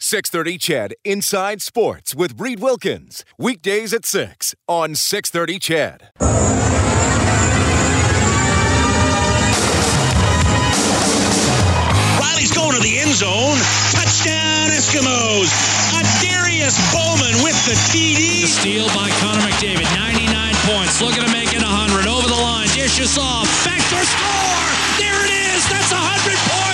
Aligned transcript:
630 0.00 0.58
CHED 0.58 0.94
Inside 1.04 1.60
Sports 1.60 2.14
with 2.14 2.40
Reid 2.40 2.60
Wilkins. 2.60 3.24
Weekdays 3.36 3.92
at 3.92 4.04
6 4.06 4.54
on 4.68 4.94
630 4.94 5.58
CHED. 5.58 6.10
Reilly's 12.22 12.54
going 12.54 12.78
to 12.78 12.82
the 12.82 12.94
end 13.02 13.10
zone. 13.10 13.58
Touchdown 13.90 14.70
Eskimos. 14.70 15.50
Adarius 15.98 16.78
Bowman 16.94 17.42
with 17.42 17.58
the 17.66 17.74
TD. 17.90 18.42
The 18.42 18.46
steal 18.46 18.86
by 18.94 19.10
Connor 19.18 19.42
McDavid. 19.42 19.90
99 19.98 20.54
points. 20.70 21.02
Looking 21.02 21.26
to 21.26 21.32
make 21.34 21.50
it 21.50 21.62
100. 21.62 22.06
Over 22.06 22.28
the 22.28 22.38
line. 22.38 22.70
Dishes 22.70 23.18
off. 23.18 23.50
Backdoor 23.66 24.06
score. 24.06 24.68
There 25.02 25.18
it 25.26 25.32
is. 25.34 25.66
That's 25.66 25.90
100 25.90 25.98
points 25.98 26.06
for 26.06 26.22
Connor 26.38 26.54
McDavid. 26.54 26.67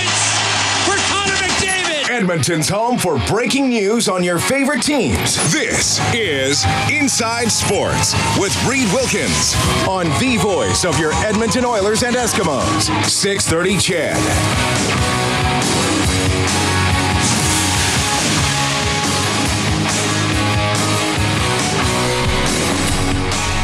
Edmonton's 2.14 2.68
home 2.68 2.96
for 2.96 3.18
breaking 3.26 3.68
news 3.70 4.08
on 4.08 4.22
your 4.22 4.38
favorite 4.38 4.82
teams. 4.82 5.34
This 5.52 5.98
is 6.14 6.64
Inside 6.88 7.50
Sports 7.50 8.14
with 8.38 8.54
Reid 8.68 8.86
Wilkins 8.92 9.56
on 9.88 10.06
the 10.20 10.36
voice 10.40 10.84
of 10.84 10.96
your 11.00 11.12
Edmonton 11.24 11.64
Oilers 11.64 12.04
and 12.04 12.14
Eskimos. 12.14 12.82
630 13.04 13.78
CHED. 13.78 14.14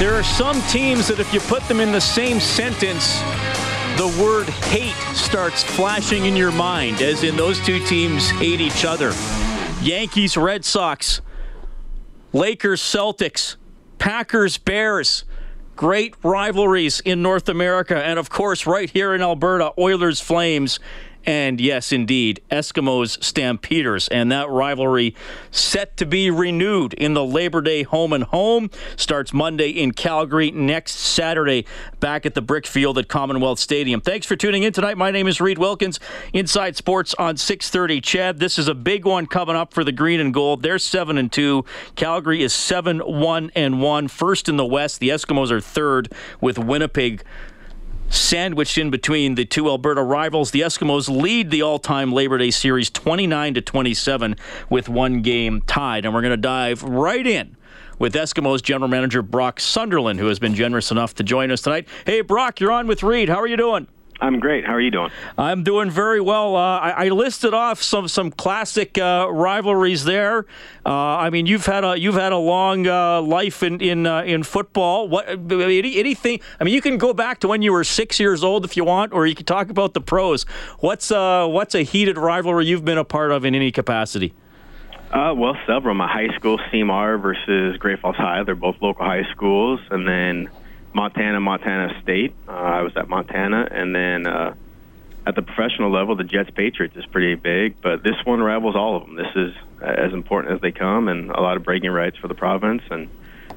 There 0.01 0.15
are 0.15 0.25
some 0.25 0.61
teams 0.63 1.07
that 1.07 1.21
if 1.21 1.33
you 1.33 1.39
put 1.39 1.63
them 1.69 1.79
in 1.79 1.93
the 1.93 2.01
same 2.01 2.41
sentence, 2.41 3.21
the 4.01 4.23
word 4.23 4.49
hate 4.49 4.97
starts 5.15 5.63
flashing 5.63 6.25
in 6.25 6.35
your 6.35 6.51
mind, 6.51 7.03
as 7.03 7.23
in 7.23 7.37
those 7.37 7.61
two 7.61 7.79
teams 7.85 8.31
hate 8.31 8.59
each 8.59 8.83
other. 8.83 9.13
Yankees, 9.83 10.39
Red 10.39 10.65
Sox, 10.65 11.21
Lakers, 12.33 12.81
Celtics, 12.81 13.57
Packers, 13.99 14.57
Bears. 14.57 15.25
Great 15.77 16.15
rivalries 16.23 17.01
in 17.01 17.21
North 17.21 17.51
America. 17.51 18.03
And 18.03 18.19
of 18.19 18.31
course, 18.31 18.67
right 18.67 18.89
here 18.89 19.15
in 19.15 19.21
Alberta, 19.21 19.75
Oilers, 19.77 20.19
Flames. 20.19 20.81
And 21.25 21.61
yes, 21.61 21.93
indeed, 21.93 22.41
Eskimos 22.51 23.23
Stampeders. 23.23 24.09
And 24.09 24.33
that 24.33 24.49
rivalry 24.49 25.15
set 25.51 25.97
to 25.99 26.07
be 26.07 26.31
renewed 26.31 26.95
in 26.95 27.15
the 27.15 27.25
Labor 27.25 27.61
Day 27.61 27.83
home 27.83 28.13
and 28.13 28.25
home. 28.25 28.71
Starts 28.97 29.33
Monday 29.33 29.69
in 29.71 29.93
Calgary, 29.93 30.51
next 30.51 30.95
Saturday 30.95 31.67
back 32.01 32.25
at 32.25 32.35
the 32.35 32.43
Brickfield 32.43 32.97
at 32.97 33.09
Commonwealth 33.09 33.59
Stadium. 33.59 34.01
Thanks 34.01 34.27
for 34.27 34.37
tuning 34.37 34.63
in 34.63 34.73
tonight. 34.73 34.97
My 34.97 35.11
name 35.11 35.29
is 35.29 35.41
Reid 35.41 35.59
Wilkins, 35.59 36.01
Inside 36.33 36.77
Sports 36.77 37.15
on 37.15 37.37
630 37.37 38.01
CHED, 38.01 38.39
This 38.39 38.59
is 38.59 38.69
a 38.69 38.75
big 38.75 39.05
one 39.05 39.27
coming 39.27 39.57
up 39.57 39.75
for 39.75 39.85
the 39.85 39.93
Green 39.93 40.21
and 40.21 40.33
Gold. 40.33 40.63
They're 40.63 40.79
7 40.79 41.19
and 41.19 41.31
2. 41.31 41.65
Calgary 41.97 42.43
is 42.43 42.53
7 42.53 43.01
1 43.01 43.51
and 43.55 43.83
1. 43.83 44.09
First 44.09 44.49
in 44.49 44.57
the 44.57 44.65
West. 44.65 45.01
The 45.01 45.11
Eskimos 45.11 45.51
are 45.51 45.61
third 45.61 46.13
with 46.41 46.59
Winnipeg 46.59 47.23
sandwiched 48.11 48.77
in 48.77 48.91
between 48.91 49.37
the 49.37 49.45
two 49.45 49.69
Alberta 49.69 50.03
rivals. 50.03 50.51
The 50.51 50.61
Eskimos 50.61 51.09
lead 51.09 51.51
the 51.51 51.63
all-time 51.63 52.13
Labor 52.13 52.37
Day 52.37 52.51
series 52.51 52.91
29 52.91 53.55
to 53.55 53.61
27 53.61 54.37
with 54.69 54.89
one 54.89 55.23
game 55.23 55.63
tied. 55.63 56.05
And 56.05 56.13
we're 56.13 56.21
going 56.21 56.31
to 56.31 56.37
dive 56.37 56.83
right 56.83 57.27
in 57.27 57.57
with 57.99 58.15
Eskimos 58.15 58.63
general 58.63 58.89
manager 58.89 59.23
Brock 59.23 59.61
Sunderland, 59.61 60.19
who 60.19 60.27
has 60.27 60.39
been 60.39 60.55
generous 60.55 60.91
enough 60.91 61.15
to 61.15 61.23
join 61.23 61.51
us 61.51 61.63
tonight. 61.63 61.89
Hey, 62.05 62.21
Brock, 62.21 62.61
you're 62.61 62.73
on 62.73 62.87
with 62.87 63.03
Reid. 63.03 63.29
How 63.29 63.41
are 63.41 63.47
you 63.47 63.57
doing? 63.57 63.87
I'm 64.21 64.39
great. 64.39 64.67
How 64.67 64.75
are 64.75 64.81
you 64.81 64.91
doing? 64.91 65.11
I'm 65.39 65.65
doing 65.65 65.91
very 65.91 66.21
well. 66.21 66.55
Uh, 66.55 66.79
I, 66.79 67.07
I, 67.07 67.09
listed 67.09 67.55
off 67.55 67.83
some 67.83 68.07
some 68.07 68.31
classic 68.31 68.99
uh, 68.99 69.29
rivalries 69.31 70.05
there. 70.05 70.47
Uh, 70.85 70.91
I 70.91 71.31
mean, 71.31 71.47
you've 71.47 71.65
had 71.65 71.85
a 71.85 71.99
you've 71.99 72.17
had 72.17 72.33
a 72.33 72.37
long 72.37 72.87
uh, 72.87 73.23
life 73.23 73.63
in 73.63 73.81
in 73.81 74.07
uh, 74.07 74.23
in 74.23 74.43
football. 74.43 75.09
What 75.09 75.29
any, 75.29 75.99
anything? 75.99 76.41
I 76.61 76.65
mean, 76.65 76.75
you 76.75 76.83
can 76.83 76.99
go 76.99 77.15
back 77.15 77.41
to 77.41 77.49
when 77.49 77.63
you 77.63 77.73
were 77.73 77.85
six 77.85 78.21
years 78.21 78.45
old 78.45 78.65
if 78.65 78.77
you 78.77 78.85
want, 78.85 79.13
or 79.13 79.27
you 79.27 79.35
can 79.35 79.47
talk 79.47 79.71
about 79.71 79.95
the 79.95 80.01
pros. 80.03 80.45
What's 80.81 81.11
uh 81.11 81.47
what's 81.47 81.75
a 81.75 81.83
heated 81.83 82.19
rivalry 82.19 82.67
you've 82.67 82.85
been 82.85 82.99
a 82.99 83.05
part 83.05 83.31
of 83.31 83.45
in 83.47 83.55
any 83.55 83.73
capacity? 83.73 84.35
Uh, 85.11 85.35
well, 85.37 85.57
several. 85.67 85.95
My 85.95 86.07
high 86.07 86.33
school, 86.37 86.59
CMR 86.71 87.21
versus 87.21 87.77
Great 87.79 87.99
Falls 87.99 88.15
High. 88.15 88.45
They're 88.45 88.55
both 88.55 88.77
local 88.81 89.05
high 89.05 89.25
schools, 89.33 89.81
and 89.91 90.07
then 90.07 90.49
Montana, 90.93 91.41
Montana 91.41 92.01
State. 92.03 92.35
Uh, 92.49 92.53
I 92.53 92.83
was 92.83 92.97
at 92.97 93.09
Montana, 93.09 93.69
and 93.71 93.95
then 93.95 94.27
uh, 94.27 94.55
at 95.27 95.35
the 95.35 95.43
professional 95.43 95.91
level, 95.91 96.17
the 96.17 96.25
Jets 96.25 96.51
Patriots 96.51 96.97
is 96.97 97.07
pretty 97.07 97.35
big. 97.35 97.81
But 97.81 98.03
this 98.03 98.17
one 98.25 98.41
rivals 98.41 98.77
all 98.77 98.97
of 98.97 99.07
them. 99.07 99.17
This 99.17 99.35
is 99.37 99.55
as 99.81 100.13
important 100.13 100.55
as 100.55 100.61
they 100.61 100.73
come, 100.73 101.09
and 101.09 101.31
a 101.31 101.41
lot 101.41 101.57
of 101.57 101.65
bragging 101.65 101.91
rights 101.91 102.17
for 102.17 102.29
the 102.29 102.35
province. 102.35 102.83
And 102.91 103.09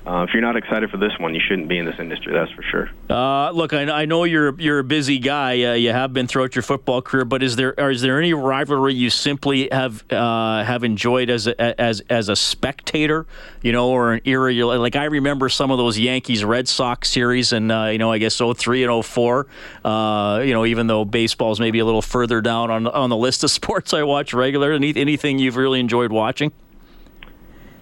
uh, 0.05 0.25
if 0.27 0.33
you're 0.33 0.41
not 0.41 0.57
excited 0.57 0.89
for 0.89 0.97
this 0.97 1.13
one, 1.17 1.33
you 1.33 1.39
shouldn't 1.39 1.69
be 1.69 1.77
in 1.77 1.85
this 1.85 1.97
industry. 1.97 2.33
That's 2.33 2.51
for 2.51 2.61
sure. 2.61 2.89
Uh, 3.09 3.51
look, 3.51 3.71
I, 3.71 3.83
I, 3.83 4.05
know 4.05 4.25
you're 4.25 4.59
you're 4.59 4.79
a 4.79 4.83
busy 4.83 5.17
guy. 5.17 5.63
Uh, 5.63 5.73
you 5.73 5.91
have 5.91 6.11
been 6.11 6.27
throughout 6.27 6.55
your 6.55 6.63
football 6.63 7.01
career, 7.01 7.23
but 7.23 7.41
is 7.41 7.55
there 7.55 7.71
is 7.71 8.01
there 8.01 8.19
any 8.19 8.33
rivalry 8.33 8.93
you 8.93 9.09
simply 9.09 9.69
have 9.71 10.03
uh, 10.11 10.63
have 10.65 10.83
enjoyed 10.83 11.29
as 11.29 11.47
a, 11.47 11.79
as 11.79 12.01
as 12.09 12.27
a 12.27 12.35
spectator? 12.35 13.25
You 13.61 13.71
know, 13.71 13.91
or 13.91 14.13
an 14.13 14.21
era 14.25 14.53
like 14.53 14.97
I 14.97 15.05
remember 15.05 15.47
some 15.47 15.71
of 15.71 15.77
those 15.77 15.97
Yankees 15.97 16.43
Red 16.43 16.67
Sox 16.67 17.09
series, 17.09 17.53
and 17.53 17.71
uh, 17.71 17.85
you 17.85 17.97
know, 17.97 18.11
I 18.11 18.17
guess 18.17 18.35
03 18.35 18.83
and 18.83 19.05
04. 19.05 19.47
Uh, 19.85 20.41
you 20.45 20.53
know, 20.53 20.65
even 20.65 20.87
though 20.87 21.05
baseball's 21.05 21.61
maybe 21.61 21.79
a 21.79 21.85
little 21.85 22.01
further 22.01 22.41
down 22.41 22.69
on 22.69 22.87
on 22.87 23.09
the 23.09 23.17
list 23.17 23.43
of 23.45 23.51
sports 23.63 23.93
I 23.93 24.03
watch 24.03 24.33
regularly. 24.33 24.75
Any, 24.75 24.99
anything 24.99 25.39
you've 25.39 25.55
really 25.55 25.79
enjoyed 25.79 26.11
watching? 26.11 26.51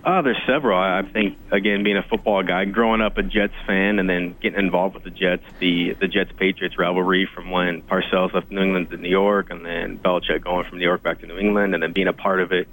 Uh, 0.04 0.24
there's 0.24 0.42
several. 0.48 0.80
I 0.80 1.04
think 1.04 1.38
again, 1.52 1.84
being 1.84 1.98
a 1.98 2.04
football 2.04 2.42
guy, 2.42 2.66
growing 2.66 3.02
up 3.02 3.18
a 3.20 3.24
Jets 3.24 3.54
fan, 3.68 4.00
and 4.00 4.10
then 4.10 4.36
getting 4.42 4.58
involved 4.58 4.96
with 4.96 5.04
the 5.04 5.12
Jets, 5.12 5.44
the 5.60 5.94
the 5.94 6.08
Jets 6.08 6.32
Patriots 6.32 6.78
rivalry 6.78 7.28
from 7.28 7.52
when 7.52 7.84
Parcells 7.84 8.34
left 8.34 8.50
New 8.50 8.62
England 8.62 8.90
to 8.90 8.98
New 8.98 9.10
York, 9.10 9.52
and 9.52 9.64
then 9.64 10.00
Belichick 10.00 10.44
going 10.44 10.68
from 10.68 10.80
New 10.80 10.86
York 10.86 11.04
back 11.04 11.20
to 11.20 11.28
New 11.28 11.38
England, 11.38 11.76
and 11.76 11.84
then 11.84 11.94
being 11.94 12.08
a 12.08 12.14
part 12.14 12.42
of 12.42 12.52
it 12.52 12.68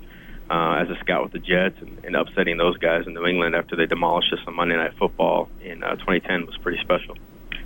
uh, 0.51 0.79
as 0.81 0.89
a 0.89 0.99
scout 1.01 1.23
with 1.23 1.33
the 1.33 1.39
Jets 1.39 1.81
and, 1.83 2.03
and 2.05 2.17
upsetting 2.17 2.57
those 2.57 2.79
guys 2.79 3.07
in 3.07 3.13
New 3.13 3.27
England 3.27 3.55
after 3.55 3.77
they 3.77 3.85
demolished 3.85 4.33
us 4.33 4.41
on 4.47 4.55
Monday 4.55 4.77
Night 4.77 4.95
Football 4.95 5.51
in 5.63 5.83
uh, 5.83 5.97
2010 5.97 6.47
was 6.47 6.57
pretty 6.57 6.81
special. 6.83 7.17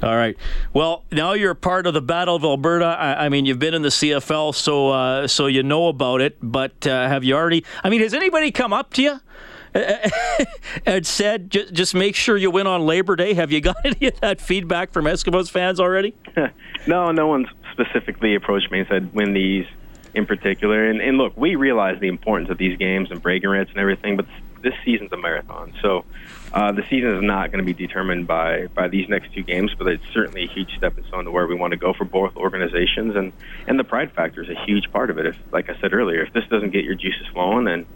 All 0.02 0.16
right. 0.16 0.36
Well, 0.72 1.04
now 1.12 1.34
you're 1.34 1.54
part 1.54 1.86
of 1.86 1.94
the 1.94 2.02
Battle 2.02 2.34
of 2.34 2.42
Alberta. 2.42 2.86
I, 2.86 3.26
I 3.26 3.28
mean, 3.28 3.46
you've 3.46 3.60
been 3.60 3.74
in 3.74 3.82
the 3.82 3.88
CFL, 3.88 4.52
so 4.52 4.88
uh, 4.88 5.28
so 5.28 5.46
you 5.46 5.62
know 5.62 5.86
about 5.86 6.20
it. 6.20 6.38
But 6.42 6.84
uh, 6.84 7.08
have 7.08 7.22
you 7.22 7.36
already? 7.36 7.64
I 7.84 7.90
mean, 7.90 8.00
has 8.00 8.12
anybody 8.12 8.50
come 8.50 8.72
up 8.72 8.92
to 8.94 9.02
you? 9.02 9.20
and 10.86 11.06
said, 11.06 11.50
just, 11.50 11.72
just 11.72 11.94
make 11.94 12.14
sure 12.14 12.36
you 12.36 12.50
win 12.50 12.66
on 12.66 12.84
Labor 12.84 13.16
Day. 13.16 13.34
Have 13.34 13.50
you 13.50 13.60
got 13.60 13.76
any 13.84 14.08
of 14.08 14.20
that 14.20 14.40
feedback 14.40 14.92
from 14.92 15.06
Eskimos 15.06 15.50
fans 15.50 15.80
already? 15.80 16.14
no, 16.86 17.10
no 17.12 17.26
one's 17.26 17.48
specifically 17.72 18.34
approached 18.34 18.70
me 18.70 18.80
and 18.80 18.88
said, 18.88 19.14
win 19.14 19.32
these 19.32 19.66
in 20.14 20.26
particular. 20.26 20.88
And, 20.88 21.00
and 21.00 21.16
look, 21.16 21.36
we 21.36 21.56
realize 21.56 21.98
the 22.00 22.08
importance 22.08 22.50
of 22.50 22.58
these 22.58 22.76
games 22.76 23.10
and 23.10 23.22
bragging 23.22 23.48
rights 23.48 23.70
and 23.70 23.78
everything, 23.78 24.16
but 24.16 24.26
this 24.60 24.74
season's 24.84 25.12
a 25.12 25.16
marathon. 25.16 25.72
So 25.80 26.04
uh, 26.52 26.72
the 26.72 26.82
season 26.90 27.16
is 27.16 27.22
not 27.22 27.50
going 27.50 27.64
to 27.64 27.72
be 27.72 27.72
determined 27.72 28.26
by, 28.26 28.66
by 28.68 28.88
these 28.88 29.08
next 29.08 29.32
two 29.32 29.42
games, 29.42 29.74
but 29.76 29.86
it's 29.86 30.04
certainly 30.12 30.44
a 30.44 30.48
huge 30.48 30.76
stepping 30.76 31.04
stone 31.04 31.24
to 31.24 31.30
where 31.30 31.46
we 31.46 31.54
want 31.54 31.70
to 31.70 31.78
go 31.78 31.94
for 31.94 32.04
both 32.04 32.36
organizations. 32.36 33.16
And, 33.16 33.32
and 33.66 33.78
the 33.78 33.84
pride 33.84 34.12
factor 34.12 34.42
is 34.42 34.50
a 34.50 34.64
huge 34.66 34.92
part 34.92 35.08
of 35.08 35.18
it. 35.18 35.26
If, 35.26 35.38
like 35.50 35.70
I 35.70 35.80
said 35.80 35.94
earlier, 35.94 36.22
if 36.22 36.32
this 36.34 36.46
doesn't 36.48 36.70
get 36.70 36.84
your 36.84 36.94
juices 36.94 37.26
flowing, 37.28 37.64
then 37.64 37.86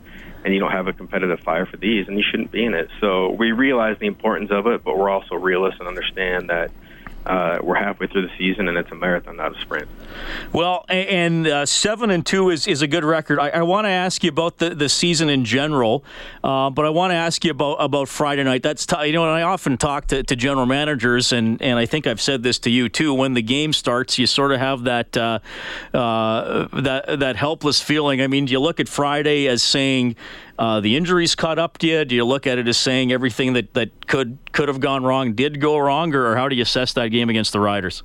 and 0.47 0.55
you 0.55 0.61
don't 0.61 0.71
have 0.71 0.87
a 0.87 0.93
competitive 0.93 1.41
fire 1.41 1.67
for 1.67 1.77
these, 1.77 2.07
and 2.07 2.17
you 2.17 2.23
shouldn't 2.23 2.53
be 2.53 2.65
in 2.65 2.73
it. 2.73 2.89
So 3.01 3.31
we 3.31 3.51
realize 3.51 3.99
the 3.99 4.07
importance 4.07 4.53
of 4.53 4.69
it, 4.69 4.85
but 4.85 4.97
we're 4.97 5.11
also 5.11 5.35
realists 5.35 5.81
and 5.81 5.89
understand 5.89 6.51
that 6.51 6.71
uh, 7.27 7.59
we're 7.63 7.75
halfway 7.75 8.07
through 8.07 8.23
the 8.23 8.37
season, 8.39 8.69
and 8.69 8.79
it's 8.79 8.91
a 8.91 8.95
marathon, 8.95 9.37
not 9.37 9.57
a 9.57 9.61
sprint. 9.61 9.89
Well, 10.53 10.85
and 10.89 11.47
uh, 11.47 11.67
seven 11.67 12.11
and 12.11 12.25
two 12.25 12.51
is, 12.51 12.67
is 12.67 12.83
a 12.83 12.87
good 12.87 13.05
record. 13.05 13.39
I, 13.39 13.49
I 13.51 13.63
want 13.63 13.87
to 13.87 13.91
ask 13.91 14.23
you 14.23 14.31
about 14.31 14.59
the, 14.59 14.71
the 14.75 14.89
season 14.89 15.29
in 15.29 15.45
general, 15.45 16.05
uh, 16.45 16.71
but 16.71 16.85
I 16.85 16.91
want 16.91 17.11
to 17.11 17.17
ask 17.17 17.45
you 17.45 17.51
about 17.51 17.75
about 17.75 18.09
Friday 18.09 18.45
night. 18.45 18.63
That's 18.63 18.87
t- 18.87 19.07
you 19.07 19.13
know, 19.13 19.25
I 19.25 19.43
often 19.43 19.77
talk 19.77 20.07
to, 20.09 20.23
to 20.23 20.37
general 20.37 20.67
managers, 20.67 21.33
and, 21.33 21.61
and 21.61 21.79
I 21.79 21.87
think 21.87 22.07
I've 22.07 22.21
said 22.21 22.43
this 22.43 22.59
to 22.61 22.71
you 22.71 22.89
too. 22.89 23.13
When 23.13 23.35
the 23.35 23.43
game 23.43 23.73
starts, 23.73 24.19
you 24.19 24.27
sort 24.27 24.53
of 24.53 24.61
have 24.61 24.85
that 24.85 25.17
uh, 25.17 25.41
uh, 25.93 26.69
that 26.81 27.19
that 27.19 27.37
helpless 27.37 27.83
feeling. 27.83 28.23
I 28.23 28.29
mean, 28.29 28.47
you 28.47 28.61
look 28.61 28.81
at 28.81 28.89
Friday 28.89 29.49
as 29.49 29.63
saying? 29.63 30.17
Uh, 30.59 30.81
the 30.81 30.97
injuries 30.97 31.35
caught 31.35 31.59
up 31.59 31.79
to 31.79 31.87
you? 31.87 32.05
Do 32.05 32.15
you 32.15 32.25
look 32.25 32.47
at 32.47 32.59
it 32.59 32.67
as 32.67 32.79
saying 32.79 33.13
everything 33.13 33.53
that, 33.55 33.75
that 33.75 34.07
could 34.07 34.39
could 34.53 34.69
have 34.69 34.81
gone 34.81 35.05
wrong 35.05 35.35
did 35.35 35.61
go 35.61 35.77
wrong, 35.77 36.15
or, 36.15 36.35
how 36.37 36.49
do 36.49 36.57
you 36.57 36.63
assess 36.63 36.95
that 36.95 37.09
game 37.09 37.29
against 37.29 37.53
the 37.53 37.61
Riders? 37.61 38.03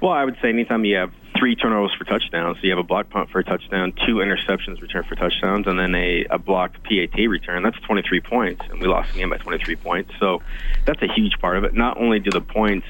Well, 0.00 0.12
I 0.12 0.24
would 0.24 0.36
say 0.42 0.48
anytime 0.48 0.84
you 0.84 0.96
have 0.96 1.12
three 1.36 1.54
turnovers 1.54 1.92
for 1.96 2.04
touchdowns, 2.04 2.58
so 2.58 2.64
you 2.64 2.70
have 2.70 2.78
a 2.78 2.84
block 2.84 3.10
punt 3.10 3.30
for 3.30 3.38
a 3.38 3.44
touchdown, 3.44 3.92
two 4.06 4.16
interceptions 4.16 4.80
returned 4.80 5.06
for 5.06 5.14
touchdowns, 5.14 5.66
and 5.66 5.78
then 5.78 5.94
a, 5.94 6.24
a 6.30 6.38
blocked 6.38 6.82
PAT 6.82 7.16
return, 7.28 7.62
that's 7.62 7.78
23 7.80 8.20
points, 8.20 8.62
and 8.70 8.80
we 8.80 8.86
lost 8.86 9.12
the 9.12 9.18
game 9.18 9.30
by 9.30 9.38
23 9.38 9.76
points. 9.76 10.10
So 10.18 10.42
that's 10.84 11.02
a 11.02 11.12
huge 11.12 11.38
part 11.40 11.56
of 11.56 11.64
it. 11.64 11.74
Not 11.74 11.96
only 11.96 12.18
do 12.18 12.30
the 12.30 12.40
points 12.40 12.86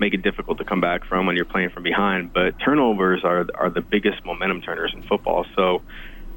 make 0.00 0.14
it 0.14 0.22
difficult 0.22 0.58
to 0.58 0.64
come 0.64 0.80
back 0.80 1.04
from 1.04 1.26
when 1.26 1.36
you're 1.36 1.44
playing 1.44 1.70
from 1.70 1.82
behind, 1.82 2.32
but 2.32 2.58
turnovers 2.58 3.22
are 3.22 3.46
are 3.54 3.70
the 3.70 3.82
biggest 3.82 4.24
momentum 4.24 4.62
turners 4.62 4.92
in 4.94 5.02
football. 5.02 5.44
So 5.54 5.82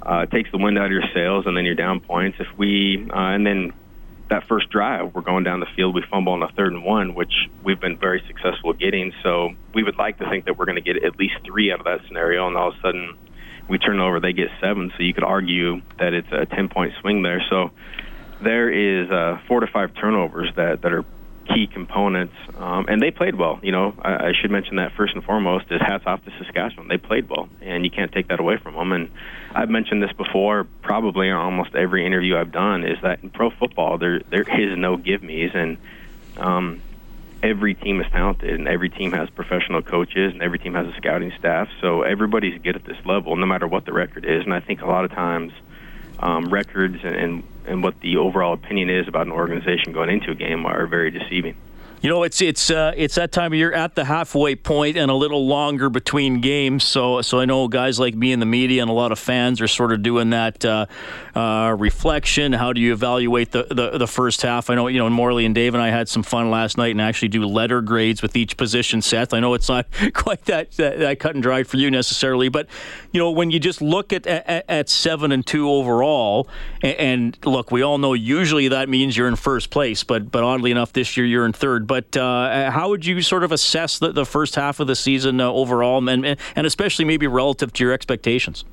uh, 0.06 0.26
takes 0.26 0.52
the 0.52 0.58
wind 0.58 0.78
out 0.78 0.86
of 0.86 0.92
your 0.92 1.04
sails, 1.14 1.46
and 1.48 1.56
then 1.56 1.66
you're 1.66 1.76
down 1.76 2.00
points. 2.00 2.38
If 2.40 2.48
we 2.58 3.08
uh, 3.10 3.16
and 3.16 3.46
then 3.46 3.74
that 4.30 4.48
first 4.48 4.70
drive, 4.70 5.14
we're 5.14 5.22
going 5.22 5.44
down 5.44 5.60
the 5.60 5.68
field, 5.76 5.94
we 5.94 6.02
fumble 6.10 6.34
on 6.34 6.42
a 6.42 6.48
third 6.50 6.74
and 6.74 6.84
one, 6.84 7.14
which 7.14 7.34
we've 7.64 7.80
been 7.80 7.98
very 7.98 8.24
successful 8.28 8.74
getting. 8.74 9.14
So 9.22 9.52
we 9.74 9.84
would 9.84 9.98
like 9.98 10.18
to 10.20 10.30
think 10.30 10.46
that 10.46 10.58
we're 10.58 10.66
going 10.66 10.82
to 10.84 10.94
get 10.94 11.04
at 11.04 11.20
least 11.20 11.36
three 11.46 11.72
out 11.72 11.80
of 11.80 11.86
that 11.86 12.08
scenario, 12.08 12.48
and 12.48 12.58
all 12.58 12.70
of 12.70 12.76
a 12.76 12.82
sudden 12.82 13.18
we 13.68 13.78
turn 13.78 14.00
over, 14.00 14.20
they 14.20 14.34
get 14.34 14.50
seven. 14.60 14.92
So 14.98 15.04
you 15.04 15.14
could 15.14 15.24
argue 15.24 15.82
that 16.00 16.14
it's 16.14 16.32
a 16.32 16.46
10 16.46 16.70
point 16.70 16.94
swing 17.02 17.22
there. 17.22 17.44
So 17.50 17.72
there 18.42 18.70
is 18.70 19.10
uh, 19.10 19.40
four 19.48 19.60
to 19.60 19.68
five 19.68 19.94
turnovers 19.94 20.50
that, 20.56 20.82
that 20.82 20.92
are 20.92 21.06
key 21.46 21.68
components, 21.68 22.36
um, 22.58 22.86
and 22.88 23.02
they 23.02 23.12
played 23.12 23.36
well. 23.36 23.60
You 23.62 23.72
know, 23.72 23.94
I, 24.02 24.30
I 24.30 24.34
should 24.34 24.52
mention 24.52 24.78
that 24.78 24.94
first 24.94 25.14
and 25.14 25.24
foremost 25.24 25.66
is 25.72 25.82
hats 25.82 26.06
off 26.06 26.24
to 26.26 26.32
Saskatchewan. 26.38 26.88
They 26.88 26.98
played 26.98 27.30
well, 27.30 27.50
and 27.62 27.84
you 27.84 27.92
can't 27.92 28.12
take 28.12 28.28
that 28.30 28.40
away 28.40 28.58
from 28.58 28.76
them. 28.76 28.92
And 28.92 29.12
I've 29.54 29.70
mentioned 29.70 30.02
this 30.02 30.14
before, 30.14 30.66
probably 30.82 31.28
in 31.28 31.36
almost 31.36 31.76
every 31.76 32.06
interview 32.06 32.38
I've 32.38 32.52
done, 32.52 32.86
is 32.86 33.00
that 33.02 33.24
in 33.24 33.30
pro 33.30 33.50
football 33.50 33.98
there 33.98 34.20
there 34.20 34.44
is 34.44 34.78
no 34.78 34.98
give 34.98 35.24
me's, 35.24 35.52
and 35.54 35.78
um, 36.38 36.82
every 37.42 37.74
team 37.74 38.00
is 38.02 38.08
talented, 38.12 38.52
and 38.52 38.68
every 38.68 38.90
team 38.90 39.12
has 39.12 39.30
professional 39.30 39.82
coaches, 39.82 40.34
and 40.34 40.42
every 40.42 40.60
team 40.60 40.74
has 40.74 40.88
a 40.88 40.94
scouting 40.96 41.34
staff. 41.38 41.70
So 41.82 42.02
everybody's 42.04 42.62
good 42.62 42.76
at 42.76 42.86
this 42.86 43.06
level, 43.06 43.36
no 43.36 43.46
matter 43.46 43.68
what 43.68 43.86
the 43.86 43.94
record 43.94 44.26
is. 44.26 44.44
And 44.44 44.54
I 44.54 44.62
think 44.62 44.82
a 44.82 44.88
lot 44.88 45.04
of 45.04 45.12
times 45.12 45.52
um, 46.20 46.50
records 46.50 47.04
and, 47.04 47.16
and 47.16 47.44
and 47.66 47.84
what 47.84 48.00
the 48.02 48.18
overall 48.18 48.54
opinion 48.54 48.90
is 48.90 49.08
about 49.08 49.26
an 49.26 49.32
organization 49.32 49.94
going 49.94 50.10
into 50.10 50.32
a 50.32 50.36
game 50.36 50.66
are 50.66 50.88
very 50.88 51.12
deceiving. 51.12 51.56
You 52.04 52.10
know, 52.10 52.24
it's 52.24 52.42
it's 52.42 52.70
uh, 52.70 52.92
it's 52.98 53.16
that 53.16 53.32
time 53.32 53.54
of 53.54 53.58
year 53.58 53.72
at 53.72 53.96
the 53.96 54.04
halfway 54.04 54.58
point 54.58 54.98
and 54.98 55.10
a 55.10 55.14
little 55.14 55.48
longer 55.48 55.90
between 55.90 56.42
games. 56.42 56.84
So 56.84 57.22
so 57.22 57.40
I 57.40 57.46
know 57.46 57.70
guys 57.70 57.98
like 57.98 58.14
me 58.14 58.34
in 58.34 58.42
the 58.42 58.46
media 58.46 58.82
and 58.82 58.92
a 58.92 58.94
lot 58.94 59.14
of 59.14 59.20
fans 59.20 59.62
are 59.62 59.70
sort 59.70 59.94
of 59.94 60.04
doing 60.04 60.32
that 60.32 60.66
uh, 60.66 60.88
uh, 61.34 61.74
reflection. 61.80 62.52
How 62.52 62.74
do 62.74 62.82
you 62.82 62.92
evaluate 62.92 63.54
the, 63.54 63.68
the, 63.70 63.98
the 63.98 64.08
first 64.08 64.42
half? 64.42 64.70
I 64.70 64.76
know 64.76 64.88
you 64.88 65.00
know 65.00 65.10
Morley 65.10 65.46
and 65.46 65.56
Dave 65.56 65.76
and 65.76 65.82
I 65.82 65.92
had 65.92 66.10
some 66.10 66.24
fun 66.24 66.52
last 66.52 66.78
night 66.78 66.92
and 66.92 67.00
actually 67.00 67.30
do 67.30 67.46
letter 67.46 67.80
grades 67.80 68.22
with 68.22 68.36
each 68.36 68.58
position. 68.58 69.02
Seth, 69.02 69.34
I 69.34 69.40
know 69.40 69.54
it's 69.54 69.70
not 69.70 69.88
quite 70.14 70.44
that, 70.44 70.72
that, 70.72 71.00
that 71.00 71.20
cut 71.22 71.36
and 71.36 71.42
dried 71.42 71.68
for 71.68 71.78
you 71.78 71.90
necessarily, 71.90 72.50
but 72.50 72.68
you 73.14 73.20
know 73.22 73.32
when 73.32 73.50
you 73.50 73.62
just 73.62 73.82
look 73.82 74.12
at 74.12 74.28
at, 74.28 74.66
at 74.68 74.90
seven 74.90 75.32
and 75.32 75.48
two 75.48 75.70
overall, 75.70 76.50
and, 76.82 76.98
and 76.98 77.38
look, 77.46 77.72
we 77.72 77.82
all 77.82 77.98
know 77.98 78.12
usually 78.12 78.68
that 78.68 78.90
means 78.90 79.16
you're 79.16 79.30
in 79.30 79.38
first 79.38 79.70
place, 79.70 80.04
but 80.04 80.30
but 80.30 80.44
oddly 80.44 80.70
enough 80.70 80.92
this 80.92 81.16
year 81.16 81.26
you're 81.26 81.46
in 81.46 81.54
third. 81.54 81.93
But 81.94 82.18
uh, 82.18 82.72
how 82.72 82.90
would 82.90 83.06
you 83.06 83.22
sort 83.22 83.44
of 83.44 83.52
assess 83.52 84.00
the, 84.00 84.12
the 84.12 84.26
first 84.26 84.56
half 84.56 84.80
of 84.80 84.88
the 84.88 84.96
season 84.96 85.40
uh, 85.40 85.52
overall, 85.52 86.10
and, 86.10 86.26
and 86.26 86.66
especially 86.66 87.06
maybe 87.06 87.28
relative 87.28 87.72
to 87.74 87.84
your 87.84 87.94
expectations? 87.94 88.66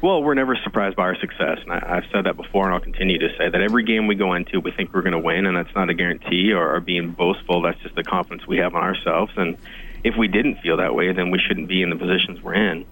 Well, 0.00 0.20
we're 0.20 0.34
never 0.34 0.56
surprised 0.56 0.96
by 0.96 1.04
our 1.04 1.16
success, 1.16 1.60
and 1.62 1.70
I, 1.70 1.94
have 1.94 2.06
said 2.10 2.24
that 2.24 2.36
before, 2.36 2.64
and 2.64 2.74
I'll 2.74 2.80
continue 2.80 3.20
to 3.20 3.28
say 3.38 3.48
that 3.48 3.60
every 3.60 3.84
game 3.84 4.08
we 4.08 4.16
go 4.16 4.34
into, 4.34 4.58
we 4.58 4.72
think 4.72 4.92
we're 4.92 5.02
going 5.02 5.12
to 5.12 5.20
win, 5.20 5.46
and 5.46 5.56
that's 5.56 5.72
not 5.76 5.90
a 5.90 5.94
guarantee 5.94 6.52
or, 6.52 6.74
or 6.74 6.80
being 6.80 7.12
boastful. 7.12 7.62
That's 7.62 7.80
just 7.82 7.94
the 7.94 8.02
confidence 8.02 8.48
we 8.48 8.56
have 8.56 8.72
in 8.72 8.80
ourselves. 8.80 9.32
And 9.36 9.56
if 10.02 10.16
we 10.16 10.26
didn't 10.26 10.56
feel 10.56 10.78
that 10.78 10.92
way, 10.92 11.12
then 11.12 11.30
we 11.30 11.38
shouldn't 11.38 11.68
be 11.68 11.82
in 11.82 11.90
the 11.90 11.96
positions 11.96 12.42
we're 12.42 12.54
in. 12.54 12.84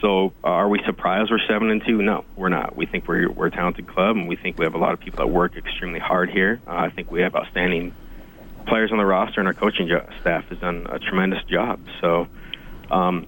So, 0.00 0.32
uh, 0.42 0.48
are 0.48 0.68
we 0.68 0.82
surprised 0.82 1.30
we're 1.30 1.38
seven 1.46 1.70
and 1.70 1.86
two? 1.86 2.02
No, 2.02 2.24
we're 2.34 2.48
not. 2.48 2.74
We 2.74 2.86
think 2.86 3.06
we're 3.06 3.30
we're 3.30 3.46
a 3.46 3.52
talented 3.52 3.86
club, 3.86 4.16
and 4.16 4.26
we 4.26 4.34
think 4.34 4.58
we 4.58 4.64
have 4.64 4.74
a 4.74 4.78
lot 4.78 4.92
of 4.92 4.98
people 4.98 5.24
that 5.24 5.32
work 5.32 5.56
extremely 5.56 6.00
hard 6.00 6.30
here. 6.30 6.60
Uh, 6.66 6.72
I 6.72 6.90
think 6.90 7.12
we 7.12 7.20
have 7.20 7.36
outstanding 7.36 7.94
players 8.66 8.92
on 8.92 8.98
the 8.98 9.04
roster, 9.04 9.40
and 9.40 9.46
our 9.46 9.54
coaching 9.54 9.88
jo- 9.88 10.06
staff 10.20 10.48
has 10.48 10.58
done 10.58 10.86
a 10.88 10.98
tremendous 10.98 11.42
job. 11.44 11.80
So, 12.00 12.28
um, 12.90 13.26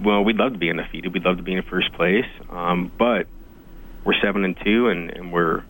well, 0.00 0.24
we'd 0.24 0.36
love 0.36 0.52
to 0.52 0.58
be 0.58 0.70
undefeated. 0.70 1.12
We'd 1.12 1.24
love 1.24 1.36
to 1.36 1.42
be 1.42 1.54
in 1.54 1.62
first 1.62 1.92
place, 1.92 2.26
um, 2.50 2.90
but 2.96 3.26
we're 4.04 4.20
seven 4.20 4.44
and 4.44 4.56
two, 4.64 4.88
and, 4.88 5.10
and 5.10 5.32
we're 5.32 5.62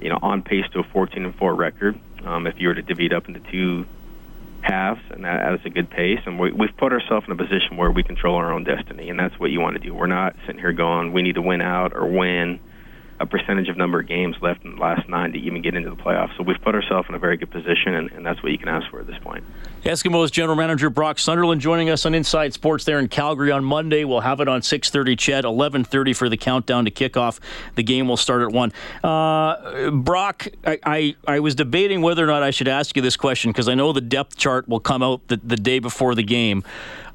you 0.00 0.08
know 0.08 0.18
on 0.20 0.42
pace 0.42 0.64
to 0.72 0.80
a 0.80 0.84
14 0.84 1.24
and 1.24 1.34
four 1.34 1.54
record. 1.54 1.98
Um, 2.24 2.46
if 2.46 2.60
you 2.60 2.68
were 2.68 2.74
to 2.74 2.82
divvy 2.82 3.06
it 3.06 3.12
up 3.12 3.28
into 3.28 3.40
two 3.40 3.86
halves, 4.62 5.00
and 5.10 5.24
that, 5.24 5.42
that 5.42 5.54
is 5.54 5.64
a 5.64 5.70
good 5.70 5.88
pace. 5.90 6.20
And 6.26 6.38
we, 6.38 6.52
we've 6.52 6.76
put 6.76 6.92
ourselves 6.92 7.26
in 7.26 7.32
a 7.32 7.36
position 7.36 7.76
where 7.76 7.90
we 7.90 8.02
control 8.02 8.36
our 8.36 8.52
own 8.52 8.64
destiny, 8.64 9.08
and 9.10 9.18
that's 9.18 9.38
what 9.38 9.50
you 9.50 9.60
want 9.60 9.76
to 9.76 9.80
do. 9.80 9.94
We're 9.94 10.06
not 10.06 10.36
sitting 10.46 10.60
here 10.60 10.72
going, 10.72 11.12
we 11.12 11.22
need 11.22 11.36
to 11.36 11.42
win 11.42 11.60
out 11.62 11.94
or 11.94 12.06
win 12.06 12.60
a 13.20 13.26
percentage 13.26 13.68
of 13.68 13.76
number 13.76 14.00
of 14.00 14.06
games 14.06 14.34
left 14.40 14.64
in 14.64 14.74
the 14.74 14.80
last 14.80 15.06
nine 15.08 15.32
to 15.32 15.38
even 15.38 15.60
get 15.60 15.74
into 15.74 15.90
the 15.90 15.96
playoffs. 15.96 16.34
So 16.38 16.42
we've 16.42 16.60
put 16.60 16.74
ourselves 16.74 17.06
in 17.08 17.14
a 17.14 17.18
very 17.18 17.36
good 17.36 17.50
position, 17.50 17.94
and, 17.94 18.10
and 18.12 18.24
that's 18.24 18.42
what 18.42 18.50
you 18.50 18.58
can 18.58 18.68
ask 18.68 18.90
for 18.90 18.98
at 18.98 19.06
this 19.06 19.18
point. 19.18 19.44
Eskimos 19.84 20.30
general 20.30 20.56
manager 20.56 20.90
Brock 20.90 21.18
Sunderland 21.18 21.62
joining 21.62 21.88
us 21.88 22.04
on 22.04 22.14
Inside 22.14 22.52
Sports 22.52 22.84
there 22.84 22.98
in 22.98 23.08
Calgary 23.08 23.50
on 23.50 23.64
Monday. 23.64 24.04
We'll 24.04 24.20
have 24.20 24.40
it 24.40 24.48
on 24.48 24.60
6:30. 24.60 25.16
CHED 25.16 25.44
11:30 25.44 26.14
for 26.14 26.28
the 26.28 26.36
countdown 26.36 26.84
to 26.84 26.90
kickoff. 26.90 27.40
The 27.76 27.82
game 27.82 28.06
will 28.06 28.18
start 28.18 28.42
at 28.42 28.52
one. 28.52 28.72
Uh, 29.02 29.90
Brock, 29.90 30.48
I, 30.66 30.78
I, 30.84 31.16
I 31.26 31.40
was 31.40 31.54
debating 31.54 32.02
whether 32.02 32.22
or 32.22 32.26
not 32.26 32.42
I 32.42 32.50
should 32.50 32.68
ask 32.68 32.94
you 32.94 33.00
this 33.00 33.16
question 33.16 33.52
because 33.52 33.68
I 33.68 33.74
know 33.74 33.94
the 33.94 34.02
depth 34.02 34.36
chart 34.36 34.68
will 34.68 34.80
come 34.80 35.02
out 35.02 35.26
the, 35.28 35.40
the 35.42 35.56
day 35.56 35.78
before 35.78 36.14
the 36.14 36.22
game. 36.22 36.62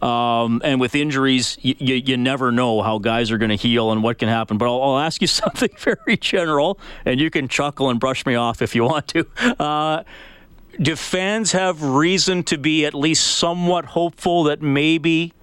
Um, 0.01 0.61
and 0.63 0.81
with 0.81 0.95
injuries, 0.95 1.57
y- 1.63 1.75
y- 1.79 2.03
you 2.05 2.17
never 2.17 2.51
know 2.51 2.81
how 2.81 2.97
guys 2.97 3.31
are 3.31 3.37
going 3.37 3.49
to 3.49 3.55
heal 3.55 3.91
and 3.91 4.01
what 4.01 4.17
can 4.17 4.27
happen. 4.27 4.57
But 4.57 4.65
I'll, 4.65 4.81
I'll, 4.81 4.99
ask 4.99 5.21
you 5.21 5.27
something 5.45 5.69
very 5.77 6.17
general, 6.17 6.79
and 7.05 7.19
you 7.19 7.29
can 7.29 7.47
chuckle 7.47 7.91
and 7.91 7.99
brush 7.99 8.25
me 8.25 8.33
off 8.33 8.61
if 8.63 8.73
you 8.73 8.83
want 8.83 9.07
to. 9.09 9.27
Uh, 9.59 10.03
do 10.79 10.95
fans 10.95 11.51
have 11.51 11.81
reason 11.81 12.43
to 12.43 12.57
be 12.57 12.85
at 12.85 12.93
least 12.93 13.25
somewhat 13.25 13.85
hopeful 13.85 14.43
that 14.43 14.61
maybe 14.61 15.33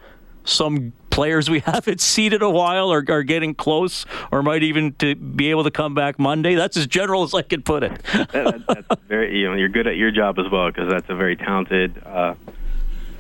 some 0.44 0.93
players 1.11 1.49
we 1.49 1.61
haven't 1.67 2.19
in 2.19 2.43
a 2.43 2.50
while 2.50 2.93
are, 2.93 3.05
are 3.08 3.23
getting 3.23 3.55
close 3.55 4.05
or 4.31 4.43
might 4.43 4.62
even 4.62 4.93
to 4.94 5.14
be 5.14 5.50
able 5.50 5.64
to 5.64 5.70
come 5.70 5.94
back 5.94 6.19
Monday? 6.19 6.55
That's 6.55 6.76
as 6.76 6.87
general 6.87 7.23
as 7.23 7.35
I 7.35 7.42
can 7.42 7.62
put 7.62 7.83
it. 7.85 8.02
that, 8.33 8.64
that's 8.66 9.02
very, 9.04 9.38
you 9.38 9.49
know, 9.49 9.54
you're 9.54 9.68
good 9.68 9.87
at 9.87 9.97
your 9.97 10.11
job 10.11 10.38
as 10.38 10.50
well 10.50 10.68
because 10.68 10.90
that's 10.90 11.09
a 11.09 11.14
very 11.14 11.37
talented, 11.37 12.02
uh, 12.04 12.35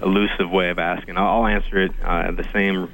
elusive 0.02 0.50
way 0.50 0.70
of 0.70 0.78
asking. 0.78 1.16
I'll, 1.16 1.46
answer 1.46 1.82
it 1.82 1.92
uh, 2.02 2.30
the 2.32 2.46
same 2.52 2.90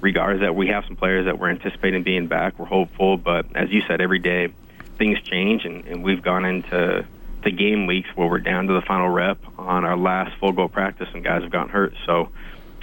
regards 0.00 0.40
that 0.40 0.54
we 0.54 0.68
have 0.68 0.84
some 0.84 0.94
players 0.94 1.24
that 1.24 1.38
we're 1.38 1.50
anticipating 1.50 2.02
being 2.02 2.26
back. 2.26 2.58
We're 2.58 2.66
hopeful, 2.66 3.16
but 3.16 3.56
as 3.56 3.70
you 3.70 3.82
said, 3.88 4.00
every 4.00 4.18
day 4.18 4.52
things 4.98 5.20
change, 5.22 5.64
and, 5.64 5.84
and 5.86 6.04
we've 6.04 6.22
gone 6.22 6.44
into 6.44 7.04
the 7.44 7.50
game 7.50 7.86
weeks 7.86 8.08
where 8.14 8.28
we're 8.28 8.38
down 8.38 8.66
to 8.66 8.72
the 8.72 8.82
final 8.82 9.08
rep 9.08 9.38
on 9.58 9.84
our 9.84 9.96
last 9.96 10.36
full 10.38 10.52
go 10.52 10.68
practice, 10.68 11.08
and 11.14 11.22
guys 11.22 11.42
have 11.42 11.50
gotten 11.50 11.70
hurt. 11.70 11.94
So 12.06 12.30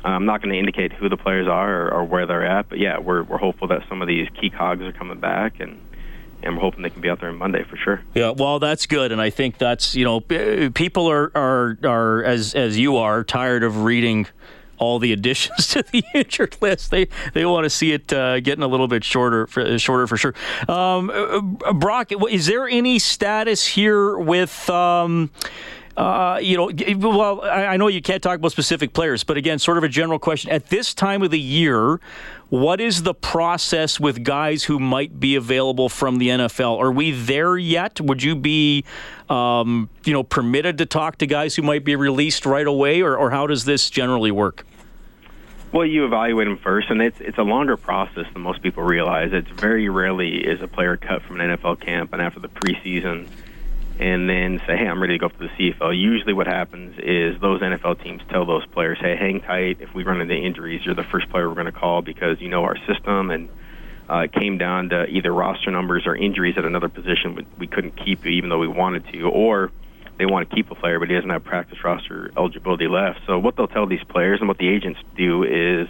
uh, 0.04 0.08
I'm 0.08 0.26
not 0.26 0.42
going 0.42 0.54
to 0.54 0.60
indicate 0.60 0.94
who 0.94 1.10
the 1.10 1.18
players 1.18 1.48
are 1.48 1.88
or, 1.88 1.94
or 1.94 2.04
where 2.06 2.26
they're 2.26 2.46
at, 2.46 2.70
but 2.70 2.80
yeah, 2.80 3.00
we're 3.00 3.24
we're 3.24 3.38
hopeful 3.38 3.68
that 3.70 3.88
some 3.90 4.02
of 4.02 4.08
these 4.08 4.30
key 4.40 4.50
cogs 4.50 4.84
are 4.84 4.92
coming 4.92 5.20
back 5.20 5.60
and 5.60 5.80
and 6.44 6.56
we're 6.56 6.62
hoping 6.62 6.82
they 6.82 6.90
can 6.90 7.02
be 7.02 7.10
out 7.10 7.20
there 7.20 7.30
on 7.30 7.38
Monday 7.38 7.64
for 7.64 7.78
sure. 7.78 8.02
Yeah, 8.16 8.32
well, 8.32 8.60
that's 8.60 8.88
good, 8.88 9.12
and 9.12 9.22
I 9.22 9.30
think 9.30 9.58
that's 9.58 9.96
you 9.96 10.06
know 10.06 10.22
people 10.22 11.10
are 11.10 11.32
are 11.36 11.78
are 11.84 12.24
as 12.24 12.56
as 12.56 12.80
you 12.80 12.98
are 12.98 13.24
tired 13.24 13.64
of 13.64 13.84
reading 13.84 14.28
all 14.82 14.98
the 15.00 15.14
additions 15.14 15.68
to 15.70 15.84
the 15.84 16.04
injured 16.14 16.58
list. 16.60 16.92
They 16.92 17.08
they 17.34 17.46
want 17.46 17.64
to 17.64 17.70
see 17.70 17.94
it 17.94 18.12
uh, 18.12 18.42
getting 18.42 18.64
a 18.64 18.68
little 18.68 18.88
bit 18.88 19.04
shorter, 19.06 19.48
for, 19.48 19.78
shorter 19.78 20.08
for 20.08 20.18
sure. 20.18 20.34
Um, 20.68 21.10
uh, 21.10 21.72
Brock, 21.72 22.12
is 22.30 22.48
there 22.48 22.68
any 22.68 23.00
status 23.00 23.66
here 23.66 24.18
with? 24.18 24.70
Um, 24.70 25.30
Uh, 25.98 26.40
you 26.42 26.56
know, 26.56 26.72
well, 27.10 27.42
I 27.44 27.76
know 27.76 27.88
you 27.90 28.02
can't 28.02 28.24
talk 28.24 28.40
about 28.40 28.52
specific 28.54 28.94
players, 28.94 29.26
but 29.26 29.36
again, 29.36 29.60
sort 29.60 29.78
of 29.78 29.84
a 29.84 29.90
general 29.90 30.20
question. 30.20 30.50
At 30.50 30.68
this 30.68 30.94
time 30.94 31.22
of 31.22 31.32
the 31.32 31.40
year, 31.40 32.00
what 32.50 32.80
is 32.80 33.04
the 33.04 33.14
process 33.14 34.00
with 34.00 34.24
guys 34.24 34.64
who 34.64 34.80
might 34.80 35.20
be 35.20 35.36
available 35.36 35.90
from 35.90 36.18
the 36.18 36.30
NFL? 36.30 36.80
Are 36.80 36.94
we 36.94 37.12
there 37.12 37.58
yet? 37.58 38.00
Would 38.00 38.24
you 38.24 38.38
be, 38.38 38.86
um, 39.30 39.90
you 40.06 40.14
know, 40.14 40.24
permitted 40.24 40.78
to 40.78 40.86
talk 40.86 41.18
to 41.18 41.28
guys 41.28 41.56
who 41.56 41.62
might 41.62 41.84
be 41.84 41.98
released 41.98 42.46
right 42.46 42.68
away, 42.68 43.02
or, 43.02 43.18
or 43.18 43.30
how 43.30 43.46
does 43.46 43.66
this 43.66 43.90
generally 43.90 44.32
work? 44.32 44.66
Well, 45.72 45.86
you 45.86 46.04
evaluate 46.04 46.48
them 46.48 46.58
first, 46.58 46.90
and 46.90 47.02
it's 47.02 47.22
it's 47.22 47.38
a 47.38 47.44
longer 47.44 47.78
process 47.78 48.26
than 48.34 48.42
most 48.42 48.62
people 48.62 48.84
realize. 48.84 49.32
It's 49.32 49.50
very 49.50 49.88
rarely 49.88 50.46
is 50.46 50.62
a 50.62 50.68
player 50.68 50.98
cut 50.98 51.22
from 51.22 51.40
an 51.40 51.58
NFL 51.58 51.80
camp 51.80 52.12
and 52.12 52.22
after 52.22 52.42
the 52.42 52.50
preseason 52.50 53.28
and 53.98 54.28
then 54.28 54.60
say, 54.66 54.76
hey, 54.76 54.88
I'm 54.88 55.00
ready 55.00 55.14
to 55.14 55.20
go 55.20 55.30
to 55.30 55.38
the 55.38 55.48
CFL. 55.48 55.98
Usually, 55.98 56.34
what 56.34 56.48
happens 56.48 56.98
is 56.98 57.40
those 57.40 57.62
NFL 57.62 58.04
teams 58.04 58.22
tell 58.30 58.46
those 58.46 58.66
players, 58.66 58.98
hey, 59.00 59.16
hang 59.16 59.42
tight. 59.42 59.78
If 59.80 59.94
we 59.94 60.04
run 60.04 60.20
into 60.20 60.36
injuries, 60.36 60.82
you're 60.84 60.96
the 60.96 61.04
first 61.04 61.30
player 61.30 61.48
we're 61.48 61.56
going 61.56 61.68
to 61.68 61.72
call 61.72 62.02
because 62.02 62.42
you 62.42 62.50
know 62.50 62.64
our 62.64 62.78
system. 62.88 63.30
And 63.30 63.50
uh, 64.10 64.24
it 64.26 64.34
came 64.34 64.58
down 64.58 64.90
to 64.90 65.06
either 65.06 65.32
roster 65.32 65.72
numbers 65.72 66.06
or 66.06 66.16
injuries 66.16 66.58
at 66.58 66.66
another 66.66 66.90
position 66.90 67.36
we, 67.36 67.46
we 67.60 67.68
couldn't 67.68 67.96
keep 67.96 68.26
even 68.26 68.50
though 68.50 68.60
we 68.60 68.68
wanted 68.68 69.08
to, 69.14 69.30
or 69.30 69.72
they 70.22 70.28
want 70.28 70.48
to 70.48 70.56
keep 70.56 70.70
a 70.70 70.76
player 70.76 71.00
but 71.00 71.10
he 71.10 71.16
doesn't 71.16 71.32
have 71.32 71.44
practice 71.44 71.84
roster 71.84 72.32
eligibility 72.38 72.88
left. 72.88 73.22
So 73.26 73.40
what 73.40 73.56
they'll 73.56 73.68
tell 73.68 73.88
these 73.88 74.04
players 74.04 74.40
and 74.40 74.48
what 74.48 74.60
the 74.60 74.70
agents 74.70 75.00
do 75.16 75.44
is 75.44 75.88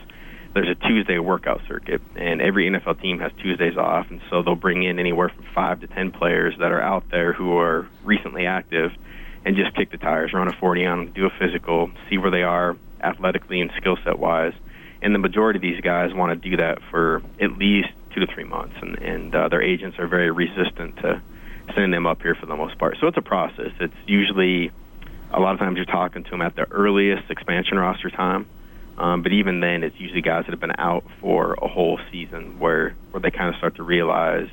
there's 0.54 0.70
a 0.70 0.76
Tuesday 0.76 1.20
workout 1.20 1.62
circuit, 1.68 2.02
and 2.16 2.42
every 2.42 2.70
NFL 2.70 3.02
team 3.02 3.20
has 3.20 3.32
Tuesdays 3.34 3.78
off, 3.78 4.10
and 4.10 4.22
so 4.30 4.42
they'll 4.42 4.56
bring 4.56 4.84
in 4.84 5.00
anywhere 5.00 5.30
from 5.30 5.44
five 5.54 5.82
to 5.82 5.88
ten 5.88 6.12
players 6.12 6.58
that 6.60 6.72
are 6.72 6.82
out 6.82 7.10
there 7.10 7.34
who 7.34 7.58
are 7.58 7.88
recently 8.04 8.46
active, 8.46 8.94
and 9.44 9.58
just 9.58 9.76
kick 9.76 9.92
the 9.92 9.98
tires, 9.98 10.32
run 10.34 10.48
a 10.48 10.54
40 10.54 10.86
on 10.86 11.12
do 11.12 11.26
a 11.26 11.30
physical, 11.30 11.92
see 12.10 12.18
where 12.18 12.32
they 12.32 12.44
are 12.44 12.78
athletically 13.02 13.60
and 13.60 13.72
skill 13.78 13.98
set 14.04 14.18
wise. 14.18 14.54
And 15.02 15.14
the 15.14 15.20
majority 15.20 15.58
of 15.58 15.62
these 15.62 15.82
guys 15.82 16.14
want 16.14 16.42
to 16.42 16.50
do 16.50 16.58
that 16.58 16.82
for 16.90 17.22
at 17.40 17.58
least 17.58 17.90
two 18.14 18.20
to 18.22 18.28
three 18.28 18.46
months, 18.46 18.76
and 18.82 18.98
and 19.00 19.36
uh, 19.36 19.50
their 19.50 19.62
agents 19.62 20.00
are 20.00 20.08
very 20.08 20.32
resistant 20.32 20.98
to 20.98 21.22
sending 21.74 21.92
them 21.92 22.08
up 22.08 22.22
here 22.22 22.36
for 22.36 22.46
the 22.46 22.56
most 22.56 22.78
part. 22.78 22.98
So 23.00 23.08
it's 23.08 23.18
a 23.18 23.22
process. 23.22 23.72
It's 23.80 23.94
usually 24.08 24.72
a 25.32 25.40
lot 25.40 25.54
of 25.54 25.60
times 25.60 25.78
you're 25.78 25.86
talking 25.86 26.24
to 26.24 26.30
them 26.30 26.42
at 26.42 26.56
the 26.56 26.70
earliest 26.72 27.30
expansion 27.30 27.78
roster 27.78 28.10
time 28.10 28.46
um, 28.98 29.24
but 29.24 29.32
even 29.32 29.62
then, 29.62 29.84
it's 29.84 30.00
usually 30.00 30.22
guys 30.22 30.46
that 30.46 30.51
have 30.51 30.60
been 30.60 30.75
out 30.78 31.04
for 31.20 31.54
a 31.56 31.68
whole 31.68 32.00
season 32.12 32.60
where, 32.60 32.96
where 33.10 33.20
they 33.20 33.32
kind 33.32 33.50
of 33.50 33.56
start 33.56 33.75
to 33.75 33.84
realize 33.84 34.48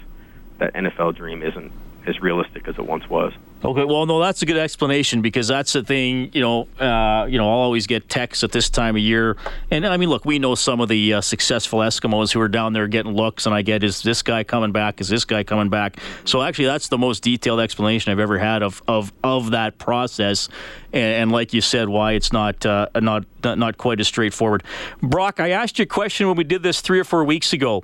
that 0.57 0.73
NFL 0.75 1.17
dream 1.17 1.43
isn't 1.43 1.71
as 2.07 2.21
realistic 2.21 2.67
as 2.67 2.77
it 2.79 2.87
once 2.87 3.09
was. 3.11 3.35
Okay, 3.65 3.83
well, 3.83 4.07
no, 4.07 4.21
that's 4.21 4.41
a 4.43 4.47
good 4.47 4.57
explanation 4.57 5.21
because 5.21 5.49
that's 5.49 5.73
the 5.73 5.83
thing. 5.83 6.31
You 6.33 6.41
know, 6.41 6.69
uh, 6.79 7.27
you 7.29 7.39
know, 7.39 7.51
I'll 7.51 7.59
always 7.59 7.89
get 7.89 8.09
texts 8.09 8.45
at 8.45 8.53
this 8.53 8.71
time 8.71 8.95
of 8.95 9.03
year, 9.03 9.37
and 9.69 9.85
I 9.85 9.97
mean, 9.97 10.09
look, 10.09 10.25
we 10.25 10.39
know 10.39 10.55
some 10.55 10.81
of 10.81 10.89
the 10.89 11.15
uh, 11.15 11.21
successful 11.21 11.81
Eskimos 11.81 12.33
who 12.33 12.41
are 12.41 12.49
down 12.49 12.73
there 12.73 12.87
getting 12.87 13.15
looks, 13.15 13.47
and 13.47 13.55
I 13.55 13.63
get, 13.63 13.83
is 13.83 14.01
this 14.03 14.23
guy 14.23 14.45
coming 14.45 14.71
back? 14.71 15.01
Is 15.01 15.09
this 15.09 15.25
guy 15.25 15.43
coming 15.43 15.71
back? 15.71 15.97
So 16.25 16.41
actually, 16.41 16.67
that's 16.67 16.87
the 16.87 16.99
most 16.99 17.25
detailed 17.25 17.59
explanation 17.59 18.13
I've 18.13 18.21
ever 18.21 18.39
had 18.39 18.63
of 18.63 18.81
of 18.87 19.13
of 19.25 19.51
that 19.51 19.77
process, 19.79 20.49
and, 20.93 21.23
and 21.23 21.33
like 21.33 21.53
you 21.53 21.61
said, 21.61 21.89
why 21.89 22.13
it's 22.13 22.33
not 22.33 22.65
uh, 22.65 22.87
not 22.95 23.25
not 23.43 23.77
quite 23.77 23.99
as 23.99 24.07
straightforward. 24.07 24.63
Brock, 25.03 25.41
I 25.41 25.51
asked 25.51 25.81
you 25.81 25.83
a 25.83 25.87
question 25.87 26.29
when 26.29 26.37
we 26.37 26.45
did 26.45 26.63
this 26.63 26.81
three 26.81 27.01
or 27.01 27.05
four 27.05 27.25
weeks 27.25 27.53
ago 27.53 27.83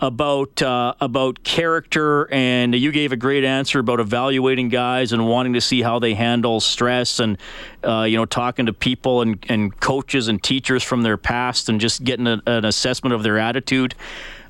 about 0.00 0.60
uh, 0.60 0.92
about 1.00 1.42
character, 1.44 2.30
and 2.30 2.74
you 2.74 2.92
gave 2.92 3.12
a 3.12 3.16
great 3.16 3.44
answer 3.44 3.78
about 3.78 4.00
evaluating 4.00 4.68
guys 4.68 5.13
and 5.14 5.26
wanting 5.26 5.54
to 5.54 5.60
see 5.60 5.80
how 5.80 5.98
they 5.98 6.12
handle 6.12 6.60
stress 6.60 7.18
and 7.18 7.38
uh, 7.82 8.02
you 8.02 8.18
know 8.18 8.26
talking 8.26 8.66
to 8.66 8.74
people 8.74 9.22
and, 9.22 9.44
and 9.48 9.80
coaches 9.80 10.28
and 10.28 10.42
teachers 10.42 10.82
from 10.82 11.02
their 11.02 11.16
past 11.16 11.70
and 11.70 11.80
just 11.80 12.04
getting 12.04 12.26
a, 12.26 12.42
an 12.46 12.66
assessment 12.66 13.14
of 13.14 13.22
their 13.22 13.38
attitude. 13.38 13.94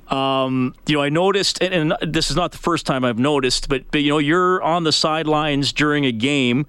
Um, 0.09 0.75
you 0.87 0.97
know, 0.97 1.03
I 1.03 1.09
noticed, 1.09 1.63
and, 1.63 1.93
and, 1.93 2.13
this 2.15 2.31
is 2.31 2.37
not 2.37 2.53
the 2.53 2.59
first 2.59 2.85
time 2.85 3.07
I've 3.07 3.19
noticed, 3.19 3.71
but, 3.71 3.85
but 3.91 4.03
you 4.03 4.11
know, 4.11 4.19
you're 4.19 4.63
on 4.63 4.85
the 4.85 4.93
sidelines 4.93 5.73
during 5.73 6.05
a 6.05 6.13
game. 6.13 6.67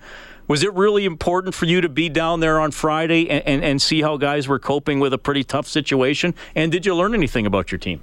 Was 0.47 0.63
it 0.63 0.73
really 0.73 1.05
important 1.05 1.53
for 1.53 1.65
you 1.65 1.81
to 1.81 1.89
be 1.89 2.07
down 2.07 2.39
there 2.39 2.59
on 2.61 2.71
Friday 2.71 3.29
and, 3.29 3.45
and, 3.45 3.63
and 3.63 3.81
see 3.81 4.01
how 4.01 4.15
guys 4.15 4.47
were 4.47 4.59
coping 4.59 4.99
with 4.99 5.11
a 5.11 5.17
pretty 5.17 5.43
tough 5.43 5.67
situation? 5.67 6.33
And 6.55 6.71
did 6.71 6.85
you 6.85 6.95
learn 6.95 7.13
anything 7.13 7.45
about 7.45 7.71
your 7.71 7.79
team? 7.79 7.99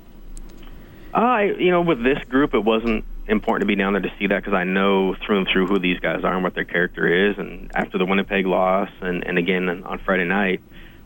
I, 1.14 1.44
you 1.58 1.70
know, 1.70 1.82
with 1.82 2.02
this 2.02 2.22
group, 2.25 2.52
it 2.52 2.64
wasn't 2.64 3.04
important 3.26 3.62
to 3.62 3.67
be 3.67 3.76
down 3.76 3.93
there 3.93 4.02
to 4.02 4.12
see 4.19 4.26
that 4.29 4.43
because 4.43 4.55
I 4.55 4.64
know 4.64 5.14
through 5.14 5.38
and 5.38 5.49
through 5.49 5.67
who 5.67 5.79
these 5.79 6.00
guys 6.00 6.25
are 6.25 6.35
and 6.35 6.43
what 6.43 6.55
their 6.55 6.64
character 6.64 7.29
is. 7.29 7.38
And 7.38 7.71
after 7.75 7.99
the 7.99 8.07
Winnipeg 8.07 8.47
loss, 8.47 8.91
and 9.00 9.26
and 9.26 9.38
again 9.38 9.69
on 9.85 9.99
Friday 9.99 10.25
night, 10.25 10.61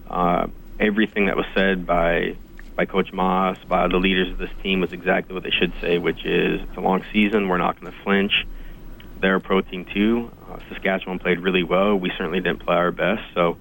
uh, 0.09 0.47
everything 0.81 1.27
that 1.27 1.37
was 1.37 1.47
said 1.55 1.87
by 1.87 2.37
by 2.75 2.85
Coach 2.85 3.13
Maas, 3.13 3.59
by 3.67 3.89
the 3.89 3.97
leaders 3.97 4.31
of 4.31 4.39
this 4.39 4.51
team, 4.63 4.81
was 4.81 4.93
exactly 4.93 5.35
what 5.35 5.43
they 5.43 5.51
should 5.51 5.73
say, 5.81 5.99
which 5.99 6.25
is 6.25 6.61
it's 6.61 6.77
a 6.77 6.81
long 6.81 7.05
season. 7.13 7.49
We're 7.49 7.59
not 7.59 7.81
going 7.81 7.93
to 7.93 7.99
flinch. 8.01 8.47
They're 9.21 9.37
approaching 9.37 9.87
too. 9.87 10.31
Uh, 10.49 10.59
Saskatchewan 10.69 11.19
played 11.19 11.41
really 11.41 11.63
well. 11.63 11.97
We 11.97 12.11
certainly 12.11 12.41
didn't 12.41 12.61
play 12.61 12.77
our 12.77 12.91
best. 12.91 13.23
So 13.35 13.57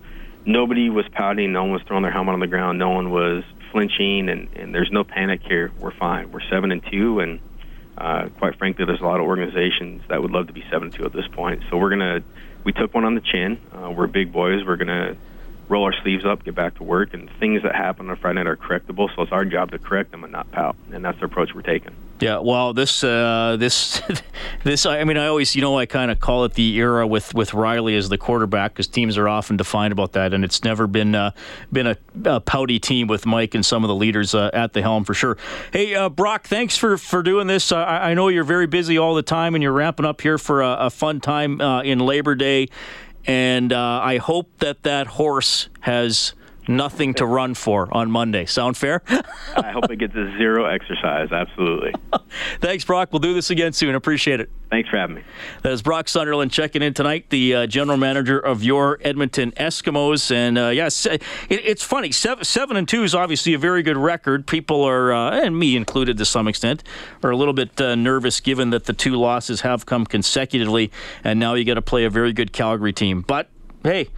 nobody 0.45 0.89
was 0.89 1.07
pouting. 1.07 1.53
No 1.53 1.63
one 1.63 1.71
was 1.71 1.81
throwing 1.83 2.03
their 2.03 2.11
helmet 2.11 2.33
on 2.33 2.41
the 2.41 2.47
ground. 2.47 2.77
No 2.77 2.89
one 2.89 3.09
was 3.09 3.43
flinching, 3.71 4.29
and, 4.29 4.49
and 4.55 4.75
there's 4.75 4.91
no 4.91 5.03
panic 5.03 5.41
here. 5.43 5.71
We're 5.79 5.91
fine. 5.91 6.31
We're 6.31 6.47
seven 6.49 6.71
and 6.71 6.83
two, 6.85 7.19
and 7.21 7.39
uh, 7.97 8.29
quite 8.37 8.57
frankly, 8.57 8.85
there's 8.85 9.01
a 9.01 9.05
lot 9.05 9.19
of 9.19 9.25
organizations 9.25 10.03
that 10.09 10.21
would 10.21 10.31
love 10.31 10.47
to 10.47 10.53
be 10.53 10.63
seven 10.69 10.91
two 10.91 11.05
at 11.05 11.13
this 11.13 11.27
point. 11.27 11.63
So 11.69 11.77
we're 11.77 11.89
gonna 11.89 12.23
we 12.63 12.73
took 12.73 12.93
one 12.93 13.05
on 13.05 13.15
the 13.15 13.21
chin. 13.21 13.59
Uh, 13.71 13.91
we're 13.91 14.07
big 14.07 14.31
boys. 14.31 14.65
We're 14.65 14.77
gonna 14.77 15.15
roll 15.69 15.83
our 15.83 15.93
sleeves 16.01 16.25
up, 16.25 16.43
get 16.43 16.55
back 16.55 16.75
to 16.75 16.83
work, 16.83 17.13
and 17.13 17.29
things 17.39 17.63
that 17.63 17.75
happen 17.75 18.09
on 18.09 18.15
Friday 18.17 18.35
night 18.35 18.47
are 18.47 18.55
correctable. 18.55 19.13
So 19.15 19.21
it's 19.23 19.31
our 19.31 19.45
job 19.45 19.71
to 19.71 19.79
correct 19.79 20.11
them 20.11 20.23
and 20.23 20.31
not 20.31 20.51
pout, 20.51 20.75
and 20.91 21.03
that's 21.03 21.19
the 21.19 21.25
approach 21.25 21.53
we're 21.53 21.61
taking. 21.61 21.95
Yeah, 22.19 22.39
well, 22.39 22.73
this 22.73 23.03
uh, 23.03 23.57
this 23.59 24.01
this 24.63 24.85
I 24.85 25.03
mean, 25.03 25.17
I 25.17 25.27
always 25.27 25.53
you 25.53 25.61
know 25.61 25.77
I 25.77 25.85
kind 25.85 26.11
of 26.11 26.19
call 26.19 26.45
it 26.45 26.53
the 26.53 26.75
era 26.77 27.05
with 27.05 27.33
with 27.33 27.53
Reilly 27.53 27.95
as 27.97 28.07
the 28.07 28.17
quarterback 28.17 28.73
because 28.73 28.87
teams 28.87 29.17
are 29.17 29.27
often 29.27 29.57
defined 29.57 29.91
about 29.91 30.13
that, 30.13 30.33
and 30.33 30.45
it's 30.45 30.63
never 30.63 30.87
been 30.87 31.13
uh, 31.13 31.31
been 31.73 31.87
a, 31.87 31.97
a, 32.23 32.39
pouty 32.39 32.79
team 32.79 33.07
with 33.07 33.25
Mike 33.25 33.53
and 33.53 33.65
some 33.65 33.83
of 33.83 33.89
the 33.89 33.95
leaders 33.95 34.33
uh, 34.33 34.49
at 34.53 34.71
the 34.71 34.81
helm 34.81 35.03
for 35.03 35.13
sure. 35.13 35.37
Hey, 35.73 35.93
uh, 35.93 36.07
Brock, 36.07 36.47
thanks 36.47 36.77
for 36.77 36.97
for 36.97 37.21
doing 37.21 37.47
this. 37.47 37.73
I, 37.73 38.11
I, 38.11 38.13
know 38.13 38.29
you're 38.29 38.45
very 38.45 38.67
busy 38.67 38.97
all 38.97 39.13
the 39.15 39.23
time, 39.23 39.53
and 39.53 39.61
you're 39.61 39.73
ramping 39.73 40.05
up 40.05 40.21
here 40.21 40.37
for 40.37 40.61
a, 40.61 40.77
a 40.81 40.89
fun 40.89 41.19
time 41.19 41.59
uh, 41.59 41.81
in 41.81 41.99
Labor 41.99 42.35
Day, 42.35 42.69
and 43.27 43.73
uh, 43.73 43.99
I 44.03 44.17
hope 44.17 44.59
that 44.59 44.83
that 44.83 45.07
horse 45.07 45.69
has 45.81 46.33
nothing 46.67 47.13
to 47.15 47.25
run 47.25 47.53
for 47.53 47.87
on 47.91 48.11
Monday. 48.11 48.45
Sound 48.45 48.77
fair? 48.77 49.01
I 49.57 49.71
hope 49.71 49.89
it 49.89 49.97
gets 49.97 50.15
a 50.15 50.35
zero 50.37 50.65
exercise. 50.65 51.31
Absolutely. 51.31 51.93
Thanks, 52.59 52.83
Brock. 52.83 53.09
We'll 53.11 53.19
do 53.19 53.33
this 53.33 53.49
again 53.49 53.73
soon. 53.73 53.95
Appreciate 53.95 54.39
it. 54.39 54.49
Thanks 54.69 54.89
for 54.89 54.97
having 54.97 55.15
me. 55.15 55.23
That 55.61 55.71
is 55.71 55.81
Brock 55.81 56.09
Sunderland 56.09 56.51
checking 56.51 56.81
in 56.81 56.93
tonight, 56.93 57.29
the 57.29 57.55
uh, 57.55 57.67
general 57.67 57.97
manager 57.97 58.39
of 58.39 58.63
your 58.63 58.97
Edmonton 59.01 59.51
Eskimos. 59.51 60.31
And 60.31 60.57
uh, 60.57 60.69
yes, 60.69 61.05
it, 61.05 61.21
it's 61.49 61.83
funny. 61.83 62.11
Seven, 62.11 62.43
seven, 62.43 62.75
and 62.75 62.87
two 62.87 63.03
is 63.03 63.13
obviously 63.13 63.53
a 63.53 63.57
very 63.57 63.83
good 63.83 63.97
record. 63.97 64.47
People 64.47 64.83
are, 64.83 65.13
uh, 65.13 65.39
and 65.39 65.57
me 65.57 65.75
included 65.75 66.17
to 66.17 66.25
some 66.25 66.47
extent, 66.47 66.83
are 67.23 67.31
a 67.31 67.37
little 67.37 67.53
bit 67.53 67.79
uh, 67.79 67.95
nervous 67.95 68.39
given 68.39 68.71
that 68.71 68.85
the 68.85 68.93
two 68.93 69.15
losses 69.15 69.61
have 69.61 69.85
come 69.85 70.05
consecutively, 70.05 70.91
and 71.23 71.39
now 71.39 71.53
you 71.53 71.63
got 71.63 71.75
to 71.75 71.81
play 71.81 72.05
a 72.05 72.09
very 72.09 72.33
good 72.33 72.51
Calgary 72.51 72.93
team. 72.93 73.21
But 73.21 73.49
hey, 73.83 74.09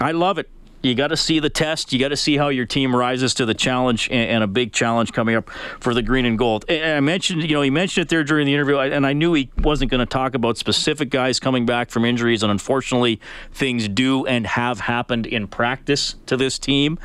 I 0.00 0.12
love 0.12 0.38
it 0.38 0.50
you 0.82 0.94
got 0.94 1.08
to 1.08 1.16
see 1.16 1.38
the 1.38 1.50
test. 1.50 1.92
You 1.92 1.98
got 1.98 2.08
to 2.08 2.16
see 2.16 2.36
how 2.36 2.48
your 2.48 2.66
team 2.66 2.94
rises 2.94 3.34
to 3.34 3.46
the 3.46 3.54
challenge, 3.54 4.08
and, 4.10 4.30
and, 4.30 4.44
a 4.44 4.46
big 4.46 4.72
challenge 4.72 5.12
coming 5.12 5.36
up 5.36 5.48
for 5.80 5.94
the 5.94 6.02
green 6.02 6.24
and 6.24 6.36
gold. 6.36 6.64
And 6.68 6.96
I 6.96 7.00
mentioned, 7.00 7.42
you 7.42 7.54
know, 7.54 7.62
he 7.62 7.70
mentioned 7.70 8.06
it 8.06 8.08
there 8.08 8.24
during 8.24 8.46
the 8.46 8.54
interview, 8.54 8.78
and 8.78 9.06
I 9.06 9.12
knew 9.12 9.32
he 9.34 9.50
wasn't 9.58 9.90
going 9.90 10.00
to 10.00 10.06
talk 10.06 10.34
about 10.34 10.58
specific 10.58 11.10
guys 11.10 11.38
coming 11.38 11.66
back 11.66 11.90
from 11.90 12.04
injuries, 12.04 12.42
and 12.42 12.50
unfortunately, 12.50 13.20
things 13.52 13.88
do 13.88 14.26
and 14.26 14.46
have 14.46 14.80
happened 14.80 15.26
in 15.26 15.46
practice 15.46 16.16
to 16.26 16.36
this 16.36 16.58
team. 16.58 16.98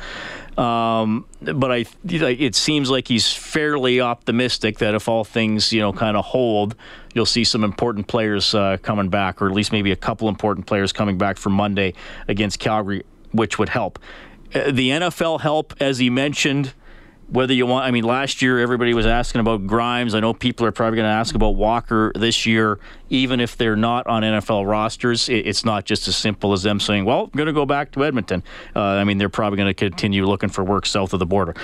Um, 0.56 1.26
but 1.40 1.70
I, 1.70 1.84
it 2.04 2.56
seems 2.56 2.90
like 2.90 3.06
he's 3.06 3.32
fairly 3.32 4.00
optimistic 4.00 4.78
that 4.78 4.96
if 4.96 5.08
all 5.08 5.22
things, 5.22 5.72
you 5.72 5.80
know, 5.80 5.92
kind 5.92 6.16
of 6.16 6.24
hold, 6.24 6.74
you'll 7.14 7.26
see 7.26 7.44
some 7.44 7.62
important 7.62 8.08
players 8.08 8.56
uh, 8.56 8.76
coming 8.82 9.08
back, 9.08 9.40
or 9.40 9.46
at 9.46 9.54
least 9.54 9.70
maybe 9.70 9.92
a 9.92 9.96
couple 9.96 10.28
important 10.28 10.66
players 10.66 10.92
coming 10.92 11.16
back 11.16 11.36
for 11.36 11.50
Monday 11.50 11.94
against 12.26 12.58
Calgary 12.58 13.04
which 13.32 13.58
would 13.58 13.70
help. 13.70 13.98
Uh, 14.54 14.70
the 14.70 14.90
NFL 14.90 15.40
help, 15.40 15.74
as 15.80 15.98
he 15.98 16.10
mentioned, 16.10 16.74
whether 17.28 17.52
you 17.52 17.66
want. 17.66 17.86
I 17.86 17.90
mean, 17.90 18.04
last 18.04 18.40
year 18.40 18.58
everybody 18.58 18.94
was 18.94 19.06
asking 19.06 19.40
about 19.40 19.66
Grimes. 19.66 20.14
I 20.14 20.20
know 20.20 20.32
people 20.34 20.66
are 20.66 20.72
probably 20.72 20.96
going 20.96 21.08
to 21.08 21.14
ask 21.14 21.34
about 21.34 21.56
Walker 21.56 22.12
this 22.14 22.46
year, 22.46 22.78
even 23.10 23.40
if 23.40 23.56
they're 23.56 23.76
not 23.76 24.06
on 24.06 24.22
NFL 24.22 24.68
rosters. 24.68 25.28
It's 25.28 25.64
not 25.64 25.84
just 25.84 26.08
as 26.08 26.16
simple 26.16 26.52
as 26.52 26.62
them 26.62 26.80
saying, 26.80 27.04
"Well, 27.04 27.24
I'm 27.24 27.36
going 27.36 27.46
to 27.46 27.52
go 27.52 27.66
back 27.66 27.92
to 27.92 28.04
Edmonton." 28.04 28.42
Uh, 28.74 28.80
I 28.80 29.04
mean, 29.04 29.18
they're 29.18 29.28
probably 29.28 29.56
going 29.56 29.68
to 29.68 29.74
continue 29.74 30.26
looking 30.26 30.48
for 30.48 30.64
work 30.64 30.86
south 30.86 31.12
of 31.12 31.18
the 31.18 31.26
border. 31.26 31.54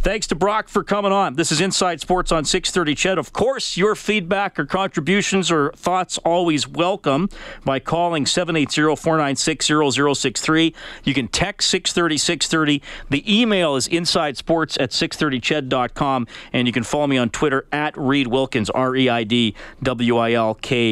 Thanks 0.00 0.26
to 0.28 0.34
Brock 0.34 0.68
for 0.68 0.84
coming 0.84 1.12
on. 1.12 1.34
This 1.34 1.52
is 1.52 1.60
Inside 1.60 2.00
Sports 2.00 2.32
on 2.32 2.44
6:30. 2.44 2.96
CHED, 2.96 3.18
of 3.18 3.32
course, 3.32 3.76
your 3.76 3.94
feedback 3.94 4.58
or 4.58 4.66
contributions 4.66 5.50
or 5.50 5.72
thoughts 5.72 6.18
always 6.18 6.68
welcome 6.68 7.28
by 7.64 7.78
calling 7.78 8.24
780-496-0063. 8.24 10.74
You 11.04 11.14
can 11.14 11.28
text 11.28 11.70
630 11.70 12.18
630. 12.18 12.82
The 13.10 13.40
email 13.40 13.76
is 13.76 13.86
insidesports 13.88 14.80
at 14.80 14.90
630ched.com 14.90 16.26
and 16.52 16.66
you 16.66 16.72
can 16.72 16.82
follow 16.82 17.06
me 17.06 17.18
on 17.18 17.30
Twitter 17.30 17.66
at 17.72 17.96
Reid 17.96 18.26
Wilkins, 18.26 18.68
R 18.70 18.96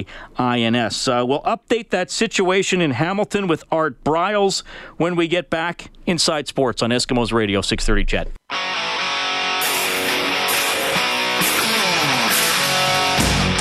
E 0.00 0.06
I 0.36 0.56
D 0.56 0.62
W 0.62 0.62
I 0.62 0.62
L 0.62 0.62
K 0.62 0.62
I 0.62 0.66
N 0.66 0.74
S. 0.74 1.08
Uh, 1.08 1.24
we'll 1.26 1.42
update 1.42 1.90
that 1.90 2.10
situation 2.10 2.80
in 2.80 2.92
Hamilton 2.92 3.46
with 3.46 3.64
Art 3.70 4.02
Briles 4.04 4.62
when 4.96 5.16
we 5.16 5.28
get 5.28 5.50
back 5.50 5.90
inside 6.06 6.48
sports 6.48 6.82
on 6.82 6.90
Eskimos 6.90 7.32
Radio 7.32 7.60
630 7.60 8.04
CHED. 8.04 8.32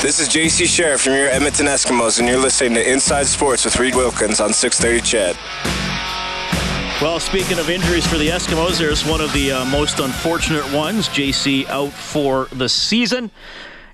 This 0.02 0.22
is 0.22 0.30
JC 0.30 0.66
Sherritt 0.66 1.00
from 1.00 1.14
your 1.14 1.28
Edmonton 1.28 1.66
Eskimos, 1.66 2.20
and 2.20 2.28
you're 2.28 2.40
listening 2.40 2.74
to 2.76 2.90
Inside 2.90 3.28
Sports 3.28 3.66
with 3.66 3.78
Reid 3.78 3.96
Wilkins 3.96 4.40
on 4.40 4.54
630 4.54 5.02
CHED. 5.06 5.36
Well, 7.02 7.20
speaking 7.20 7.60
of 7.60 7.70
injuries 7.70 8.08
for 8.08 8.18
the 8.18 8.30
Eskimos, 8.30 8.78
there's 8.78 9.06
one 9.06 9.20
of 9.20 9.32
the 9.34 9.52
uh, 9.52 9.66
most 9.66 10.00
unfortunate 10.00 10.70
ones. 10.74 11.10
JC 11.10 11.66
out 11.68 11.92
for 11.92 12.48
the 12.54 12.70
season. 12.70 13.30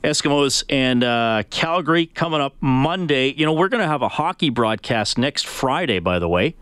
Eskimos 0.05 0.63
and 0.69 1.03
uh, 1.03 1.41
Calgary 1.49 2.05
coming 2.05 2.39
up 2.39 2.55
Monday. 2.61 3.33
You 3.33 3.43
know, 3.43 3.53
we're 3.53 3.69
going 3.69 3.81
to 3.81 3.87
have 3.87 4.03
a 4.03 4.07
hockey 4.07 4.51
broadcast 4.51 5.17
next 5.17 5.47
Friday, 5.47 5.97
by 5.97 6.19
the 6.19 6.29
way. 6.29 6.53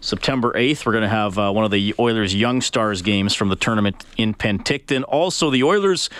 September 0.00 0.52
8th, 0.52 0.84
we're 0.84 0.92
going 0.92 1.02
to 1.02 1.08
have 1.08 1.38
uh, 1.38 1.50
one 1.52 1.64
of 1.64 1.70
the 1.70 1.94
Oilers 1.98 2.34
Young 2.34 2.60
Stars 2.60 3.00
games 3.00 3.34
from 3.34 3.48
the 3.48 3.56
tournament 3.56 4.04
in 4.18 4.34
Penticton. 4.34 5.04
Also, 5.08 5.48
the 5.48 5.62
Oilers 5.62 6.10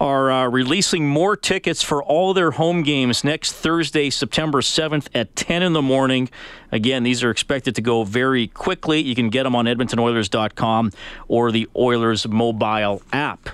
are 0.00 0.30
uh, 0.30 0.48
releasing 0.48 1.08
more 1.08 1.36
tickets 1.36 1.82
for 1.82 2.04
all 2.04 2.34
their 2.34 2.52
home 2.52 2.84
games 2.84 3.24
next 3.24 3.54
Thursday, 3.54 4.08
September 4.08 4.60
7th 4.60 5.08
at 5.14 5.34
10 5.34 5.64
in 5.64 5.72
the 5.72 5.82
morning. 5.82 6.30
Again, 6.70 7.02
these 7.02 7.24
are 7.24 7.30
expected 7.30 7.74
to 7.74 7.82
go 7.82 8.04
very 8.04 8.46
quickly. 8.46 9.00
You 9.00 9.16
can 9.16 9.28
get 9.28 9.42
them 9.42 9.56
on 9.56 9.64
edmontonoilers.com 9.64 10.92
or 11.26 11.50
the 11.50 11.68
Oilers 11.74 12.28
mobile 12.28 13.02
app. 13.12 13.48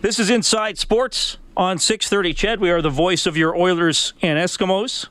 This 0.00 0.18
is 0.18 0.30
Inside 0.30 0.78
Sports 0.78 1.36
on 1.56 1.78
630 1.78 2.34
CHED. 2.34 2.60
We 2.60 2.70
are 2.70 2.82
the 2.82 2.90
voice 2.90 3.26
of 3.26 3.36
your 3.36 3.56
Oilers 3.56 4.14
and 4.22 4.38
Eskimos. 4.38 5.08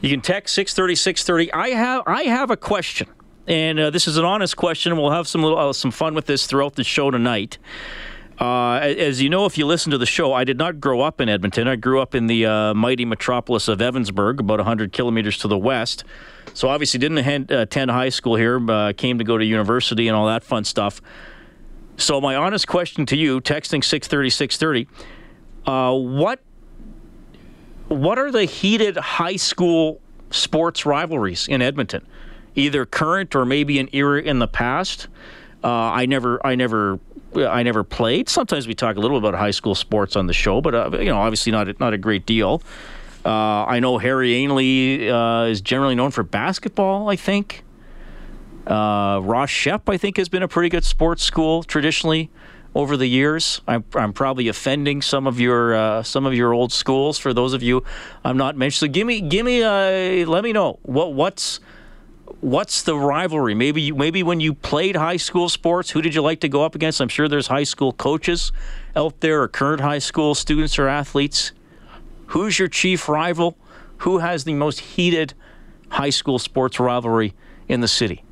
You 0.00 0.10
can 0.10 0.20
text 0.20 0.54
630 0.54 0.94
630. 0.94 1.52
I 1.52 1.68
have 1.70 2.02
I 2.06 2.24
have 2.24 2.50
a 2.50 2.56
question, 2.56 3.08
and 3.46 3.78
uh, 3.78 3.90
this 3.90 4.06
is 4.06 4.16
an 4.16 4.24
honest 4.24 4.56
question. 4.56 4.96
We'll 4.96 5.10
have 5.10 5.26
some 5.26 5.42
little, 5.42 5.58
uh, 5.58 5.72
some 5.72 5.90
fun 5.90 6.14
with 6.14 6.26
this 6.26 6.46
throughout 6.46 6.74
the 6.76 6.84
show 6.84 7.10
tonight. 7.10 7.58
Uh, 8.38 8.74
as 8.74 9.22
you 9.22 9.30
know, 9.30 9.46
if 9.46 9.56
you 9.56 9.64
listen 9.64 9.90
to 9.92 9.98
the 9.98 10.04
show, 10.04 10.34
I 10.34 10.44
did 10.44 10.58
not 10.58 10.78
grow 10.78 11.00
up 11.00 11.22
in 11.22 11.28
Edmonton. 11.30 11.66
I 11.66 11.76
grew 11.76 12.02
up 12.02 12.14
in 12.14 12.26
the 12.26 12.44
uh, 12.44 12.74
mighty 12.74 13.06
metropolis 13.06 13.66
of 13.66 13.78
Evansburg, 13.78 14.40
about 14.40 14.58
100 14.58 14.92
kilometers 14.92 15.38
to 15.38 15.48
the 15.48 15.56
west. 15.56 16.04
So 16.52 16.68
obviously, 16.68 17.00
didn't 17.00 17.50
attend 17.50 17.90
high 17.90 18.10
school 18.10 18.36
here. 18.36 18.60
Uh, 18.70 18.92
came 18.94 19.16
to 19.18 19.24
go 19.24 19.38
to 19.38 19.44
university 19.44 20.06
and 20.06 20.14
all 20.14 20.26
that 20.26 20.44
fun 20.44 20.64
stuff. 20.64 21.00
So 21.96 22.20
my 22.20 22.36
honest 22.36 22.66
question 22.66 23.06
to 23.06 23.16
you, 23.16 23.40
texting 23.40 23.82
630 23.82 24.30
630, 24.30 24.88
uh, 25.66 25.96
what 25.96 26.40
what 27.88 28.18
are 28.18 28.30
the 28.30 28.44
heated 28.44 28.96
high 28.96 29.36
school 29.36 30.00
sports 30.30 30.84
rivalries 30.84 31.48
in 31.48 31.62
Edmonton? 31.62 32.06
Either 32.54 32.84
current 32.84 33.34
or 33.34 33.44
maybe 33.44 33.78
an 33.78 33.88
era 33.92 34.20
in 34.20 34.38
the 34.38 34.48
past. 34.48 35.08
Uh, 35.62 35.68
I 35.68 36.06
never, 36.06 36.44
I 36.46 36.54
never, 36.54 36.98
I 37.34 37.62
never 37.62 37.84
played. 37.84 38.28
Sometimes 38.28 38.66
we 38.66 38.74
talk 38.74 38.96
a 38.96 39.00
little 39.00 39.16
about 39.16 39.34
high 39.34 39.50
school 39.50 39.74
sports 39.74 40.16
on 40.16 40.26
the 40.26 40.32
show, 40.32 40.60
but 40.60 40.74
uh, 40.74 40.98
you 40.98 41.06
know, 41.06 41.18
obviously 41.18 41.52
not 41.52 41.68
a, 41.68 41.76
not 41.78 41.92
a 41.92 41.98
great 41.98 42.26
deal. 42.26 42.62
Uh, 43.24 43.64
I 43.64 43.80
know 43.80 43.98
Harry 43.98 44.32
Ainlay 44.32 45.10
uh, 45.10 45.46
is 45.46 45.60
generally 45.60 45.94
known 45.94 46.12
for 46.12 46.22
basketball. 46.22 47.08
I 47.08 47.16
think 47.16 47.64
uh, 48.66 49.20
Ross 49.22 49.50
Shep, 49.50 49.88
I 49.88 49.96
think, 49.96 50.16
has 50.16 50.28
been 50.28 50.42
a 50.42 50.48
pretty 50.48 50.68
good 50.68 50.84
sports 50.84 51.22
school 51.22 51.62
traditionally 51.62 52.30
over 52.74 52.96
the 52.96 53.06
years. 53.06 53.62
I'm, 53.66 53.84
I'm 53.94 54.12
probably 54.12 54.48
offending 54.48 55.00
some 55.00 55.26
of 55.26 55.40
your 55.40 55.74
uh, 55.74 56.02
some 56.02 56.26
of 56.26 56.34
your 56.34 56.52
old 56.52 56.72
schools. 56.72 57.18
For 57.18 57.32
those 57.32 57.54
of 57.54 57.62
you 57.62 57.84
I'm 58.24 58.36
not 58.36 58.56
mentioning, 58.56 58.90
so 58.90 58.92
give 58.92 59.06
me 59.06 59.22
give 59.22 59.46
me 59.46 59.62
uh, 59.62 60.26
let 60.26 60.44
me 60.44 60.52
know 60.52 60.78
what 60.82 61.14
what's 61.14 61.60
what's 62.40 62.82
the 62.82 62.96
rivalry? 62.96 63.54
Maybe 63.54 63.80
you, 63.80 63.94
maybe 63.94 64.22
when 64.22 64.40
you 64.40 64.52
played 64.52 64.94
high 64.94 65.16
school 65.16 65.48
sports, 65.48 65.90
who 65.90 66.02
did 66.02 66.14
you 66.14 66.20
like 66.20 66.40
to 66.40 66.48
go 66.48 66.64
up 66.64 66.74
against? 66.74 67.00
I'm 67.00 67.08
sure 67.08 67.28
there's 67.28 67.46
high 67.46 67.64
school 67.64 67.92
coaches 67.92 68.52
out 68.94 69.20
there, 69.20 69.42
or 69.42 69.48
current 69.48 69.80
high 69.80 70.00
school 70.00 70.34
students 70.34 70.78
or 70.78 70.86
athletes. 70.86 71.52
Who's 72.26 72.58
your 72.58 72.68
chief 72.68 73.08
rival? 73.08 73.56
Who 73.98 74.18
has 74.18 74.44
the 74.44 74.52
most 74.52 74.80
heated 74.80 75.32
high 75.88 76.10
school 76.10 76.38
sports 76.38 76.78
rivalry 76.78 77.32
in 77.68 77.80
the 77.80 77.88
city? 77.88 78.25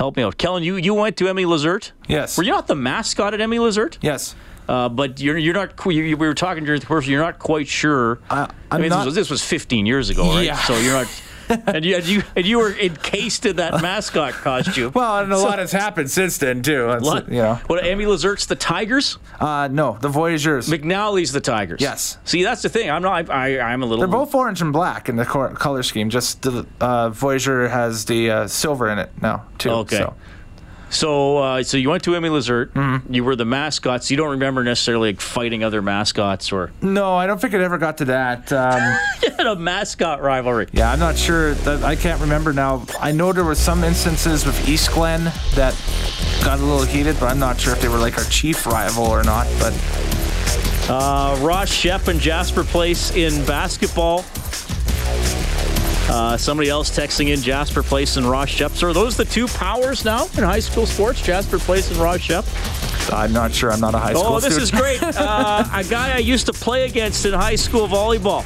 Help 0.00 0.16
me 0.16 0.22
out. 0.22 0.38
Kellen, 0.38 0.62
you, 0.62 0.76
you 0.76 0.94
went 0.94 1.18
to 1.18 1.28
M.E. 1.28 1.44
LaZerte? 1.44 1.92
Yes. 2.08 2.38
Were 2.38 2.42
you 2.42 2.52
not 2.52 2.66
the 2.66 2.74
mascot 2.74 3.34
at 3.34 3.40
M.E. 3.42 3.58
LaZerte? 3.58 3.98
Yes. 4.00 4.34
Uh, 4.66 4.88
but 4.88 5.20
you're 5.20 5.36
you're 5.36 5.52
not 5.52 5.74
you, 5.84 6.16
we 6.16 6.26
were 6.26 6.32
talking 6.32 6.64
during 6.64 6.80
the 6.80 6.86
course. 6.86 7.06
You're 7.06 7.20
not 7.20 7.38
quite 7.38 7.68
sure. 7.68 8.18
I, 8.30 8.50
I 8.70 8.78
mean, 8.78 8.88
not, 8.88 9.00
this, 9.00 9.04
was, 9.04 9.14
this 9.14 9.30
was 9.30 9.44
15 9.44 9.84
years 9.84 10.08
ago, 10.08 10.22
right? 10.22 10.46
Yeah. 10.46 10.56
So 10.64 10.78
you're 10.78 10.94
not 10.94 11.22
and, 11.66 11.84
you, 11.84 11.96
and 11.96 12.06
you 12.06 12.22
and 12.36 12.46
you 12.46 12.58
were 12.58 12.72
encased 12.78 13.46
in 13.46 13.56
that 13.56 13.82
mascot 13.82 14.32
costume. 14.34 14.92
Well, 14.94 15.18
and 15.18 15.32
a 15.32 15.36
So- 15.36 15.44
lot 15.44 15.58
has 15.58 15.72
happened 15.72 16.10
since 16.10 16.38
then 16.38 16.62
too. 16.62 16.90
It's, 16.90 17.04
Lot- 17.04 17.28
You 17.28 17.42
know. 17.42 17.54
What 17.66 17.84
M.E. 17.84 18.04
LaZerte's 18.04 18.46
the 18.46 18.56
Tigers? 18.56 19.18
Uh, 19.38 19.68
no, 19.70 19.98
the 20.00 20.08
Voyagers. 20.08 20.68
McNally's 20.68 21.32
the 21.32 21.40
Tigers. 21.40 21.80
Yes. 21.80 22.18
See, 22.24 22.42
that's 22.42 22.62
the 22.62 22.68
thing. 22.68 22.90
I'm 22.90 23.02
not. 23.02 23.30
I, 23.30 23.58
I'm 23.60 23.82
a 23.82 23.86
little. 23.86 23.98
They're 23.98 24.08
both 24.08 24.34
orange 24.34 24.60
and 24.62 24.72
black 24.72 25.08
in 25.08 25.16
the 25.16 25.24
cor- 25.26 25.50
color 25.54 25.82
scheme. 25.82 26.10
Just 26.10 26.42
the 26.42 26.66
uh, 26.80 27.10
Voyager 27.10 27.68
has 27.68 28.04
the 28.06 28.30
uh, 28.30 28.46
silver 28.46 28.88
in 28.88 28.98
it 28.98 29.10
now 29.20 29.44
too. 29.58 29.70
Okay. 29.70 29.96
So. 29.98 30.14
So, 30.90 31.38
uh, 31.38 31.62
so 31.62 31.76
you 31.76 31.88
went 31.88 32.02
to 32.04 32.14
M.E. 32.16 32.28
LaZerte. 32.28 32.70
Mm-hmm. 32.72 33.14
You 33.14 33.24
were 33.24 33.36
the 33.36 33.44
mascot. 33.44 34.02
So 34.04 34.12
you 34.12 34.16
don't 34.18 34.30
remember 34.30 34.64
necessarily 34.64 35.10
like, 35.10 35.20
fighting 35.20 35.62
other 35.64 35.80
mascots 35.82 36.50
or 36.52 36.72
No, 36.82 37.14
I 37.14 37.26
don't 37.26 37.40
think 37.40 37.54
it 37.54 37.60
ever 37.60 37.78
got 37.78 37.98
to 37.98 38.04
that. 38.06 38.52
Um, 38.52 38.98
you 39.22 39.30
had 39.30 39.46
a 39.46 39.56
mascot 39.56 40.20
rivalry. 40.20 40.66
yeah, 40.72 40.90
I'm 40.92 40.98
not 40.98 41.16
sure. 41.16 41.54
That, 41.54 41.84
I 41.84 41.94
can't 41.96 42.20
remember 42.20 42.52
now. 42.52 42.84
I 42.98 43.12
know 43.12 43.32
there 43.32 43.44
were 43.44 43.54
some 43.54 43.84
instances 43.84 44.44
with 44.44 44.68
East 44.68 44.90
Glen 44.90 45.24
that 45.54 45.74
got 46.44 46.58
a 46.58 46.62
little 46.64 46.82
heated, 46.84 47.16
but 47.20 47.26
I'm 47.30 47.38
not 47.38 47.60
sure 47.60 47.72
if 47.72 47.80
they 47.80 47.88
were 47.88 47.98
like 47.98 48.18
our 48.18 48.24
chief 48.24 48.66
rival 48.66 49.04
or 49.04 49.22
not. 49.22 49.46
But 49.58 49.72
Uh, 50.90 51.38
Ross 51.40 51.70
Shep 51.70 52.08
and 52.08 52.18
Jasper 52.18 52.64
Place 52.64 53.14
in 53.14 53.44
basketball. 53.46 54.24
Uh, 56.10 56.36
somebody 56.36 56.68
else 56.68 56.90
texting 56.90 57.28
in 57.28 57.40
Jasper 57.40 57.82
Place 57.84 58.16
and 58.16 58.26
Ross 58.26 58.48
Shep. 58.48 58.72
So 58.72 58.88
are 58.88 58.92
those 58.92 59.16
the 59.16 59.24
two 59.24 59.46
powers 59.46 60.04
now 60.04 60.24
in 60.36 60.42
high 60.42 60.58
school 60.58 60.84
sports? 60.86 61.22
Jasper 61.22 61.58
Place 61.60 61.88
and 61.90 61.98
Ross 61.98 62.20
Shep. 62.20 62.44
I'm 63.12 63.32
not 63.32 63.54
sure. 63.54 63.70
I'm 63.72 63.80
not 63.80 63.94
a 63.94 63.98
high 63.98 64.14
school 64.14 64.24
Oh, 64.26 64.40
this 64.40 64.54
student. 64.56 64.62
is 64.62 64.70
great. 64.72 65.00
Uh, 65.16 65.68
a 65.72 65.84
guy 65.84 66.14
I 66.14 66.18
used 66.18 66.46
to 66.46 66.52
play 66.52 66.84
against 66.84 67.24
in 67.26 67.32
high 67.32 67.54
school 67.54 67.86
volleyball. 67.86 68.44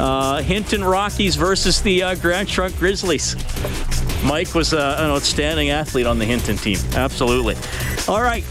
Uh, 0.00 0.42
Hinton 0.42 0.82
Rockies 0.84 1.36
versus 1.36 1.80
the 1.82 2.02
uh, 2.02 2.14
Grand 2.16 2.48
Trunk 2.48 2.78
Grizzlies. 2.78 3.34
Mike 4.24 4.54
was 4.54 4.72
uh, 4.72 4.96
an 4.98 5.10
outstanding 5.10 5.70
athlete 5.70 6.06
on 6.06 6.18
the 6.18 6.24
Hinton 6.24 6.56
team. 6.56 6.78
Absolutely. 6.94 7.56
All 8.08 8.22
right. 8.22 8.44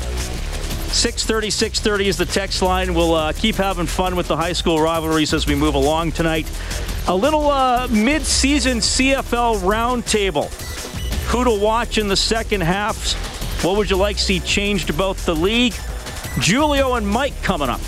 630, 0.93 1.49
630 1.49 2.07
is 2.07 2.17
the 2.17 2.25
text 2.25 2.61
line. 2.61 2.93
We'll 2.93 3.13
uh, 3.13 3.33
keep 3.33 3.55
having 3.55 3.85
fun 3.85 4.15
with 4.15 4.27
the 4.27 4.37
high 4.37 4.53
school 4.53 4.79
rivalries 4.79 5.33
as 5.33 5.45
we 5.45 5.55
move 5.55 5.75
along 5.75 6.13
tonight. 6.13 6.47
A 7.07 7.15
little 7.15 7.51
uh, 7.51 7.87
mid-season 7.91 8.79
CFL 8.79 9.59
roundtable. 9.59 10.51
Who 11.27 11.43
to 11.43 11.51
watch 11.51 11.99
in 11.99 12.07
the 12.07 12.15
second 12.15 12.61
half? 12.61 13.13
What 13.63 13.77
would 13.77 13.91
you 13.91 13.95
like 13.95 14.17
to 14.17 14.23
see 14.23 14.39
changed 14.39 14.89
about 14.89 15.15
the 15.17 15.35
league? 15.35 15.75
Giulio 16.39 16.95
and 16.95 17.07
Mike 17.07 17.39
coming 17.43 17.69
up. 17.69 17.81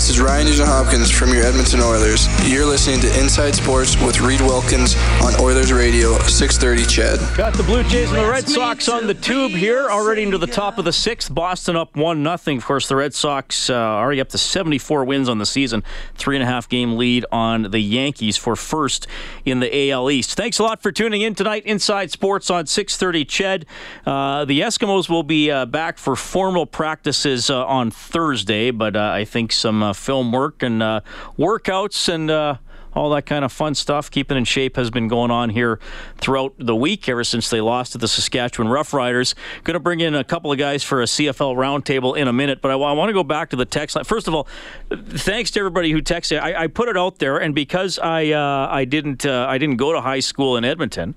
This 0.00 0.08
is 0.08 0.18
Ryan 0.18 0.46
Nugent 0.46 0.66
Hopkins 0.66 1.10
from 1.10 1.28
your 1.34 1.42
Edmonton 1.42 1.82
Oilers. 1.82 2.26
You're 2.50 2.64
listening 2.64 3.00
to 3.00 3.20
Inside 3.20 3.54
Sports 3.54 4.00
with 4.00 4.18
Reid 4.22 4.40
Wilkins 4.40 4.96
on 5.22 5.38
Oilers 5.38 5.74
Radio, 5.74 6.16
630 6.20 6.86
CHED. 6.86 7.36
Got 7.36 7.52
the 7.52 7.62
Blue 7.62 7.82
Jays 7.82 8.10
and 8.10 8.18
the 8.18 8.26
Red 8.26 8.48
Sox 8.48 8.88
on 8.88 9.06
the 9.06 9.12
tube 9.12 9.50
here, 9.50 9.90
already 9.90 10.22
into 10.22 10.38
the 10.38 10.46
top 10.46 10.78
of 10.78 10.86
the 10.86 10.92
sixth. 10.94 11.34
Boston 11.34 11.76
up 11.76 11.94
1 11.98 12.24
0. 12.24 12.56
Of 12.56 12.64
course, 12.64 12.88
the 12.88 12.96
Red 12.96 13.12
Sox 13.12 13.68
uh, 13.68 13.74
already 13.74 14.22
up 14.22 14.30
to 14.30 14.38
74 14.38 15.04
wins 15.04 15.28
on 15.28 15.36
the 15.36 15.44
season. 15.44 15.84
Three 16.14 16.34
and 16.34 16.44
a 16.44 16.46
half 16.46 16.66
game 16.66 16.96
lead 16.96 17.26
on 17.30 17.64
the 17.64 17.80
Yankees 17.80 18.38
for 18.38 18.56
first 18.56 19.06
in 19.44 19.60
the 19.60 19.90
AL 19.90 20.10
East. 20.10 20.34
Thanks 20.34 20.58
a 20.58 20.62
lot 20.62 20.82
for 20.82 20.90
tuning 20.90 21.20
in 21.20 21.34
tonight. 21.34 21.64
Inside 21.66 22.10
Sports 22.10 22.48
on 22.48 22.64
630 22.64 23.26
CHED. 23.26 23.66
Uh, 24.06 24.46
the 24.46 24.60
Eskimos 24.60 25.10
will 25.10 25.24
be 25.24 25.50
uh, 25.50 25.66
back 25.66 25.98
for 25.98 26.16
formal 26.16 26.64
practices 26.64 27.50
uh, 27.50 27.66
on 27.66 27.90
Thursday, 27.90 28.70
but 28.70 28.96
uh, 28.96 29.00
I 29.00 29.26
think 29.26 29.52
some 29.52 29.82
uh, 29.82 29.89
film 29.94 30.32
work 30.32 30.62
and 30.62 30.82
uh, 30.82 31.00
workouts 31.38 32.12
and 32.12 32.30
uh, 32.30 32.56
all 32.94 33.10
that 33.10 33.26
kind 33.26 33.44
of 33.44 33.52
fun 33.52 33.74
stuff, 33.74 34.10
keeping 34.10 34.36
in 34.36 34.44
shape, 34.44 34.76
has 34.76 34.90
been 34.90 35.08
going 35.08 35.30
on 35.30 35.50
here 35.50 35.78
throughout 36.16 36.54
the 36.58 36.74
week 36.74 37.08
ever 37.08 37.24
since 37.24 37.48
they 37.50 37.60
lost 37.60 37.92
to 37.92 37.98
the 37.98 38.08
Saskatchewan 38.08 38.70
Roughriders. 38.70 39.34
Going 39.64 39.74
to 39.74 39.80
bring 39.80 40.00
in 40.00 40.14
a 40.14 40.24
couple 40.24 40.50
of 40.50 40.58
guys 40.58 40.82
for 40.82 41.00
a 41.00 41.04
CFL 41.04 41.54
roundtable 41.56 42.16
in 42.16 42.28
a 42.28 42.32
minute, 42.32 42.60
but 42.60 42.70
I, 42.70 42.74
I 42.74 42.92
want 42.92 43.08
to 43.08 43.12
go 43.12 43.24
back 43.24 43.50
to 43.50 43.56
the 43.56 43.64
text 43.64 43.96
line. 43.96 44.04
First 44.04 44.28
of 44.28 44.34
all, 44.34 44.48
thanks 44.90 45.50
to 45.52 45.60
everybody 45.60 45.92
who 45.92 46.02
texted. 46.02 46.40
I, 46.40 46.64
I 46.64 46.66
put 46.66 46.88
it 46.88 46.96
out 46.96 47.18
there, 47.18 47.38
and 47.38 47.54
because 47.54 47.98
I 47.98 48.30
uh, 48.30 48.68
I 48.70 48.84
didn't 48.84 49.24
uh, 49.24 49.46
I 49.48 49.58
didn't 49.58 49.76
go 49.76 49.92
to 49.92 50.00
high 50.00 50.20
school 50.20 50.56
in 50.56 50.64
Edmonton. 50.64 51.14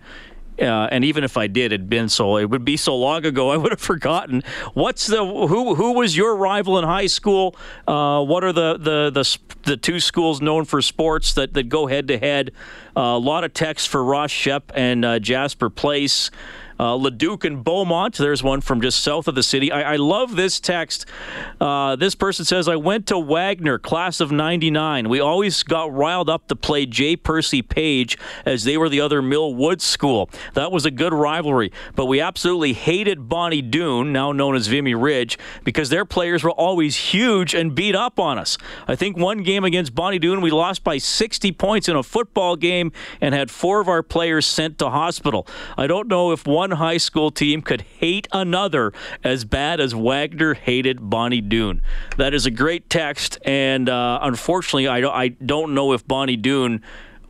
Uh, 0.63 0.87
and 0.91 1.03
even 1.03 1.23
if 1.23 1.35
I 1.35 1.47
did, 1.47 1.71
it'd 1.71 1.89
been 1.89 2.09
so 2.09 2.37
it 2.37 2.49
would 2.49 2.63
be 2.63 2.77
so 2.77 2.95
long 2.95 3.25
ago, 3.25 3.49
I 3.49 3.57
would 3.57 3.71
have 3.71 3.81
forgotten. 3.93 4.43
What's 4.73 5.07
the 5.07 5.25
who 5.25 5.75
who 5.75 5.93
was 5.93 6.15
your 6.15 6.35
rival 6.35 6.79
in 6.79 6.85
high 6.85 7.07
school? 7.07 7.55
Uh, 7.87 8.23
what 8.23 8.43
are 8.43 8.53
the, 8.53 8.77
the 8.77 9.11
the 9.11 9.37
the 9.63 9.77
two 9.77 9.99
schools 9.99 10.41
known 10.41 10.65
for 10.65 10.81
sports 10.81 11.33
that, 11.33 11.53
that 11.53 11.69
go 11.69 11.87
head 11.87 12.07
to 12.07 12.17
head? 12.17 12.51
A 12.95 13.17
lot 13.17 13.43
of 13.43 13.53
text 13.53 13.89
for 13.89 14.03
Ross 14.03 14.31
Shep 14.31 14.71
and 14.75 15.03
uh, 15.03 15.19
Jasper 15.19 15.69
Place. 15.69 16.31
Uh, 16.79 16.95
Leduc 16.95 17.43
and 17.43 17.63
Beaumont. 17.63 18.17
There's 18.17 18.43
one 18.43 18.61
from 18.61 18.81
just 18.81 18.99
south 18.99 19.27
of 19.27 19.35
the 19.35 19.43
city. 19.43 19.71
I, 19.71 19.93
I 19.93 19.95
love 19.97 20.35
this 20.35 20.59
text. 20.59 21.05
Uh, 21.59 21.95
this 21.95 22.15
person 22.15 22.45
says, 22.45 22.67
I 22.67 22.75
went 22.75 23.07
to 23.07 23.17
Wagner, 23.19 23.77
class 23.77 24.19
of 24.19 24.31
99. 24.31 25.09
We 25.09 25.19
always 25.19 25.63
got 25.63 25.93
riled 25.93 26.29
up 26.29 26.47
to 26.47 26.55
play 26.55 26.85
J. 26.85 27.15
Percy 27.15 27.61
Page 27.61 28.17
as 28.45 28.63
they 28.63 28.77
were 28.77 28.89
the 28.89 29.01
other 29.01 29.21
Mill 29.21 29.53
Woods 29.53 29.83
school. 29.83 30.29
That 30.53 30.71
was 30.71 30.85
a 30.85 30.91
good 30.91 31.13
rivalry, 31.13 31.71
but 31.95 32.05
we 32.05 32.19
absolutely 32.19 32.73
hated 32.73 33.29
Bonnie 33.29 33.61
Doon, 33.61 34.11
now 34.11 34.31
known 34.31 34.55
as 34.55 34.67
Vimy 34.67 34.95
Ridge, 34.95 35.37
because 35.63 35.89
their 35.89 36.05
players 36.05 36.43
were 36.43 36.51
always 36.51 36.95
huge 36.95 37.53
and 37.53 37.75
beat 37.75 37.95
up 37.95 38.19
on 38.19 38.37
us. 38.37 38.57
I 38.87 38.95
think 38.95 39.17
one 39.17 39.43
game 39.43 39.63
against 39.63 39.95
Bonnie 39.95 40.19
Doon, 40.19 40.41
we 40.41 40.51
lost 40.51 40.83
by 40.83 40.97
60 40.97 41.51
points 41.53 41.87
in 41.87 41.95
a 41.95 42.03
football 42.03 42.55
game 42.55 42.91
and 43.21 43.33
had 43.33 43.51
four 43.51 43.79
of 43.79 43.87
our 43.87 44.03
players 44.03 44.45
sent 44.45 44.77
to 44.79 44.89
hospital. 44.89 45.47
I 45.77 45.87
don't 45.87 46.07
know 46.07 46.31
if 46.31 46.45
one 46.45 46.62
high 46.71 46.97
school 46.97 47.31
team 47.31 47.61
could 47.61 47.81
hate 47.81 48.27
another 48.31 48.93
as 49.23 49.45
bad 49.45 49.79
as 49.79 49.93
Wagner 49.93 50.53
hated 50.53 51.09
Bonnie 51.09 51.41
Doon. 51.41 51.81
That 52.17 52.33
is 52.33 52.45
a 52.45 52.51
great 52.51 52.89
text, 52.89 53.37
and 53.43 53.89
uh, 53.89 54.19
unfortunately, 54.21 54.87
I 54.87 55.01
don't, 55.01 55.13
I 55.13 55.27
don't 55.29 55.73
know 55.73 55.93
if 55.93 56.07
Bonnie 56.07 56.37
Doon 56.37 56.81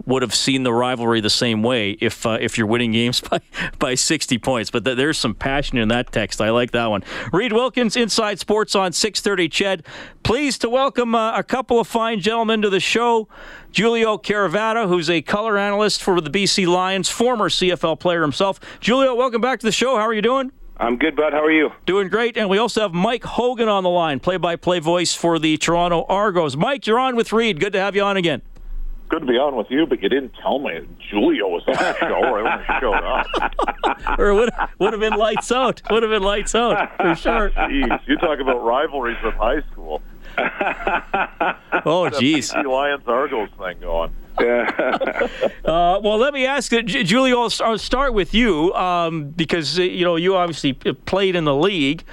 would 0.05 0.21
have 0.21 0.33
seen 0.33 0.63
the 0.63 0.73
rivalry 0.73 1.21
the 1.21 1.29
same 1.29 1.63
way 1.63 1.91
if 2.01 2.25
uh, 2.25 2.37
if 2.39 2.57
you're 2.57 2.67
winning 2.67 2.91
games 2.91 3.21
by, 3.29 3.39
by 3.79 3.95
60 3.95 4.37
points. 4.39 4.71
But 4.71 4.85
th- 4.85 4.97
there's 4.97 5.17
some 5.17 5.33
passion 5.33 5.77
in 5.77 5.87
that 5.89 6.11
text. 6.11 6.41
I 6.41 6.49
like 6.49 6.71
that 6.71 6.87
one. 6.87 7.03
Reid 7.31 7.53
Wilkins, 7.53 7.95
Inside 7.95 8.39
Sports 8.39 8.75
on 8.75 8.91
630 8.91 9.49
CHED. 9.49 9.85
Pleased 10.23 10.61
to 10.61 10.69
welcome 10.69 11.15
uh, 11.15 11.37
a 11.37 11.43
couple 11.43 11.79
of 11.79 11.87
fine 11.87 12.19
gentlemen 12.19 12.61
to 12.61 12.69
the 12.69 12.79
show. 12.79 13.27
Giulio 13.71 14.17
Caravatta, 14.17 14.87
who's 14.87 15.09
a 15.09 15.21
color 15.21 15.57
analyst 15.57 16.03
for 16.03 16.21
the 16.21 16.29
BC 16.29 16.67
Lions, 16.67 17.09
former 17.09 17.49
CFL 17.49 17.99
player 17.99 18.21
himself. 18.21 18.59
Giulio, 18.79 19.15
welcome 19.15 19.41
back 19.41 19.59
to 19.59 19.65
the 19.65 19.71
show. 19.71 19.95
How 19.95 20.03
are 20.03 20.13
you 20.13 20.21
doing? 20.21 20.51
I'm 20.77 20.97
good, 20.97 21.15
bud. 21.15 21.33
How 21.33 21.43
are 21.43 21.51
you? 21.51 21.71
Doing 21.85 22.09
great. 22.09 22.35
And 22.35 22.49
we 22.49 22.57
also 22.57 22.81
have 22.81 22.93
Mike 22.93 23.23
Hogan 23.23 23.69
on 23.69 23.83
the 23.83 23.89
line, 23.89 24.19
play 24.19 24.37
by 24.37 24.55
play 24.55 24.79
voice 24.79 25.13
for 25.13 25.39
the 25.39 25.57
Toronto 25.57 26.05
Argos. 26.09 26.57
Mike, 26.57 26.87
you're 26.87 26.99
on 26.99 27.15
with 27.15 27.31
Reid. 27.31 27.59
Good 27.59 27.73
to 27.73 27.79
have 27.79 27.95
you 27.95 28.03
on 28.03 28.17
again 28.17 28.41
good 29.09 29.21
to 29.21 29.25
be 29.25 29.37
on 29.37 29.55
with 29.55 29.69
you, 29.69 29.85
but 29.85 30.01
you 30.01 30.09
didn't 30.09 30.33
tell 30.41 30.59
me 30.59 30.81
Giulio 31.09 31.47
was 31.47 31.63
on 31.67 31.73
the 31.73 31.97
show. 31.99 32.23
I 32.23 32.39
only 32.39 32.65
showed 32.79 32.93
up. 32.93 34.19
or 34.19 34.33
would 34.33 34.49
would 34.79 34.93
have 34.93 34.99
been 34.99 35.17
lights 35.17 35.51
out. 35.51 35.81
Would 35.89 36.03
have 36.03 36.11
been 36.11 36.23
lights 36.23 36.55
out 36.55 36.95
for 36.97 37.15
sure. 37.15 37.49
Jeez, 37.51 38.07
you 38.07 38.17
talk 38.17 38.39
about 38.39 38.63
rivalries 38.63 39.17
with 39.23 39.35
high 39.35 39.61
school. 39.71 40.01
oh, 40.37 42.09
jeez. 42.11 42.51
See, 42.51 42.63
Lions 42.63 43.07
Argos 43.07 43.49
thing 43.57 43.79
going. 43.79 44.11
uh, 44.39 45.29
well, 45.63 46.17
let 46.17 46.33
me 46.33 46.47
ask, 46.47 46.73
uh, 46.73 46.81
Giulio. 46.81 47.47
I'll 47.61 47.77
start 47.77 48.15
with 48.15 48.33
you 48.33 48.73
um, 48.73 49.29
because 49.29 49.77
uh, 49.77 49.83
you 49.83 50.03
know 50.03 50.15
you 50.15 50.35
obviously 50.35 50.73
played 50.73 51.35
in 51.35 51.43
the 51.43 51.55
league 51.55 52.03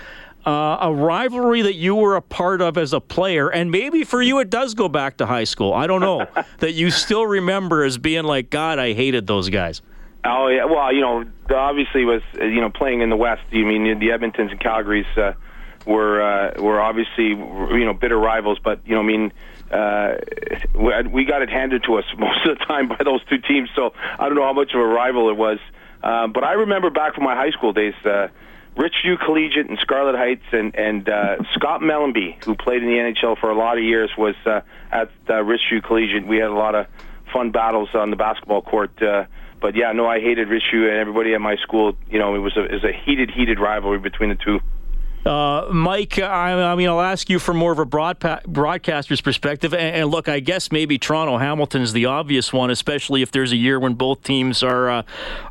uh, 0.46 0.78
a 0.80 0.92
rivalry 0.92 1.62
that 1.62 1.74
you 1.74 1.94
were 1.94 2.16
a 2.16 2.22
part 2.22 2.60
of 2.62 2.78
as 2.78 2.92
a 2.92 3.00
player, 3.00 3.48
and 3.48 3.70
maybe 3.70 4.04
for 4.04 4.22
you 4.22 4.38
it 4.38 4.50
does 4.50 4.74
go 4.74 4.88
back 4.88 5.18
to 5.18 5.26
high 5.26 5.44
school. 5.44 5.72
I 5.74 5.86
don't 5.86 6.00
know 6.00 6.26
that 6.58 6.72
you 6.72 6.90
still 6.90 7.26
remember 7.26 7.84
as 7.84 7.98
being 7.98 8.24
like, 8.24 8.50
God, 8.50 8.78
I 8.78 8.92
hated 8.94 9.26
those 9.26 9.48
guys. 9.48 9.82
Oh 10.24 10.48
yeah, 10.48 10.64
well, 10.64 10.92
you 10.92 11.00
know, 11.00 11.24
obviously 11.54 12.04
was 12.04 12.22
you 12.34 12.60
know 12.60 12.70
playing 12.70 13.00
in 13.00 13.10
the 13.10 13.16
West. 13.16 13.42
You 13.50 13.64
mean 13.64 13.98
the 13.98 14.08
Edmontons 14.08 14.50
and 14.50 14.60
Calgarys 14.60 15.06
uh, 15.16 15.32
were 15.86 16.20
uh, 16.20 16.60
were 16.60 16.80
obviously 16.80 17.28
you 17.28 17.84
know 17.84 17.94
bitter 17.94 18.18
rivals, 18.18 18.58
but 18.58 18.80
you 18.86 18.94
know, 18.94 19.00
I 19.00 19.04
mean. 19.04 19.32
Uh, 19.70 20.18
we 20.74 21.24
got 21.24 21.42
it 21.42 21.48
handed 21.48 21.84
to 21.84 21.94
us 21.94 22.04
most 22.18 22.44
of 22.44 22.58
the 22.58 22.64
time 22.64 22.88
by 22.88 22.96
those 23.04 23.22
two 23.26 23.38
teams, 23.38 23.70
so 23.76 23.94
I 24.18 24.26
don't 24.26 24.34
know 24.34 24.42
how 24.42 24.52
much 24.52 24.74
of 24.74 24.80
a 24.80 24.84
rival 24.84 25.30
it 25.30 25.36
was. 25.36 25.60
Uh, 26.02 26.26
but 26.26 26.42
I 26.42 26.54
remember 26.54 26.90
back 26.90 27.14
from 27.14 27.22
my 27.22 27.36
high 27.36 27.52
school 27.52 27.72
days, 27.72 27.94
uh, 28.04 28.26
Richview 28.80 29.20
Collegiate 29.20 29.68
and 29.68 29.78
Scarlett 29.78 30.16
Heights, 30.16 30.46
and 30.52 30.74
and 30.74 31.06
uh, 31.06 31.36
Scott 31.52 31.82
Mellanby, 31.82 32.42
who 32.44 32.54
played 32.54 32.82
in 32.82 32.88
the 32.88 32.96
NHL 32.96 33.38
for 33.38 33.50
a 33.50 33.54
lot 33.54 33.76
of 33.76 33.84
years, 33.84 34.10
was 34.16 34.34
uh, 34.46 34.62
at 34.90 35.10
uh, 35.28 35.32
Richview 35.32 35.82
Collegiate. 35.82 36.26
We 36.26 36.38
had 36.38 36.48
a 36.48 36.54
lot 36.54 36.74
of 36.74 36.86
fun 37.30 37.50
battles 37.50 37.90
on 37.92 38.08
the 38.08 38.16
basketball 38.16 38.62
court. 38.62 39.02
Uh, 39.02 39.26
but 39.60 39.76
yeah, 39.76 39.92
no, 39.92 40.06
I 40.06 40.20
hated 40.20 40.48
Richview 40.48 40.88
and 40.88 40.96
everybody 40.96 41.34
at 41.34 41.42
my 41.42 41.56
school. 41.56 41.94
You 42.08 42.18
know, 42.18 42.34
it 42.34 42.38
was 42.38 42.56
a, 42.56 42.64
it 42.64 42.72
was 42.72 42.84
a 42.84 42.92
heated, 42.92 43.30
heated 43.30 43.60
rivalry 43.60 43.98
between 43.98 44.30
the 44.30 44.36
two. 44.36 44.60
Uh, 45.24 45.68
Mike, 45.70 46.18
I, 46.18 46.52
I, 46.52 46.74
mean, 46.74 46.88
I'll 46.88 47.00
ask 47.00 47.28
you 47.28 47.38
from 47.38 47.58
more 47.58 47.72
of 47.72 47.78
a 47.78 47.84
broadpa- 47.84 48.44
broadcaster's 48.46 49.20
perspective. 49.20 49.74
And, 49.74 49.96
and, 49.96 50.10
look, 50.10 50.30
I 50.30 50.40
guess 50.40 50.72
maybe 50.72 50.98
Toronto 50.98 51.36
Hamilton 51.36 51.82
is 51.82 51.92
the 51.92 52.06
obvious 52.06 52.54
one, 52.54 52.70
especially 52.70 53.20
if 53.20 53.30
there's 53.30 53.52
a 53.52 53.56
year 53.56 53.78
when 53.78 53.94
both 53.94 54.22
teams 54.22 54.62
are 54.62 54.88
uh, 54.88 55.02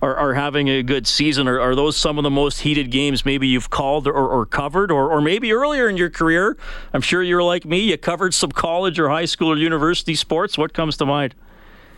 are, 0.01 0.15
are, 0.15 0.33
having 0.33 0.69
a 0.69 0.81
good 0.81 1.05
season. 1.05 1.47
Are, 1.47 1.59
are, 1.59 1.75
those 1.75 1.95
some 1.95 2.17
of 2.17 2.23
the 2.23 2.31
most 2.31 2.61
heated 2.61 2.89
games 2.89 3.25
maybe 3.25 3.47
you've 3.47 3.69
called 3.69 4.07
or, 4.07 4.13
or 4.13 4.45
covered, 4.47 4.89
or, 4.91 5.11
or 5.11 5.21
maybe 5.21 5.53
earlier 5.53 5.87
in 5.87 5.97
your 5.97 6.09
career? 6.09 6.57
I'm 6.91 7.01
sure 7.01 7.21
you're 7.21 7.43
like 7.43 7.63
me. 7.63 7.79
You 7.81 7.97
covered 7.97 8.33
some 8.33 8.51
college 8.51 8.97
or 8.97 9.09
high 9.09 9.25
school 9.25 9.51
or 9.51 9.57
university 9.57 10.15
sports. 10.15 10.57
What 10.57 10.73
comes 10.73 10.97
to 10.97 11.05
mind? 11.05 11.35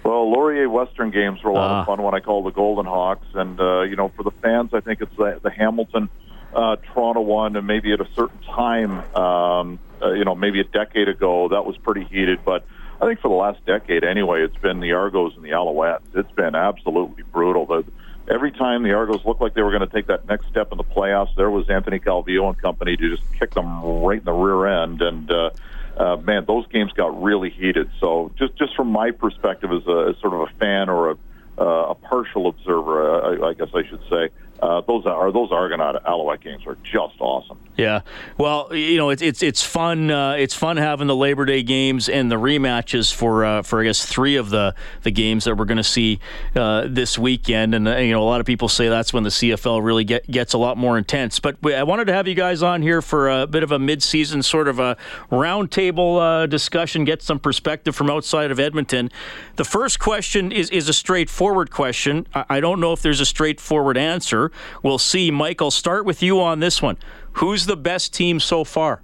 Well, 0.03 0.29
Laurier 0.29 0.67
Western 0.69 1.11
games 1.11 1.41
were 1.41 1.51
a 1.51 1.53
lot 1.53 1.71
uh. 1.71 1.79
of 1.81 1.85
fun 1.85 2.01
when 2.01 2.13
I 2.13 2.19
called 2.19 2.45
the 2.47 2.51
Golden 2.51 2.85
Hawks, 2.85 3.27
and 3.33 3.57
uh, 3.61 3.81
you 3.83 3.95
know, 3.95 4.09
for 4.09 4.23
the 4.23 4.31
fans, 4.31 4.73
I 4.73 4.81
think 4.81 4.99
it's 4.99 5.15
the, 5.15 5.39
the 5.41 5.51
Hamilton 5.51 6.09
uh, 6.53 6.75
Toronto 6.93 7.21
one, 7.21 7.55
and 7.55 7.65
maybe 7.65 7.93
at 7.93 8.01
a 8.01 8.07
certain 8.15 8.39
time, 8.39 8.99
um, 9.15 9.79
uh, 10.01 10.11
you 10.11 10.25
know, 10.25 10.35
maybe 10.35 10.59
a 10.59 10.65
decade 10.65 11.07
ago, 11.07 11.49
that 11.49 11.65
was 11.65 11.77
pretty 11.77 12.03
heated. 12.03 12.43
But 12.43 12.65
I 13.01 13.05
think 13.05 13.19
for 13.19 13.29
the 13.29 13.35
last 13.35 13.65
decade, 13.65 14.03
anyway, 14.03 14.43
it's 14.43 14.57
been 14.57 14.79
the 14.79 14.93
Argos 14.93 15.35
and 15.35 15.43
the 15.43 15.51
Alouettes. 15.51 16.01
It's 16.13 16.31
been 16.31 16.55
absolutely 16.55 17.23
brutal. 17.23 17.65
The, 17.65 17.85
every 18.27 18.51
time 18.51 18.83
the 18.83 18.93
Argos 18.93 19.25
looked 19.25 19.41
like 19.41 19.53
they 19.53 19.61
were 19.61 19.71
going 19.71 19.87
to 19.87 19.93
take 19.93 20.07
that 20.07 20.27
next 20.27 20.47
step 20.47 20.71
in 20.71 20.77
the 20.77 20.83
playoffs, 20.83 21.35
there 21.35 21.49
was 21.49 21.69
Anthony 21.69 21.99
Calvillo 21.99 22.49
and 22.49 22.57
company 22.57 22.97
to 22.97 23.15
just 23.15 23.23
kick 23.39 23.53
them 23.53 23.83
right 23.83 24.19
in 24.19 24.25
the 24.25 24.33
rear 24.33 24.83
end. 24.83 25.01
And 25.01 25.31
uh, 25.31 25.49
uh, 25.97 26.17
man, 26.17 26.45
those 26.45 26.67
games 26.67 26.91
got 26.93 27.21
really 27.21 27.49
heated. 27.49 27.89
So 27.99 28.31
just 28.37 28.55
just 28.55 28.75
from 28.75 28.87
my 28.87 29.11
perspective 29.11 29.71
as 29.71 29.87
a 29.87 30.09
as 30.09 30.17
sort 30.17 30.33
of 30.33 30.41
a 30.41 30.47
fan 30.59 30.89
or 30.89 31.11
a 31.11 31.17
uh, 31.57 31.91
a 31.91 31.95
partial 31.95 32.47
observer, 32.47 33.43
I, 33.43 33.49
I 33.49 33.53
guess 33.53 33.69
I 33.75 33.83
should 33.83 34.01
say 34.09 34.29
uh, 34.61 34.81
those 34.81 35.05
are 35.05 35.31
those 35.31 35.51
Argonaut 35.51 36.05
Alouette 36.05 36.41
games 36.41 36.67
are 36.67 36.77
just 36.83 37.19
awesome. 37.19 37.57
Yeah, 37.77 38.01
well, 38.37 38.75
you 38.75 38.97
know, 38.97 39.09
it's 39.09 39.21
it's 39.21 39.41
it's 39.41 39.63
fun. 39.63 40.11
Uh, 40.11 40.33
it's 40.33 40.53
fun 40.53 40.77
having 40.77 41.07
the 41.07 41.15
Labor 41.15 41.45
Day 41.45 41.63
games 41.63 42.07
and 42.09 42.31
the 42.31 42.35
rematches 42.35 43.11
for 43.11 43.43
uh, 43.43 43.61
for 43.63 43.81
I 43.81 43.85
guess 43.85 44.05
three 44.05 44.35
of 44.35 44.51
the 44.51 44.75
the 45.01 45.09
games 45.09 45.45
that 45.45 45.55
we're 45.55 45.65
going 45.65 45.77
to 45.77 45.83
see 45.83 46.19
uh, 46.55 46.85
this 46.87 47.17
weekend. 47.17 47.73
And 47.73 47.87
uh, 47.87 47.97
you 47.97 48.11
know, 48.11 48.21
a 48.21 48.25
lot 48.25 48.39
of 48.39 48.45
people 48.45 48.67
say 48.67 48.87
that's 48.87 49.13
when 49.13 49.23
the 49.23 49.29
CFL 49.29 49.83
really 49.83 50.03
get, 50.03 50.29
gets 50.29 50.53
a 50.53 50.59
lot 50.59 50.77
more 50.77 50.97
intense. 50.97 51.39
But 51.39 51.57
I 51.65 51.81
wanted 51.81 52.05
to 52.05 52.13
have 52.13 52.27
you 52.27 52.35
guys 52.35 52.61
on 52.61 52.83
here 52.83 53.01
for 53.01 53.29
a 53.29 53.47
bit 53.47 53.63
of 53.63 53.71
a 53.71 53.79
mid-season 53.79 54.43
sort 54.43 54.67
of 54.67 54.77
a 54.77 54.95
roundtable 55.31 56.43
uh, 56.43 56.45
discussion, 56.45 57.03
get 57.03 57.23
some 57.23 57.39
perspective 57.39 57.95
from 57.95 58.11
outside 58.11 58.51
of 58.51 58.59
Edmonton. 58.59 59.09
The 59.55 59.65
first 59.65 59.99
question 59.99 60.51
is 60.51 60.69
is 60.69 60.87
a 60.87 60.93
straightforward 60.93 61.71
question. 61.71 62.27
I, 62.35 62.45
I 62.49 62.59
don't 62.59 62.79
know 62.79 62.93
if 62.93 63.01
there's 63.01 63.21
a 63.21 63.25
straightforward 63.25 63.97
answer. 63.97 64.50
We'll 64.83 64.99
see. 64.99 65.31
I'll 65.59 65.71
start 65.71 66.05
with 66.05 66.21
you 66.23 66.41
on 66.41 66.59
this 66.59 66.81
one. 66.81 66.97
Who's 67.33 67.65
the 67.65 67.77
best 67.77 68.13
team 68.13 68.39
so 68.39 68.63
far? 68.63 69.01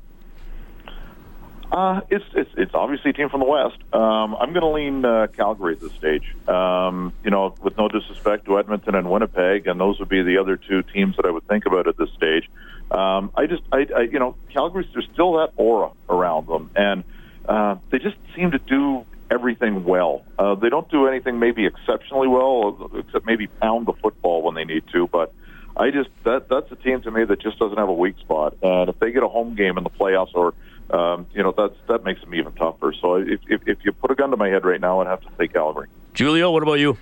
Uh, 1.72 2.00
it's, 2.10 2.26
it's 2.34 2.50
it's 2.56 2.74
obviously 2.74 3.12
a 3.12 3.14
team 3.14 3.30
from 3.30 3.42
the 3.42 3.46
West. 3.46 3.78
Um, 3.94 4.36
I'm 4.36 4.54
going 4.54 4.62
to 4.62 4.68
lean 4.68 5.04
uh, 5.04 5.28
Calgary 5.28 5.74
at 5.74 5.82
this 5.82 5.92
stage. 5.94 6.34
Um, 6.48 7.12
you 7.26 7.30
know, 7.30 7.56
with 7.62 7.78
no 7.78 7.90
disrespect 7.90 8.46
to 8.46 8.58
Edmonton 8.58 8.96
and 8.96 9.10
Winnipeg, 9.10 9.68
and 9.68 9.80
those 9.80 10.00
would 10.00 10.08
be 10.08 10.22
the 10.22 10.38
other 10.38 10.56
two 10.56 10.82
teams 10.82 11.18
that 11.18 11.26
I 11.26 11.30
would 11.30 11.46
think 11.48 11.66
about 11.66 11.88
at 11.88 11.98
this 11.98 12.10
stage. 12.12 12.50
Um, 12.90 13.32
I 13.36 13.48
just, 13.48 13.64
I, 13.72 13.86
I, 13.94 14.02
you 14.02 14.18
know, 14.18 14.36
Calgary's 14.50 14.88
there's 14.94 15.10
still 15.12 15.34
that 15.34 15.52
aura 15.58 15.92
around 16.10 16.48
them, 16.48 16.72
and 16.74 17.04
uh, 17.50 17.76
they 17.90 18.00
just 18.00 18.16
seem 18.34 18.52
to 18.52 18.60
do 18.60 19.06
everything 19.30 19.84
well. 19.84 20.24
Uh, 20.38 20.56
they 20.56 20.70
don't 20.70 20.90
do 20.90 21.08
anything 21.08 21.40
maybe 21.40 21.66
exceptionally 21.66 22.28
well, 22.28 22.92
except 22.96 23.26
maybe 23.26 23.48
pound 23.48 23.86
the 23.86 23.94
football 23.94 24.42
when 24.44 24.56
they 24.56 24.66
need 24.66 24.84
to, 24.94 25.08
but. 25.08 25.34
I 25.80 25.92
just 25.92 26.10
that 26.24 26.50
that's 26.50 26.72
a 26.72 26.76
team 26.76 27.04
to 27.04 27.12
me 27.12 27.24
that 27.24 27.40
just 27.40 27.60
doesn't 27.60 27.78
have 27.78 27.88
a 27.88 27.94
weak 27.94 28.18
spot, 28.18 28.58
and 28.63 28.90
if 28.90 28.98
they 28.98 29.12
get 29.12 29.22
a 29.22 29.28
home 29.28 29.54
game 29.54 29.78
in 29.78 29.84
the 29.84 29.92
playoffs 29.92 30.34
or 30.34 30.56
um, 30.90 31.28
you 31.34 31.44
know, 31.44 31.54
that's 31.56 31.76
that 31.88 32.04
makes 32.04 32.22
them 32.22 32.34
even 32.34 32.54
tougher. 32.54 32.94
So 32.94 33.16
if, 33.16 33.42
if, 33.48 33.68
if 33.68 33.84
you 33.84 33.92
put 33.92 34.12
a 34.12 34.16
gun 34.16 34.32
to 34.32 34.38
my 34.38 34.50
head 34.50 34.66
right 34.66 34.80
now, 34.80 35.02
I'd 35.02 35.08
have 35.08 35.22
to 35.22 35.30
say 35.38 35.48
Calgary. 35.48 35.88
Giulio, 36.13 36.52
what 36.52 36.63
about 36.63 36.80
you? 36.80 36.98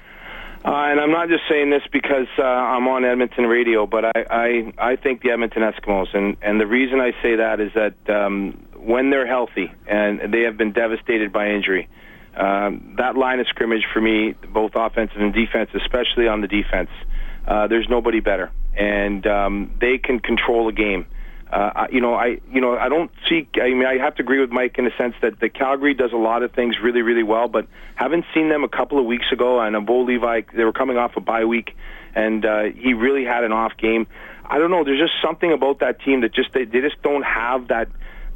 Uh, 0.64 0.72
and 0.72 1.00
I'm 1.00 1.12
not 1.12 1.30
just 1.30 1.44
saying 1.48 1.70
this 1.70 1.84
because 1.92 2.28
uh, 2.40 2.44
I'm 2.44 2.88
on 2.88 3.06
Edmonton 3.06 3.46
radio, 3.46 3.86
but 3.86 4.06
I, 4.06 4.26
I 4.30 4.74
I 4.78 4.96
think 4.96 5.22
the 5.22 5.30
Edmonton 5.30 5.62
Eskimos, 5.62 6.16
and 6.16 6.38
and 6.42 6.60
the 6.60 6.66
reason 6.66 7.00
I 7.00 7.12
say 7.22 7.36
that 7.36 7.60
is 7.60 7.72
that 7.74 8.10
um, 8.10 8.54
when 8.76 9.12
they're 9.12 9.28
healthy 9.28 9.72
and 9.86 10.34
they 10.34 10.42
have 10.42 10.58
been 10.58 10.72
devastated 10.72 11.32
by 11.32 11.52
injury, 11.52 11.88
um, 12.36 12.96
that 12.98 13.16
line 13.16 13.40
of 13.40 13.48
scrimmage 13.48 13.86
for 13.94 14.02
me, 14.02 14.34
both 14.54 14.74
offensive 14.76 15.22
and 15.22 15.34
defense, 15.34 15.70
especially 15.74 16.28
on 16.28 16.42
the 16.42 16.48
defense, 16.48 16.90
uh, 17.48 17.68
there's 17.68 17.88
nobody 17.90 18.20
better, 18.20 18.52
and 18.76 19.26
um, 19.28 19.72
they 19.80 19.98
can 19.98 20.20
control 20.20 20.68
a 20.68 20.74
game 20.74 21.06
uh, 21.52 21.88
you 21.92 22.02
know, 22.02 22.16
I 22.16 22.40
you 22.52 22.60
know 22.60 22.78
I 22.78 22.90
don't 22.90 23.12
see. 23.30 23.48
I 23.56 23.70
mean, 23.70 23.86
I 23.86 23.98
have 23.98 24.16
to 24.16 24.24
agree 24.24 24.40
with 24.40 24.50
Mike 24.50 24.78
in 24.78 24.86
the 24.86 24.92
sense 24.98 25.16
that 25.22 25.40
the 25.40 25.48
Calgary 25.48 25.94
does 25.94 26.12
a 26.12 26.18
lot 26.18 26.44
of 26.44 26.52
things 26.52 26.80
really 26.82 27.02
really 27.02 27.24
well, 27.24 27.48
but 27.48 27.68
haven't 27.96 28.26
seen 28.34 28.50
them 28.50 28.64
a 28.64 28.68
couple 28.68 29.00
of 29.00 29.06
weeks 29.06 29.32
ago. 29.32 29.62
And 29.62 29.76
a 29.76 29.82
Bo 29.82 30.02
Levi, 30.02 30.42
they 30.54 30.64
were 30.64 30.74
coming 30.74 30.98
off 30.98 31.16
a 31.16 31.22
bye 31.22 31.46
week, 31.46 31.78
and 32.16 32.46
uh, 32.46 32.64
he 32.64 32.94
really 32.94 33.24
had 33.24 33.44
an 33.44 33.52
off 33.52 33.78
game. 33.78 34.08
I 34.44 34.58
don't 34.58 34.72
know. 34.72 34.84
There's 34.84 35.00
just 35.00 35.14
something 35.24 35.52
about 35.52 35.80
that 35.80 36.02
team 36.02 36.22
that 36.22 36.34
just 36.34 36.52
they, 36.52 36.66
they 36.66 36.82
just 36.82 37.02
don't 37.04 37.24
have 37.24 37.68
that 37.68 37.90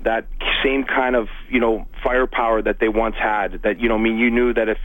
that 0.04 0.28
same 0.64 0.84
kind 0.84 1.16
of 1.16 1.28
you 1.50 1.60
know 1.60 1.88
firepower 2.04 2.62
that 2.62 2.80
they 2.80 2.90
once 2.90 3.16
had. 3.16 3.62
That 3.64 3.80
you 3.80 3.90
know, 3.90 3.96
I 3.96 4.00
mean, 4.00 4.18
you 4.18 4.30
knew 4.30 4.54
that 4.54 4.70
if 4.70 4.78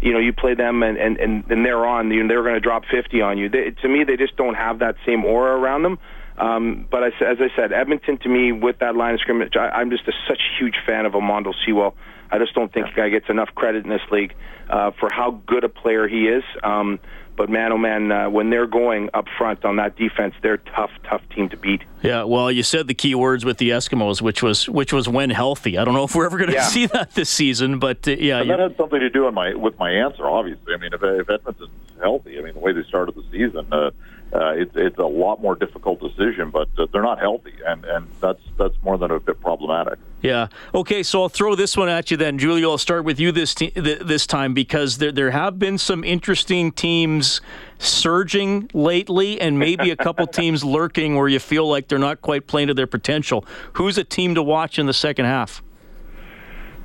you 0.00 0.12
know 0.12 0.18
you 0.18 0.32
play 0.32 0.54
them 0.54 0.82
and 0.82 0.96
and 0.96 1.16
and, 1.18 1.50
and 1.50 1.64
they're 1.64 1.86
on, 1.86 2.10
you 2.10 2.22
know, 2.22 2.28
they're 2.28 2.42
going 2.42 2.54
to 2.54 2.60
drop 2.60 2.84
50 2.90 3.20
on 3.20 3.38
you. 3.38 3.48
They, 3.48 3.70
to 3.82 3.88
me, 3.88 4.04
they 4.04 4.16
just 4.16 4.36
don't 4.36 4.54
have 4.54 4.78
that 4.80 4.96
same 5.06 5.24
aura 5.24 5.58
around 5.58 5.82
them. 5.82 5.98
Um, 6.40 6.86
but 6.90 7.04
as, 7.04 7.12
as 7.20 7.36
I 7.38 7.54
said, 7.54 7.72
Edmonton 7.72 8.16
to 8.18 8.28
me 8.28 8.50
with 8.50 8.78
that 8.78 8.96
line 8.96 9.14
of 9.14 9.20
scrimmage, 9.20 9.56
I, 9.56 9.68
I'm 9.68 9.90
just 9.90 10.08
a, 10.08 10.12
such 10.26 10.40
a 10.40 10.58
huge 10.58 10.76
fan 10.86 11.04
of 11.04 11.12
Almondo 11.12 11.52
Sewell. 11.64 11.94
I 12.30 12.38
just 12.38 12.54
don't 12.54 12.72
think 12.72 12.86
yeah. 12.86 12.92
the 12.92 13.00
guy 13.02 13.08
gets 13.10 13.28
enough 13.28 13.54
credit 13.54 13.84
in 13.84 13.90
this 13.90 14.02
league 14.10 14.34
uh, 14.70 14.92
for 14.92 15.10
how 15.12 15.32
good 15.46 15.64
a 15.64 15.68
player 15.68 16.08
he 16.08 16.28
is. 16.28 16.44
Um, 16.62 16.98
but 17.36 17.48
man, 17.48 17.72
oh 17.72 17.78
man, 17.78 18.12
uh, 18.12 18.28
when 18.28 18.50
they're 18.50 18.66
going 18.66 19.10
up 19.14 19.26
front 19.38 19.64
on 19.64 19.76
that 19.76 19.96
defense, 19.96 20.34
they're 20.42 20.58
tough, 20.58 20.90
tough 21.04 21.22
team 21.30 21.48
to 21.50 21.56
beat. 21.56 21.82
Yeah, 22.02 22.24
well, 22.24 22.50
you 22.50 22.62
said 22.62 22.86
the 22.86 22.94
key 22.94 23.14
words 23.14 23.44
with 23.44 23.58
the 23.58 23.70
Eskimos, 23.70 24.20
which 24.20 24.42
was 24.42 24.68
which 24.68 24.92
was 24.92 25.08
when 25.08 25.30
healthy. 25.30 25.78
I 25.78 25.84
don't 25.84 25.94
know 25.94 26.04
if 26.04 26.14
we're 26.14 26.26
ever 26.26 26.36
going 26.36 26.50
to 26.50 26.56
yeah. 26.56 26.62
see 26.68 26.86
that 26.86 27.14
this 27.14 27.30
season, 27.30 27.78
but 27.78 28.06
uh, 28.06 28.12
yeah, 28.12 28.44
that 28.44 28.58
had 28.58 28.76
something 28.76 29.00
to 29.00 29.08
do 29.08 29.24
with 29.24 29.34
my 29.34 29.54
with 29.54 29.78
my 29.78 29.90
answer. 29.90 30.26
Obviously, 30.26 30.74
I 30.74 30.76
mean, 30.76 30.92
if, 30.92 31.02
if 31.02 31.30
Edmonton's 31.30 31.70
healthy, 32.00 32.38
I 32.38 32.42
mean, 32.42 32.54
the 32.54 32.60
way 32.60 32.72
they 32.72 32.82
started 32.84 33.14
the 33.14 33.24
season. 33.30 33.66
Uh, 33.72 33.90
uh, 34.32 34.50
it's 34.50 34.76
it's 34.76 34.98
a 34.98 35.06
lot 35.06 35.42
more 35.42 35.56
difficult 35.56 36.00
decision, 36.00 36.50
but 36.50 36.68
uh, 36.78 36.86
they're 36.92 37.02
not 37.02 37.18
healthy, 37.18 37.54
and, 37.66 37.84
and 37.84 38.06
that's 38.20 38.42
that's 38.56 38.80
more 38.82 38.96
than 38.96 39.10
a 39.10 39.18
bit 39.18 39.40
problematic. 39.40 39.98
Yeah. 40.22 40.48
Okay. 40.72 41.02
So 41.02 41.22
I'll 41.22 41.28
throw 41.28 41.56
this 41.56 41.76
one 41.76 41.88
at 41.88 42.10
you 42.10 42.16
then, 42.16 42.38
Giulio. 42.38 42.70
I'll 42.70 42.78
start 42.78 43.04
with 43.04 43.18
you 43.18 43.32
this 43.32 43.54
te- 43.54 43.70
this 43.70 44.26
time 44.26 44.54
because 44.54 44.98
there 44.98 45.10
there 45.10 45.32
have 45.32 45.58
been 45.58 45.78
some 45.78 46.04
interesting 46.04 46.70
teams 46.70 47.40
surging 47.78 48.70
lately, 48.72 49.40
and 49.40 49.58
maybe 49.58 49.90
a 49.90 49.96
couple 49.96 50.26
teams 50.28 50.62
lurking 50.62 51.16
where 51.16 51.28
you 51.28 51.40
feel 51.40 51.68
like 51.68 51.88
they're 51.88 51.98
not 51.98 52.20
quite 52.20 52.46
playing 52.46 52.68
to 52.68 52.74
their 52.74 52.86
potential. 52.86 53.44
Who's 53.72 53.98
a 53.98 54.04
team 54.04 54.36
to 54.36 54.42
watch 54.42 54.78
in 54.78 54.86
the 54.86 54.92
second 54.92 55.24
half? 55.24 55.62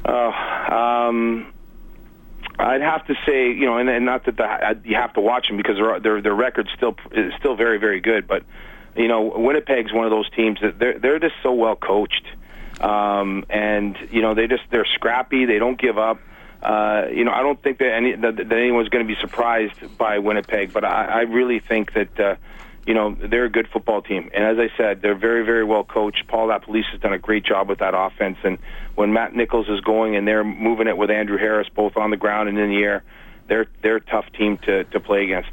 Oh, 0.07 0.31
um, 1.09 1.53
I'd 2.57 2.81
have 2.81 3.05
to 3.07 3.15
say, 3.25 3.51
you 3.51 3.65
know, 3.65 3.77
and, 3.77 3.89
and 3.89 4.05
not 4.05 4.25
that 4.25 4.37
the, 4.37 4.79
you 4.89 4.95
have 4.95 5.13
to 5.13 5.21
watch 5.21 5.47
them 5.47 5.57
because 5.57 5.75
their 5.77 5.99
their 5.99 6.21
their 6.21 6.33
record's 6.33 6.69
still 6.75 6.95
is 7.11 7.33
still 7.39 7.55
very 7.55 7.77
very 7.79 7.99
good. 7.99 8.27
But 8.27 8.43
you 8.95 9.07
know, 9.07 9.33
Winnipeg's 9.35 9.91
one 9.91 10.05
of 10.05 10.11
those 10.11 10.29
teams 10.31 10.59
that 10.61 10.79
they're 10.79 10.97
they're 10.97 11.19
just 11.19 11.35
so 11.43 11.53
well 11.53 11.75
coached, 11.75 12.25
um, 12.79 13.45
and 13.49 13.97
you 14.11 14.21
know 14.21 14.33
they 14.33 14.47
just 14.47 14.63
they're 14.69 14.85
scrappy. 14.85 15.45
They 15.45 15.59
don't 15.59 15.79
give 15.79 15.97
up. 15.97 16.19
Uh, 16.61 17.07
you 17.11 17.25
know, 17.25 17.31
I 17.31 17.41
don't 17.43 17.61
think 17.61 17.79
that 17.79 17.93
any 17.93 18.15
that, 18.15 18.37
that 18.37 18.51
anyone's 18.51 18.89
going 18.89 19.05
to 19.05 19.13
be 19.13 19.19
surprised 19.19 19.97
by 19.97 20.19
Winnipeg, 20.19 20.71
but 20.71 20.85
I, 20.85 21.05
I 21.05 21.21
really 21.21 21.59
think 21.59 21.93
that. 21.93 22.19
Uh, 22.19 22.35
you 22.85 22.93
know, 22.93 23.15
they're 23.15 23.45
a 23.45 23.49
good 23.49 23.67
football 23.67 24.01
team. 24.01 24.29
And 24.33 24.43
as 24.43 24.57
I 24.59 24.75
said, 24.77 25.01
they're 25.01 25.15
very, 25.15 25.43
very 25.43 25.63
well 25.63 25.83
coached. 25.83 26.27
Paul 26.27 26.49
LaPolice 26.49 26.89
has 26.91 27.01
done 27.01 27.13
a 27.13 27.19
great 27.19 27.43
job 27.43 27.67
with 27.67 27.79
that 27.79 27.93
offense. 27.95 28.37
And 28.43 28.59
when 28.93 29.11
Matt 29.11 29.35
Nichols 29.35 29.67
is 29.69 29.81
going 29.81 30.15
and 30.15 30.27
they're 30.27 30.43
moving 30.43 30.87
it 30.87 30.95
with 30.95 31.09
Andrew 31.09 31.37
Harris 31.37 31.67
both 31.69 31.97
on 31.97 32.11
the 32.11 32.17
ground 32.17 32.49
and 32.49 32.57
in 32.57 32.69
the 32.69 32.83
air, 32.83 33.03
they're 33.47 33.67
they're 33.81 33.97
a 33.97 34.01
tough 34.01 34.25
team 34.33 34.57
to, 34.59 34.83
to 34.85 34.99
play 34.99 35.23
against. 35.23 35.49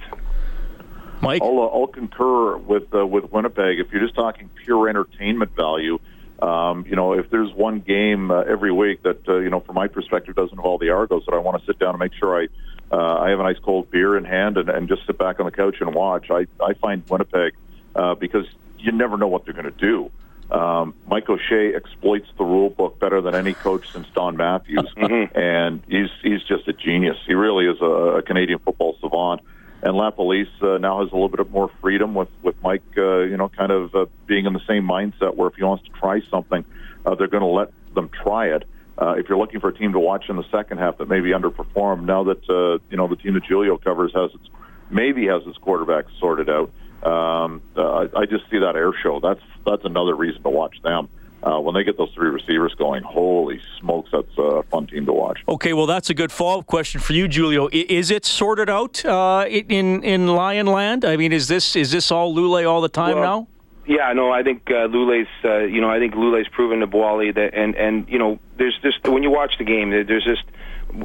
Mike, 1.21 1.41
I'll, 1.43 1.61
uh, 1.61 1.67
I'll 1.67 1.87
concur 1.87 2.57
with 2.57 2.95
uh, 2.95 3.07
with 3.07 3.31
Winnipeg. 3.31 3.79
If 3.79 3.93
you're 3.93 4.03
just 4.03 4.15
talking 4.15 4.51
pure 4.65 4.89
entertainment 4.89 5.55
value, 5.55 6.01
um, 6.41 6.85
you 6.89 6.97
know, 6.97 7.13
if 7.13 7.31
there's 7.31 7.53
one 7.53 7.81
game 7.81 8.31
uh, 8.31 8.41
every 8.41 8.73
week 8.73 9.03
that 9.05 9.29
uh, 9.29 9.37
you 9.37 9.49
know, 9.49 9.61
from 9.61 9.77
my 9.77 9.89
perspective, 9.89 10.35
doesn't 10.35 10.57
involve 10.57 10.81
the 10.81 10.91
Argos, 10.91 11.25
that 11.27 11.35
I 11.35 11.39
want 11.39 11.61
to 11.61 11.67
sit 11.67 11.79
down 11.79 11.91
and 11.91 12.01
make 12.01 12.15
sure 12.15 12.43
I 12.43 12.49
uh, 12.93 13.19
I 13.21 13.31
have 13.31 13.41
a 13.41 13.43
nice 13.43 13.59
cold 13.59 13.91
beer 13.91 14.17
in 14.17 14.25
hand 14.25 14.59
and, 14.59 14.69
and 14.69 14.89
just 14.89 15.07
sit 15.07 15.17
back 15.17 15.41
on 15.41 15.47
the 15.47 15.53
couch 15.53 15.77
and 15.81 15.95
watch. 15.95 16.31
I, 16.31 16.47
I 16.63 16.75
find 16.75 17.03
Winnipeg 17.09 17.55
uh, 17.95 18.15
because 18.15 18.47
you 18.79 18.93
never 18.93 19.17
know 19.17 19.29
what 19.29 19.45
they're 19.45 19.55
going 19.55 19.65
to 19.65 19.71
do. 19.71 20.11
Um, 20.51 20.95
Mike 21.07 21.31
O'Shea 21.31 21.75
exploits 21.75 22.29
the 22.37 22.45
rule 22.45 22.69
book 22.69 22.99
better 22.99 23.23
than 23.23 23.35
any 23.35 23.55
coach 23.55 23.91
since 23.91 24.07
Don 24.11 24.37
Matthews, 24.37 24.93
mm-hmm. 24.97 25.39
and 25.39 25.83
he's 25.89 26.11
he's 26.23 26.43
just 26.43 26.69
a 26.69 26.75
genius. 26.75 27.17
He 27.27 27.33
really 27.33 27.67
is 27.67 27.81
a, 27.81 28.19
a 28.19 28.23
Canadian 28.23 28.59
football 28.59 28.97
savant. 29.01 29.41
And 29.85 29.95
LaPolice 29.95 30.63
uh, 30.63 30.79
now 30.79 31.03
has 31.03 31.11
a 31.11 31.15
little 31.15 31.31
bit 31.31 31.51
more 31.51 31.71
freedom 31.81 32.15
with 32.15 32.29
with 32.43 32.61
Mike, 32.63 32.83
uh, 32.99 33.21
you 33.21 33.39
know, 33.39 33.49
kind 33.49 33.73
of 33.73 33.95
uh, 33.95 34.07
being 34.27 34.45
in 34.45 34.53
the 34.53 34.61
same 34.67 34.87
mindset 34.87 35.35
where 35.35 35.49
if 35.49 35.55
he 35.55 35.65
wants 35.65 35.85
to 35.85 35.91
try 35.93 36.21
something, 36.31 36.65
uh, 37.07 37.15
they're 37.15 37.29
going 37.29 37.43
to 37.43 37.47
let 37.47 37.71
them 37.95 38.11
try 38.11 38.49
it 38.49 38.65
uh, 39.01 39.15
if 39.19 39.29
you're 39.29 39.39
looking 39.39 39.61
for 39.61 39.69
a 39.69 39.75
team 39.75 39.93
to 39.93 39.99
watch 39.99 40.29
in 40.29 40.37
the 40.37 40.49
second 40.51 40.79
half 40.79 40.99
that 40.99 41.09
maybe 41.09 41.31
underperformed, 41.31 42.05
now 42.05 42.25
that 42.25 42.49
uh, 42.49 42.79
you 42.91 42.97
know 42.97 43.09
the 43.09 43.17
team 43.17 43.35
that 43.35 43.45
Giulio 43.45 43.79
covers 43.79 44.13
has 44.15 44.33
its 44.35 44.49
maybe 44.91 45.27
has 45.27 45.47
its 45.47 45.59
quarterback 45.59 46.07
sorted 46.19 46.51
out, 46.51 46.71
um, 47.03 47.63
uh, 47.77 48.09
I 48.15 48.27
just 48.27 48.49
see 48.51 48.59
that 48.59 48.77
air 48.77 48.93
show. 49.03 49.21
That's 49.21 49.43
that's 49.65 49.85
another 49.85 50.15
reason 50.15 50.43
to 50.43 50.51
watch 50.51 50.81
them. 50.83 51.09
Uh, 51.43 51.59
when 51.59 51.75
they 51.75 51.83
get 51.83 51.99
those 51.99 52.13
three 52.15 52.31
receivers 52.31 52.73
going, 52.75 53.03
holy 53.03 53.61
smokes, 53.81 54.11
that's 54.13 54.39
a 54.39 54.63
fun 54.71 54.87
team 54.87 55.05
to 55.05 55.13
watch. 55.13 55.41
Okay, 55.49 55.73
well, 55.73 55.87
that's 55.87 56.09
a 56.09 56.15
good 56.15 56.31
follow-up 56.31 56.67
question 56.67 57.01
for 57.01 57.15
you, 57.15 57.27
Giulio. 57.27 57.69
Is 57.73 58.13
it 58.13 58.25
sorted 58.25 58.71
out 58.71 59.05
uh, 59.05 59.47
in 59.49 60.05
in 60.05 60.29
Lion 60.29 60.67
Land? 60.67 61.05
I 61.05 61.17
mean, 61.17 61.33
is 61.33 61.49
this 61.49 61.75
is 61.75 61.91
this 61.91 62.13
all 62.13 62.33
Lulay 62.33 62.69
all 62.69 62.81
the 62.81 62.89
time 62.89 63.17
well, 63.17 63.25
now? 63.25 63.49
Yeah, 63.85 64.13
no, 64.13 64.31
I 64.31 64.43
think 64.43 64.71
uh, 64.71 64.87
Lulay's, 64.87 65.27
uh, 65.45 65.59
you 65.59 65.81
know, 65.81 65.91
I 65.91 65.99
think 65.99 66.15
Lulay's 66.15 66.47
proven 66.49 66.81
to 66.81 66.87
Buono 66.87 67.33
that, 67.33 67.55
and 67.55 67.75
and 67.75 68.09
you 68.09 68.19
know, 68.19 68.39
there's 68.57 68.79
just 68.81 69.07
when 69.07 69.23
you 69.25 69.31
watch 69.31 69.59
the 69.59 69.65
game, 69.65 69.91
there's 69.91 70.25
just 70.25 70.45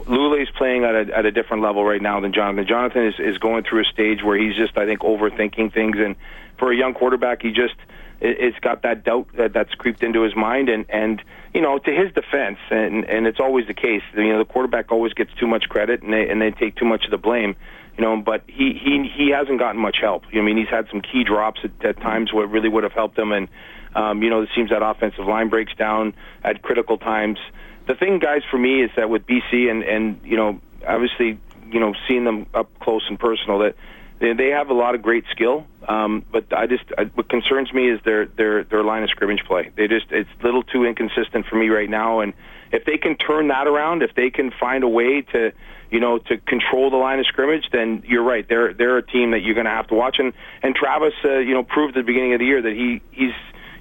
Lulay's 0.08 0.50
playing 0.52 0.84
at 0.84 0.96
a 0.96 1.18
at 1.18 1.26
a 1.26 1.32
different 1.32 1.64
level 1.64 1.84
right 1.84 2.02
now 2.02 2.20
than 2.20 2.34
Jonathan. 2.34 2.68
Jonathan 2.68 3.06
is 3.08 3.20
is 3.20 3.38
going 3.40 3.64
through 3.64 3.82
a 3.82 3.86
stage 3.86 4.24
where 4.24 4.38
he's 4.38 4.56
just, 4.56 4.78
I 4.78 4.86
think, 4.86 5.00
overthinking 5.00 5.74
things, 5.74 5.98
and 5.98 6.16
for 6.58 6.72
a 6.72 6.76
young 6.76 6.94
quarterback, 6.94 7.42
he 7.42 7.52
just 7.52 7.76
it, 8.20 8.38
it's 8.40 8.60
got 8.60 8.84
that 8.84 9.04
doubt 9.04 9.30
that, 9.34 9.54
that's 9.54 9.74
creeped 9.74 10.04
into 10.04 10.22
his 10.22 10.36
mind, 10.36 10.70
and 10.70 10.86
and 10.90 11.24
you 11.56 11.62
know, 11.62 11.80
to 11.80 11.92
his 11.92 12.14
defense, 12.14 12.60
and 12.70 13.06
and 13.06 13.26
it's 13.26 13.40
always 13.40 13.66
the 13.66 13.74
case, 13.74 14.04
you 14.16 14.30
know, 14.30 14.38
the 14.38 14.46
quarterback 14.46 14.92
always 14.92 15.14
gets 15.14 15.34
too 15.34 15.48
much 15.48 15.68
credit, 15.68 16.04
and 16.04 16.14
they 16.14 16.30
and 16.30 16.40
they 16.40 16.52
take 16.52 16.76
too 16.76 16.86
much 16.86 17.06
of 17.06 17.12
the 17.12 17.18
blame 17.18 17.56
you 17.98 18.04
know, 18.04 18.18
but 18.18 18.44
he 18.48 18.74
he 18.74 19.12
he 19.16 19.30
hasn't 19.32 19.60
gotten 19.60 19.82
much 19.82 19.98
help. 20.00 20.24
I 20.34 20.42
mean, 20.42 20.58
he's 20.58 20.70
had 20.70 20.88
some 20.90 21.02
key 21.02 21.24
drops 21.24 21.62
at, 21.64 21.72
at 21.84 21.98
times 21.98 22.32
where 22.32 22.46
it 22.46 22.50
really 22.50 22.70
would 22.70 22.84
have 22.84 22.94
helped 22.94 23.18
him, 23.18 23.32
and 23.32 23.48
um, 23.96 24.22
you 24.22 24.30
know, 24.30 24.42
it 24.44 24.50
seems 24.56 24.70
that 24.70 24.84
offensive 24.84 25.26
line 25.26 25.50
breaks 25.50 25.74
down 25.76 26.14
at 26.44 26.62
critical 26.62 26.98
times. 26.98 27.40
The 27.88 27.96
thing, 27.96 28.20
guys, 28.20 28.44
for 28.52 28.58
me 28.58 28.84
is 28.84 28.92
that 28.96 29.10
with 29.10 29.26
BC 29.26 29.70
and 29.72 29.84
and 29.84 30.20
you 30.24 30.38
know, 30.38 30.62
obviously, 30.88 31.40
you 31.72 31.80
know, 31.80 31.96
seeing 32.08 32.24
them 32.24 32.46
up 32.54 32.70
close 32.80 33.04
and 33.10 33.20
personal, 33.20 33.60
that 33.60 33.76
they, 34.20 34.34
they 34.34 34.50
have 34.50 34.70
a 34.70 34.74
lot 34.74 34.94
of 34.94 35.02
great 35.02 35.26
skill. 35.32 35.66
Um, 35.88 36.24
but 36.32 36.54
I 36.54 36.68
just 36.68 36.84
I, 36.98 37.06
what 37.06 37.30
concerns 37.30 37.74
me 37.74 37.90
is 37.90 38.00
their 38.04 38.28
their 38.28 38.64
their 38.64 38.84
line 38.84 39.02
of 39.02 39.10
scrimmage 39.10 39.44
play. 39.46 39.72
They 39.76 39.88
just 39.88 40.12
it's 40.12 40.30
a 40.40 40.44
little 40.44 40.64
too 40.64 40.86
inconsistent 40.86 41.48
for 41.48 41.56
me 41.56 41.70
right 41.70 41.90
now, 41.90 42.20
and 42.20 42.34
if 42.72 42.86
they 42.86 42.98
can 42.98 43.16
turn 43.16 43.48
that 43.50 43.68
around, 43.68 44.04
if 44.04 44.14
they 44.16 44.30
can 44.30 44.52
find 44.52 44.84
a 44.84 44.88
way 44.88 45.22
to 45.22 45.52
you 45.90 46.00
know, 46.00 46.18
to 46.18 46.38
control 46.38 46.90
the 46.90 46.98
line 46.98 47.20
of 47.20 47.26
scrimmage, 47.28 47.70
then 47.72 48.04
you're 48.06 48.24
right. 48.24 48.46
They're 48.48 48.74
they're 48.74 48.98
a 48.98 49.06
team 49.06 49.32
that 49.32 49.40
you're 49.40 49.56
going 49.56 49.66
to 49.66 49.72
have 49.72 49.88
to 49.88 49.94
watch. 49.94 50.18
And 50.20 50.34
and 50.62 50.76
Travis, 50.76 51.14
uh, 51.24 51.38
you 51.38 51.54
know, 51.54 51.64
proved 51.64 51.96
at 51.96 52.02
the 52.02 52.06
beginning 52.06 52.34
of 52.34 52.40
the 52.40 52.46
year 52.46 52.62
that 52.62 52.74
he 52.74 53.02
he's 53.12 53.34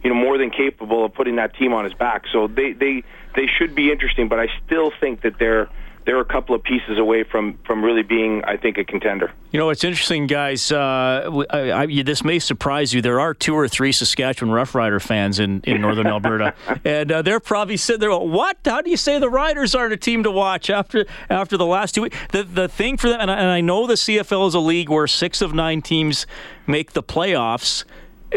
you 0.05 0.11
know 0.11 0.17
more 0.17 0.39
than 0.39 0.51
capable 0.51 1.05
of 1.05 1.15
putting 1.15 1.37
that 1.37 1.57
team 1.57 1.73
on 1.73 1.85
his 1.85 1.95
back. 1.95 2.25
So 2.33 2.47
they 2.47 2.73
they 2.73 3.03
they 3.35 3.47
should 3.47 3.75
be 3.75 3.91
interesting, 3.91 4.29
but 4.29 4.39
I 4.39 4.47
still 4.65 4.93
think 5.01 5.23
that 5.23 5.39
they're 5.39 5.69
they're 6.07 6.21
a 6.21 6.25
couple 6.25 6.55
of 6.55 6.63
pieces 6.63 6.99
away 6.99 7.25
from 7.25 7.59
from 7.67 7.85
really 7.85 8.03
being, 8.03 8.43
I 8.45 8.57
think, 8.57 8.79
a 8.79 8.85
contender. 8.85 9.33
You 9.51 9.59
know, 9.59 9.71
it's 9.71 9.85
interesting, 9.85 10.27
guys. 10.27 10.71
Uh, 10.71 11.45
I, 11.51 11.83
I, 11.83 12.03
this 12.03 12.25
may 12.25 12.39
surprise 12.39 12.95
you. 12.95 13.03
There 13.03 13.21
are 13.21 13.35
two 13.35 13.55
or 13.55 13.67
three 13.69 13.91
Saskatchewan 13.93 14.55
Roughrider 14.55 15.03
fans 15.03 15.41
in, 15.41 15.61
in 15.65 15.81
northern 15.81 16.07
Alberta, 16.07 16.55
and 16.85 17.11
uh, 17.11 17.23
they're 17.23 17.41
probably 17.41 17.77
sitting 17.77 18.01
there. 18.01 18.17
What? 18.17 18.59
How 18.65 18.81
do 18.81 18.89
you 18.89 18.97
say 18.97 19.19
the 19.19 19.29
Riders 19.29 19.75
aren't 19.75 19.93
a 19.93 19.97
team 19.97 20.23
to 20.23 20.31
watch 20.31 20.71
after 20.71 21.05
after 21.29 21.57
the 21.57 21.67
last 21.67 21.97
two 21.97 22.03
weeks? 22.03 22.17
The 22.31 22.45
the 22.45 22.69
thing 22.69 22.97
for 22.97 23.09
them, 23.09 23.21
and 23.21 23.31
I, 23.31 23.39
and 23.39 23.51
I 23.51 23.61
know 23.61 23.87
the 23.87 23.95
CFL 23.95 24.49
is 24.49 24.55
a 24.55 24.61
league 24.61 24.89
where 24.89 25.09
six 25.09 25.43
of 25.43 25.53
nine 25.53 25.83
teams 25.83 26.27
make 26.67 26.93
the 26.93 27.03
playoffs. 27.03 27.85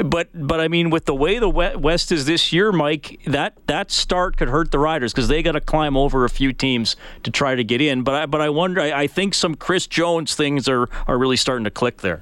But 0.03 0.29
but 0.33 0.59
I 0.59 0.67
mean, 0.67 0.91
with 0.91 1.05
the 1.05 1.15
way 1.15 1.39
the 1.39 1.49
West 1.49 2.11
is 2.11 2.25
this 2.25 2.53
year, 2.53 2.71
Mike, 2.71 3.19
that 3.25 3.57
that 3.65 3.89
start 3.89 4.37
could 4.37 4.49
hurt 4.49 4.71
the 4.71 4.79
Riders 4.79 5.11
because 5.11 5.27
they 5.27 5.41
got 5.41 5.53
to 5.53 5.61
climb 5.61 5.97
over 5.97 6.25
a 6.25 6.29
few 6.29 6.53
teams 6.53 6.95
to 7.23 7.31
try 7.31 7.55
to 7.55 7.63
get 7.63 7.81
in. 7.81 8.03
But 8.03 8.15
I, 8.15 8.25
but 8.27 8.39
I 8.39 8.49
wonder. 8.49 8.81
I, 8.81 8.91
I 8.91 9.07
think 9.07 9.33
some 9.33 9.55
Chris 9.55 9.87
Jones 9.87 10.35
things 10.35 10.69
are 10.69 10.89
are 11.07 11.17
really 11.17 11.37
starting 11.37 11.63
to 11.63 11.71
click 11.71 11.97
there. 11.97 12.21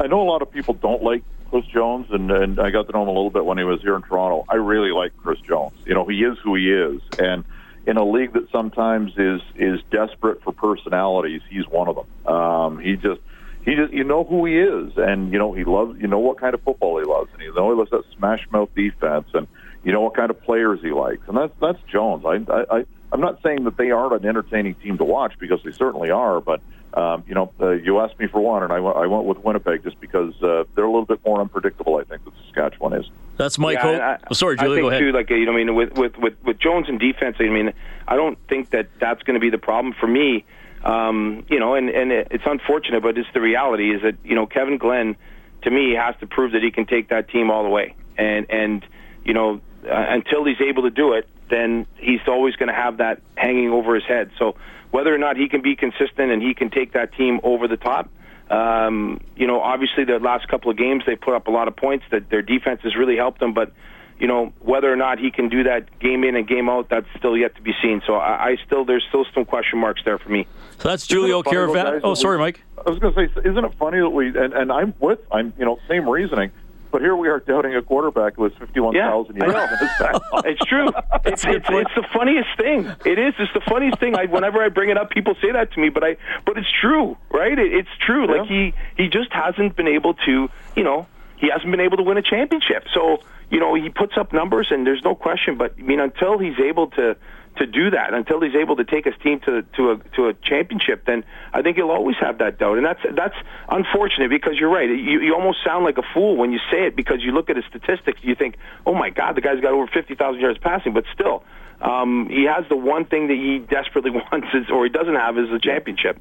I 0.00 0.06
know 0.06 0.22
a 0.22 0.28
lot 0.28 0.42
of 0.42 0.50
people 0.50 0.74
don't 0.74 1.02
like 1.02 1.22
Chris 1.50 1.66
Jones, 1.66 2.10
and, 2.10 2.30
and 2.30 2.58
I 2.58 2.70
got 2.70 2.86
to 2.86 2.92
know 2.92 3.02
him 3.02 3.08
a 3.08 3.12
little 3.12 3.30
bit 3.30 3.44
when 3.44 3.58
he 3.58 3.64
was 3.64 3.80
here 3.82 3.94
in 3.96 4.02
Toronto. 4.02 4.44
I 4.48 4.56
really 4.56 4.90
like 4.90 5.16
Chris 5.18 5.40
Jones. 5.40 5.76
You 5.84 5.94
know, 5.94 6.06
he 6.06 6.24
is 6.24 6.38
who 6.38 6.54
he 6.54 6.72
is, 6.72 7.00
and 7.18 7.44
in 7.86 7.96
a 7.96 8.04
league 8.04 8.32
that 8.32 8.50
sometimes 8.50 9.16
is 9.16 9.40
is 9.54 9.80
desperate 9.90 10.42
for 10.42 10.52
personalities, 10.52 11.42
he's 11.48 11.66
one 11.68 11.88
of 11.88 11.96
them. 11.96 12.34
Um, 12.34 12.78
he 12.78 12.96
just 12.96 13.20
he 13.66 13.74
just 13.74 13.92
you 13.92 14.04
know 14.04 14.24
who 14.24 14.46
he 14.46 14.56
is, 14.58 14.96
and 14.96 15.32
you 15.32 15.38
know 15.38 15.52
he 15.52 15.64
loves 15.64 16.00
you 16.00 16.06
know 16.06 16.20
what 16.20 16.38
kind 16.38 16.54
of 16.54 16.62
football 16.62 16.98
he 16.98 17.04
loves, 17.04 17.30
and 17.34 17.42
you 17.42 17.52
know 17.52 17.70
he 17.70 17.76
loves 17.76 17.90
that 17.90 18.04
smash 18.16 18.46
mouth 18.50 18.74
defense, 18.74 19.26
and 19.34 19.46
you 19.84 19.92
know 19.92 20.00
what 20.00 20.14
kind 20.14 20.30
of 20.30 20.40
players 20.42 20.80
he 20.80 20.92
likes, 20.92 21.26
and 21.28 21.36
that's 21.36 21.52
that's 21.60 21.82
Jones. 21.82 22.24
I 22.24 22.36
I, 22.50 22.78
I 22.78 22.86
I'm 23.12 23.20
not 23.20 23.42
saying 23.42 23.64
that 23.64 23.76
they 23.76 23.90
aren't 23.90 24.14
an 24.14 24.28
entertaining 24.28 24.74
team 24.74 24.96
to 24.98 25.04
watch 25.04 25.38
because 25.38 25.62
they 25.62 25.72
certainly 25.72 26.10
are, 26.10 26.40
but 26.40 26.60
um, 26.94 27.24
you 27.28 27.34
know, 27.34 27.52
uh, 27.60 27.72
you 27.72 28.00
asked 28.00 28.18
me 28.18 28.26
for 28.26 28.40
one, 28.40 28.62
and 28.62 28.72
I, 28.72 28.76
w- 28.76 28.94
I 28.94 29.06
went 29.06 29.24
with 29.24 29.38
Winnipeg 29.44 29.82
just 29.82 30.00
because 30.00 30.42
uh, 30.42 30.64
they're 30.74 30.84
a 30.84 30.90
little 30.90 31.04
bit 31.04 31.20
more 31.26 31.40
unpredictable. 31.42 31.98
I 31.98 32.04
think 32.04 32.24
that 32.24 32.32
Saskatchewan 32.46 32.94
is. 32.94 33.10
That's 33.36 33.58
Mike. 33.58 33.74
Yeah, 33.74 34.16
oh, 34.30 34.34
sorry, 34.34 34.56
Julie. 34.56 34.70
I 34.70 34.74
think 34.76 34.82
go 34.82 34.88
ahead. 34.88 35.00
Too, 35.00 35.12
like 35.12 35.28
you 35.28 35.44
know, 35.44 35.52
I 35.52 35.56
mean, 35.56 35.74
with 35.74 35.92
with 35.92 36.16
with, 36.16 36.42
with 36.42 36.58
Jones 36.58 36.88
and 36.88 36.98
defense, 36.98 37.36
I 37.38 37.48
mean, 37.48 37.74
I 38.08 38.16
don't 38.16 38.38
think 38.48 38.70
that 38.70 38.88
that's 38.98 39.22
going 39.24 39.34
to 39.34 39.40
be 39.40 39.50
the 39.50 39.58
problem 39.58 39.92
for 39.92 40.06
me. 40.06 40.46
Um, 40.86 41.44
you 41.48 41.58
know, 41.58 41.74
and 41.74 41.90
and 41.90 42.12
it's 42.12 42.44
unfortunate, 42.46 43.02
but 43.02 43.18
it's 43.18 43.28
the 43.34 43.40
reality 43.40 43.92
is 43.92 44.02
that 44.02 44.14
you 44.22 44.36
know 44.36 44.46
Kevin 44.46 44.78
Glenn, 44.78 45.16
to 45.62 45.70
me, 45.70 45.94
has 45.94 46.14
to 46.20 46.28
prove 46.28 46.52
that 46.52 46.62
he 46.62 46.70
can 46.70 46.86
take 46.86 47.08
that 47.08 47.28
team 47.28 47.50
all 47.50 47.64
the 47.64 47.68
way, 47.68 47.96
and 48.16 48.46
and 48.50 48.86
you 49.24 49.34
know 49.34 49.60
uh, 49.84 50.06
until 50.08 50.44
he's 50.44 50.60
able 50.60 50.84
to 50.84 50.90
do 50.90 51.14
it, 51.14 51.28
then 51.50 51.86
he's 51.96 52.20
always 52.28 52.54
going 52.54 52.68
to 52.68 52.74
have 52.74 52.98
that 52.98 53.20
hanging 53.36 53.70
over 53.70 53.96
his 53.96 54.04
head. 54.04 54.30
So 54.38 54.54
whether 54.92 55.12
or 55.12 55.18
not 55.18 55.36
he 55.36 55.48
can 55.48 55.60
be 55.60 55.74
consistent 55.74 56.30
and 56.30 56.40
he 56.40 56.54
can 56.54 56.70
take 56.70 56.92
that 56.92 57.12
team 57.14 57.40
over 57.42 57.66
the 57.66 57.76
top. 57.76 58.08
Um, 58.48 59.20
you 59.34 59.48
know, 59.48 59.60
obviously 59.60 60.04
the 60.04 60.20
last 60.20 60.46
couple 60.46 60.70
of 60.70 60.76
games 60.76 61.02
they 61.04 61.16
put 61.16 61.34
up 61.34 61.48
a 61.48 61.50
lot 61.50 61.66
of 61.66 61.74
points. 61.74 62.04
That 62.12 62.30
their 62.30 62.42
defense 62.42 62.82
has 62.82 62.94
really 62.94 63.16
helped 63.16 63.40
them, 63.40 63.54
but 63.54 63.72
you 64.18 64.26
know, 64.26 64.52
whether 64.60 64.90
or 64.90 64.96
not 64.96 65.18
he 65.18 65.30
can 65.30 65.48
do 65.48 65.64
that 65.64 65.98
game 65.98 66.24
in 66.24 66.36
and 66.36 66.46
game 66.46 66.68
out, 66.68 66.88
that's 66.88 67.06
still 67.18 67.36
yet 67.36 67.54
to 67.56 67.62
be 67.62 67.74
seen. 67.82 68.02
So 68.06 68.14
I, 68.14 68.50
I 68.50 68.56
still, 68.64 68.84
there's 68.84 69.04
still 69.08 69.26
some 69.34 69.44
question 69.44 69.78
marks 69.78 70.02
there 70.04 70.18
for 70.18 70.28
me. 70.30 70.46
So 70.78 70.88
that's 70.88 71.06
Giulio 71.06 71.42
Caravatta. 71.42 72.00
Oh, 72.02 72.14
sorry, 72.14 72.38
Mike. 72.38 72.62
I 72.84 72.90
was 72.90 72.98
going 72.98 73.14
to 73.14 73.28
say, 73.28 73.40
isn't 73.48 73.64
it 73.64 73.74
funny 73.74 73.98
that 73.98 74.10
we, 74.10 74.28
and, 74.28 74.52
and 74.52 74.72
I'm 74.72 74.94
with, 75.00 75.20
I'm, 75.30 75.52
you 75.58 75.64
know, 75.64 75.78
same 75.88 76.08
reasoning. 76.08 76.50
But 76.92 77.02
here 77.02 77.16
we 77.16 77.28
are 77.28 77.40
doubting 77.40 77.74
a 77.74 77.82
quarterback 77.82 78.36
who 78.36 78.44
has 78.44 78.54
51,000 78.54 79.36
yeah, 79.36 79.46
yards 79.46 79.70
in 79.70 79.86
his 79.86 79.98
back. 79.98 80.22
it's 80.46 80.64
true. 80.64 80.88
It's, 81.26 81.44
it's, 81.44 81.66
it's 81.68 81.94
the 81.96 82.06
funniest 82.14 82.56
thing. 82.56 82.86
It 83.04 83.18
is. 83.18 83.34
It's 83.38 83.52
the 83.52 83.60
funniest 83.60 83.98
thing. 83.98 84.14
I, 84.16 84.26
whenever 84.26 84.62
I 84.62 84.68
bring 84.68 84.90
it 84.90 84.96
up, 84.96 85.10
people 85.10 85.34
say 85.42 85.50
that 85.50 85.72
to 85.72 85.80
me. 85.80 85.88
But 85.88 86.04
I, 86.04 86.16
but 86.44 86.56
it's 86.56 86.70
true, 86.70 87.16
right? 87.32 87.58
It, 87.58 87.74
it's 87.74 87.88
true. 87.98 88.26
Yeah. 88.26 88.40
Like 88.40 88.48
he, 88.48 88.74
he 88.96 89.08
just 89.08 89.32
hasn't 89.32 89.74
been 89.74 89.88
able 89.88 90.14
to, 90.14 90.48
you 90.76 90.84
know, 90.84 91.08
he 91.36 91.50
hasn't 91.50 91.68
been 91.70 91.80
able 91.80 91.96
to 91.96 92.04
win 92.04 92.16
a 92.16 92.22
championship. 92.22 92.86
So 92.94 93.18
you 93.50 93.60
know, 93.60 93.74
he 93.74 93.88
puts 93.88 94.16
up 94.16 94.32
numbers, 94.32 94.68
and 94.70 94.86
there's 94.86 95.02
no 95.04 95.14
question. 95.14 95.56
But 95.56 95.74
I 95.78 95.82
mean, 95.82 96.00
until 96.00 96.38
he's 96.38 96.58
able 96.58 96.88
to 96.92 97.16
to 97.56 97.66
do 97.66 97.90
that, 97.90 98.12
until 98.12 98.40
he's 98.40 98.54
able 98.54 98.76
to 98.76 98.84
take 98.84 99.04
his 99.04 99.14
team 99.22 99.40
to 99.40 99.62
to 99.76 99.90
a 99.92 99.96
to 100.16 100.28
a 100.28 100.34
championship, 100.34 101.04
then 101.06 101.24
I 101.52 101.62
think 101.62 101.76
he'll 101.76 101.90
always 101.90 102.16
have 102.20 102.38
that 102.38 102.58
doubt, 102.58 102.76
and 102.76 102.86
that's 102.86 103.00
that's 103.14 103.36
unfortunate 103.68 104.30
because 104.30 104.58
you're 104.58 104.70
right. 104.70 104.88
You 104.88 105.20
you 105.20 105.34
almost 105.34 105.58
sound 105.64 105.84
like 105.84 105.98
a 105.98 106.04
fool 106.14 106.36
when 106.36 106.52
you 106.52 106.58
say 106.70 106.86
it 106.86 106.96
because 106.96 107.22
you 107.22 107.32
look 107.32 107.48
at 107.50 107.56
his 107.56 107.64
statistics, 107.66 108.20
you 108.22 108.34
think, 108.34 108.56
oh 108.84 108.94
my 108.94 109.10
God, 109.10 109.36
the 109.36 109.40
guy's 109.40 109.60
got 109.60 109.72
over 109.72 109.86
fifty 109.86 110.14
thousand 110.14 110.40
yards 110.40 110.58
passing, 110.58 110.92
but 110.92 111.04
still. 111.14 111.42
Um, 111.78 112.30
he 112.30 112.44
has 112.44 112.64
the 112.70 112.76
one 112.76 113.04
thing 113.04 113.28
that 113.28 113.36
he 113.36 113.58
desperately 113.58 114.10
wants, 114.32 114.48
is, 114.54 114.70
or 114.70 114.84
he 114.84 114.90
doesn't 114.90 115.14
have, 115.14 115.36
is 115.36 115.50
a 115.50 115.58
championship. 115.58 116.18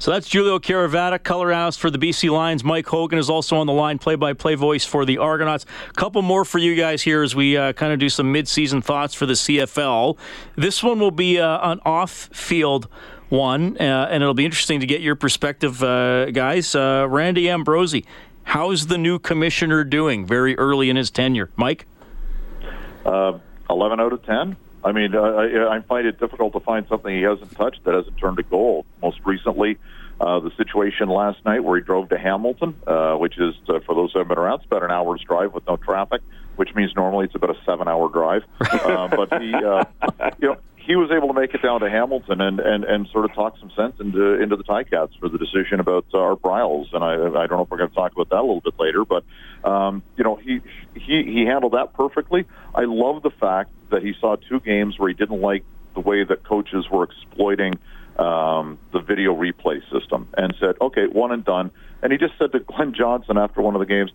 So 0.00 0.10
that's 0.10 0.26
Giulio 0.26 0.58
Caravatta, 0.58 1.18
color 1.18 1.52
analyst 1.52 1.78
for 1.78 1.90
the 1.90 1.98
BC 1.98 2.30
Lions. 2.30 2.64
Mike 2.64 2.86
Hogan 2.86 3.18
is 3.18 3.28
also 3.28 3.58
on 3.58 3.66
the 3.66 3.74
line, 3.74 3.98
play-by-play 3.98 4.54
voice 4.54 4.82
for 4.82 5.04
the 5.04 5.18
Argonauts. 5.18 5.66
A 5.90 5.92
couple 5.92 6.22
more 6.22 6.46
for 6.46 6.56
you 6.56 6.74
guys 6.74 7.02
here 7.02 7.22
as 7.22 7.36
we 7.36 7.54
uh, 7.58 7.74
kind 7.74 7.92
of 7.92 7.98
do 7.98 8.08
some 8.08 8.32
mid-season 8.32 8.80
thoughts 8.80 9.12
for 9.12 9.26
the 9.26 9.34
CFL. 9.34 10.16
This 10.56 10.82
one 10.82 11.00
will 11.00 11.10
be 11.10 11.38
uh, 11.38 11.70
an 11.70 11.80
off-field 11.84 12.88
one, 13.28 13.76
uh, 13.78 14.08
and 14.10 14.22
it'll 14.22 14.32
be 14.32 14.46
interesting 14.46 14.80
to 14.80 14.86
get 14.86 15.02
your 15.02 15.16
perspective, 15.16 15.82
uh, 15.82 16.30
guys. 16.30 16.74
Uh, 16.74 17.06
Randy 17.06 17.50
Ambrosie, 17.50 18.06
how's 18.44 18.86
the 18.86 18.96
new 18.96 19.18
commissioner 19.18 19.84
doing 19.84 20.24
very 20.24 20.56
early 20.56 20.88
in 20.88 20.96
his 20.96 21.10
tenure? 21.10 21.50
Mike? 21.56 21.84
Uh, 23.04 23.38
11 23.68 24.00
out 24.00 24.14
of 24.14 24.24
10. 24.24 24.56
I 24.82 24.92
mean, 24.92 25.14
I, 25.14 25.76
I 25.76 25.80
find 25.80 26.06
it 26.06 26.18
difficult 26.18 26.52
to 26.54 26.60
find 26.60 26.86
something 26.88 27.14
he 27.14 27.22
hasn't 27.22 27.52
touched 27.52 27.84
that 27.84 27.94
hasn't 27.94 28.16
turned 28.18 28.38
to 28.38 28.42
gold. 28.42 28.86
Most 29.02 29.20
recently, 29.24 29.78
uh, 30.20 30.40
the 30.40 30.50
situation 30.56 31.08
last 31.08 31.44
night 31.44 31.64
where 31.64 31.78
he 31.78 31.82
drove 31.84 32.08
to 32.10 32.18
Hamilton, 32.18 32.74
uh, 32.86 33.14
which 33.16 33.38
is, 33.38 33.54
uh, 33.68 33.80
for 33.80 33.94
those 33.94 34.12
who 34.12 34.18
haven't 34.18 34.34
been 34.34 34.38
around, 34.38 34.56
it's 34.56 34.66
about 34.66 34.82
an 34.82 34.90
hour's 34.90 35.22
drive 35.22 35.52
with 35.52 35.66
no 35.66 35.76
traffic, 35.76 36.22
which 36.60 36.74
means 36.74 36.94
normally 36.94 37.24
it's 37.24 37.34
about 37.34 37.48
a 37.48 37.64
seven-hour 37.64 38.10
drive. 38.10 38.44
Uh, 38.90 39.08
but 39.08 39.40
he, 39.40 39.54
uh, 39.54 39.84
you 40.38 40.48
know, 40.48 40.56
he 40.76 40.96
was 40.96 41.10
able 41.10 41.28
to 41.28 41.34
make 41.34 41.54
it 41.54 41.62
down 41.62 41.80
to 41.80 41.88
Hamilton 41.88 42.40
and, 42.40 42.58
and, 42.58 42.82
and 42.84 43.06
sort 43.08 43.24
of 43.24 43.32
talk 43.34 43.56
some 43.58 43.70
sense 43.70 44.00
into 44.00 44.40
into 44.40 44.56
the 44.56 44.64
Ticats 44.64 45.16
for 45.18 45.28
the 45.28 45.38
decision 45.38 45.80
about 45.80 46.06
uh, 46.12 46.18
Art 46.18 46.42
Briles. 46.42 46.92
And 46.92 47.04
I, 47.04 47.12
I 47.12 47.46
don't 47.46 47.58
know 47.58 47.62
if 47.62 47.70
we're 47.70 47.76
going 47.76 47.90
to 47.90 47.94
talk 47.94 48.12
about 48.12 48.30
that 48.30 48.38
a 48.38 48.42
little 48.42 48.60
bit 48.60 48.78
later, 48.78 49.04
but 49.04 49.22
um, 49.64 50.02
you 50.16 50.24
know 50.24 50.36
he 50.36 50.60
he 50.94 51.22
he 51.22 51.44
handled 51.44 51.74
that 51.74 51.92
perfectly. 51.92 52.46
I 52.74 52.84
love 52.84 53.22
the 53.22 53.30
fact 53.30 53.70
that 53.90 54.02
he 54.02 54.14
saw 54.18 54.36
two 54.36 54.60
games 54.60 54.98
where 54.98 55.08
he 55.08 55.14
didn't 55.14 55.40
like 55.40 55.64
the 55.94 56.00
way 56.00 56.24
that 56.24 56.42
coaches 56.42 56.88
were 56.90 57.04
exploiting 57.04 57.78
um, 58.18 58.78
the 58.92 59.00
video 59.00 59.34
replay 59.34 59.82
system 59.90 60.28
and 60.36 60.54
said, 60.58 60.76
okay, 60.80 61.06
one 61.06 61.32
and 61.32 61.44
done. 61.44 61.70
And 62.02 62.12
he 62.12 62.18
just 62.18 62.36
said 62.38 62.52
to 62.52 62.60
Glen 62.60 62.94
Johnson 62.94 63.38
after 63.38 63.62
one 63.62 63.74
of 63.74 63.80
the 63.80 63.86
games, 63.86 64.10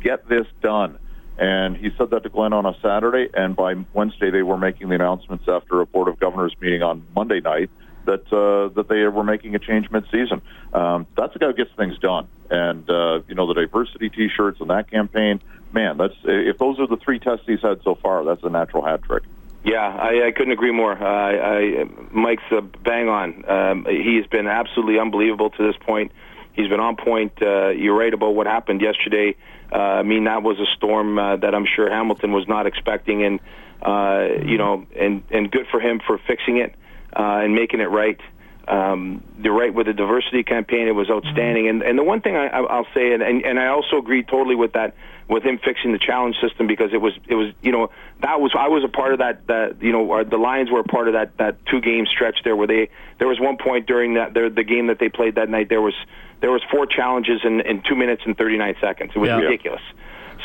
get 0.00 0.28
this 0.28 0.46
done. 0.60 0.98
And 1.38 1.76
he 1.76 1.90
said 1.96 2.10
that 2.10 2.24
to 2.24 2.28
Glen 2.28 2.52
on 2.52 2.66
a 2.66 2.74
Saturday, 2.80 3.28
and 3.32 3.54
by 3.54 3.76
Wednesday 3.92 4.30
they 4.30 4.42
were 4.42 4.58
making 4.58 4.88
the 4.88 4.96
announcements 4.96 5.48
after 5.48 5.80
a 5.80 5.86
Board 5.86 6.08
of 6.08 6.18
Governors 6.18 6.54
meeting 6.60 6.82
on 6.82 7.06
Monday 7.14 7.40
night 7.40 7.70
that 8.06 8.32
uh, 8.32 8.74
that 8.74 8.88
they 8.88 9.06
were 9.06 9.22
making 9.22 9.54
a 9.54 9.58
change 9.58 9.90
mid-season. 9.90 10.42
Um, 10.72 11.06
that's 11.16 11.34
the 11.34 11.38
guy 11.38 11.46
who 11.46 11.54
gets 11.54 11.72
things 11.72 11.98
done, 11.98 12.26
and 12.50 12.88
uh, 12.90 13.20
you 13.28 13.34
know 13.36 13.46
the 13.46 13.54
diversity 13.54 14.08
T-shirts 14.08 14.60
and 14.60 14.70
that 14.70 14.90
campaign. 14.90 15.40
Man, 15.72 15.96
that's 15.96 16.16
if 16.24 16.58
those 16.58 16.80
are 16.80 16.86
the 16.86 16.96
three 16.96 17.18
tests 17.18 17.46
he's 17.46 17.60
had 17.60 17.82
so 17.82 17.94
far, 17.94 18.24
that's 18.24 18.42
a 18.42 18.50
natural 18.50 18.82
hat 18.82 19.02
trick. 19.02 19.22
Yeah, 19.64 19.86
I, 19.86 20.28
I 20.28 20.32
couldn't 20.32 20.52
agree 20.52 20.72
more. 20.72 20.92
Uh, 20.92 21.04
I, 21.04 21.84
Mike's 22.10 22.42
uh, 22.50 22.60
bang 22.60 23.08
on. 23.08 23.48
Um, 23.48 23.84
he 23.84 24.16
has 24.16 24.26
been 24.26 24.46
absolutely 24.46 24.98
unbelievable 24.98 25.50
to 25.50 25.66
this 25.66 25.76
point. 25.76 26.10
He's 26.58 26.66
been 26.66 26.80
on 26.80 26.96
point. 26.96 27.40
Uh, 27.40 27.68
you're 27.68 27.96
right 27.96 28.12
about 28.12 28.34
what 28.34 28.48
happened 28.48 28.80
yesterday. 28.80 29.36
Uh, 29.72 29.76
I 29.76 30.02
mean, 30.02 30.24
that 30.24 30.42
was 30.42 30.58
a 30.58 30.66
storm 30.74 31.16
uh, 31.16 31.36
that 31.36 31.54
I'm 31.54 31.66
sure 31.66 31.88
Hamilton 31.88 32.32
was 32.32 32.48
not 32.48 32.66
expecting, 32.66 33.22
and 33.22 33.38
uh, 33.80 34.42
you 34.44 34.58
know, 34.58 34.84
and 34.96 35.22
and 35.30 35.52
good 35.52 35.68
for 35.70 35.78
him 35.78 36.00
for 36.04 36.18
fixing 36.18 36.56
it 36.56 36.74
uh, 37.14 37.42
and 37.44 37.54
making 37.54 37.78
it 37.78 37.90
right. 37.90 38.20
Um, 38.68 39.22
the 39.38 39.50
right 39.50 39.72
with 39.72 39.86
the 39.86 39.94
diversity 39.94 40.42
campaign, 40.42 40.88
it 40.88 40.94
was 40.94 41.08
outstanding. 41.08 41.68
And 41.68 41.82
and 41.82 41.98
the 41.98 42.04
one 42.04 42.20
thing 42.20 42.36
I, 42.36 42.48
I'll 42.48 42.86
say, 42.92 43.12
and, 43.12 43.22
and 43.22 43.42
and 43.42 43.58
I 43.58 43.68
also 43.68 43.96
agree 43.96 44.22
totally 44.22 44.56
with 44.56 44.74
that, 44.74 44.94
with 45.26 45.42
him 45.42 45.58
fixing 45.58 45.92
the 45.92 45.98
challenge 45.98 46.36
system 46.40 46.66
because 46.66 46.92
it 46.92 47.00
was 47.00 47.14
it 47.28 47.34
was 47.34 47.54
you 47.62 47.72
know 47.72 47.90
that 48.20 48.40
was 48.40 48.52
I 48.58 48.68
was 48.68 48.84
a 48.84 48.88
part 48.88 49.12
of 49.12 49.20
that 49.20 49.46
that 49.46 49.82
you 49.82 49.92
know 49.92 50.22
the 50.22 50.36
Lions 50.36 50.70
were 50.70 50.80
a 50.80 50.84
part 50.84 51.08
of 51.08 51.14
that 51.14 51.36
that 51.38 51.64
two 51.66 51.80
game 51.80 52.04
stretch 52.06 52.40
there 52.44 52.56
where 52.56 52.66
they 52.66 52.90
there 53.18 53.28
was 53.28 53.40
one 53.40 53.56
point 53.56 53.86
during 53.86 54.14
that 54.14 54.34
the, 54.34 54.50
the 54.50 54.64
game 54.64 54.88
that 54.88 54.98
they 54.98 55.08
played 55.08 55.36
that 55.36 55.48
night 55.48 55.70
there 55.70 55.80
was 55.80 55.94
there 56.40 56.50
was 56.50 56.62
four 56.70 56.86
challenges 56.86 57.40
in, 57.44 57.60
in 57.62 57.82
two 57.82 57.96
minutes 57.96 58.22
and 58.24 58.36
39 58.36 58.76
seconds. 58.80 59.12
It 59.14 59.18
was 59.18 59.28
yeah. 59.28 59.38
ridiculous. 59.38 59.82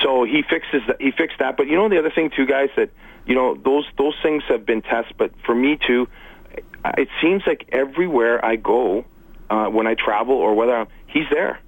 So 0.02 0.24
he 0.24 0.42
fixes 0.42 0.82
that, 0.88 1.00
he 1.00 1.12
fixed 1.12 1.40
that. 1.40 1.56
But 1.56 1.68
you 1.68 1.76
know 1.76 1.88
the 1.88 2.00
other 2.00 2.12
thing 2.12 2.32
too, 2.36 2.46
guys, 2.46 2.70
that 2.76 2.90
you 3.26 3.36
know 3.36 3.56
those 3.56 3.86
those 3.98 4.16
things 4.22 4.44
have 4.50 4.66
been 4.66 4.82
tested. 4.82 5.16
But 5.18 5.32
for 5.46 5.54
me 5.54 5.78
too, 5.86 6.08
it 6.98 7.10
seems 7.22 7.44
like 7.48 7.70
everywhere 7.72 8.44
I 8.44 8.56
go, 8.56 9.06
uh, 9.50 9.68
when 9.68 9.88
I 9.88 9.96
travel 9.96 10.36
or 10.36 10.54
whether 10.56 10.76
I'm, 10.76 10.88
he's 11.08 11.30
there. 11.30 11.60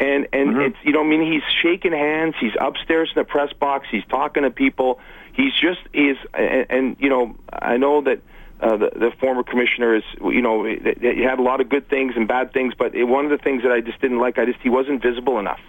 And 0.00 0.26
and 0.32 0.50
Mm-hmm. 0.50 0.60
it's 0.60 0.76
you 0.82 0.92
know 0.92 1.02
I 1.02 1.06
mean 1.06 1.32
he's 1.32 1.42
shaking 1.62 1.92
hands. 1.92 2.34
He's 2.40 2.52
upstairs 2.60 3.10
in 3.14 3.20
the 3.20 3.24
press 3.24 3.52
box. 3.52 3.86
He's 3.90 4.04
talking 4.06 4.42
to 4.42 4.50
people. 4.50 4.98
He's 5.32 5.52
just 5.54 5.80
is 5.92 6.16
and, 6.34 6.66
and 6.68 6.96
you 6.98 7.08
know 7.08 7.36
I 7.52 7.76
know 7.76 8.00
that. 8.02 8.20
Uh, 8.60 8.76
the, 8.76 8.90
the 8.94 9.10
former 9.18 9.42
commissioner 9.42 9.96
is, 9.96 10.04
you 10.22 10.40
know, 10.40 10.64
he 10.64 11.22
had 11.22 11.38
a 11.38 11.42
lot 11.42 11.60
of 11.60 11.68
good 11.68 11.86
things 11.88 12.14
and 12.16 12.26
bad 12.28 12.52
things, 12.52 12.72
but 12.78 12.94
it, 12.94 13.04
one 13.04 13.24
of 13.24 13.30
the 13.32 13.36
things 13.36 13.62
that 13.64 13.72
I 13.72 13.80
just 13.80 14.00
didn't 14.00 14.20
like, 14.20 14.38
I 14.38 14.46
just 14.46 14.60
he 14.60 14.70
wasn't 14.70 15.02
visible 15.02 15.38
enough, 15.40 15.60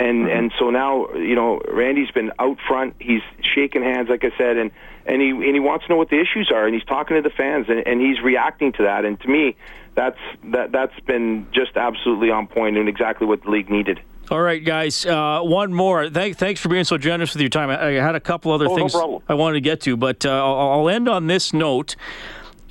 and 0.00 0.28
and 0.28 0.52
so 0.58 0.70
now, 0.70 1.12
you 1.12 1.34
know, 1.34 1.60
Randy's 1.68 2.10
been 2.10 2.32
out 2.38 2.58
front. 2.66 2.96
He's 2.98 3.22
shaking 3.54 3.82
hands, 3.82 4.08
like 4.08 4.24
I 4.24 4.36
said, 4.36 4.56
and 4.56 4.70
and 5.06 5.20
he 5.20 5.30
and 5.30 5.54
he 5.54 5.60
wants 5.60 5.86
to 5.86 5.92
know 5.92 5.96
what 5.96 6.08
the 6.08 6.20
issues 6.20 6.50
are, 6.52 6.64
and 6.64 6.74
he's 6.74 6.84
talking 6.84 7.16
to 7.16 7.22
the 7.22 7.34
fans, 7.34 7.66
and, 7.68 7.86
and 7.86 8.00
he's 8.00 8.20
reacting 8.20 8.72
to 8.72 8.82
that. 8.84 9.04
And 9.04 9.20
to 9.20 9.28
me, 9.28 9.56
that's 9.94 10.18
that 10.44 10.72
that's 10.72 10.98
been 11.00 11.46
just 11.52 11.76
absolutely 11.76 12.30
on 12.30 12.46
point 12.46 12.76
and 12.78 12.88
exactly 12.88 13.26
what 13.26 13.42
the 13.42 13.50
league 13.50 13.70
needed. 13.70 14.00
All 14.30 14.40
right, 14.40 14.64
guys. 14.64 15.04
Uh, 15.04 15.40
one 15.42 15.74
more. 15.74 16.08
Thank, 16.08 16.36
thanks 16.36 16.60
for 16.60 16.68
being 16.68 16.84
so 16.84 16.96
generous 16.96 17.34
with 17.34 17.40
your 17.40 17.50
time. 17.50 17.68
I, 17.68 17.88
I 17.88 17.92
had 17.94 18.14
a 18.14 18.20
couple 18.20 18.52
other 18.52 18.66
Oh, 18.66 18.68
no 18.68 18.76
things 18.76 18.92
problem. 18.92 19.22
I 19.28 19.34
wanted 19.34 19.54
to 19.54 19.60
get 19.60 19.80
to, 19.82 19.96
but 19.96 20.24
uh, 20.24 20.30
I'll, 20.30 20.80
I'll 20.80 20.88
end 20.88 21.08
on 21.08 21.26
this 21.26 21.52
note. 21.52 21.96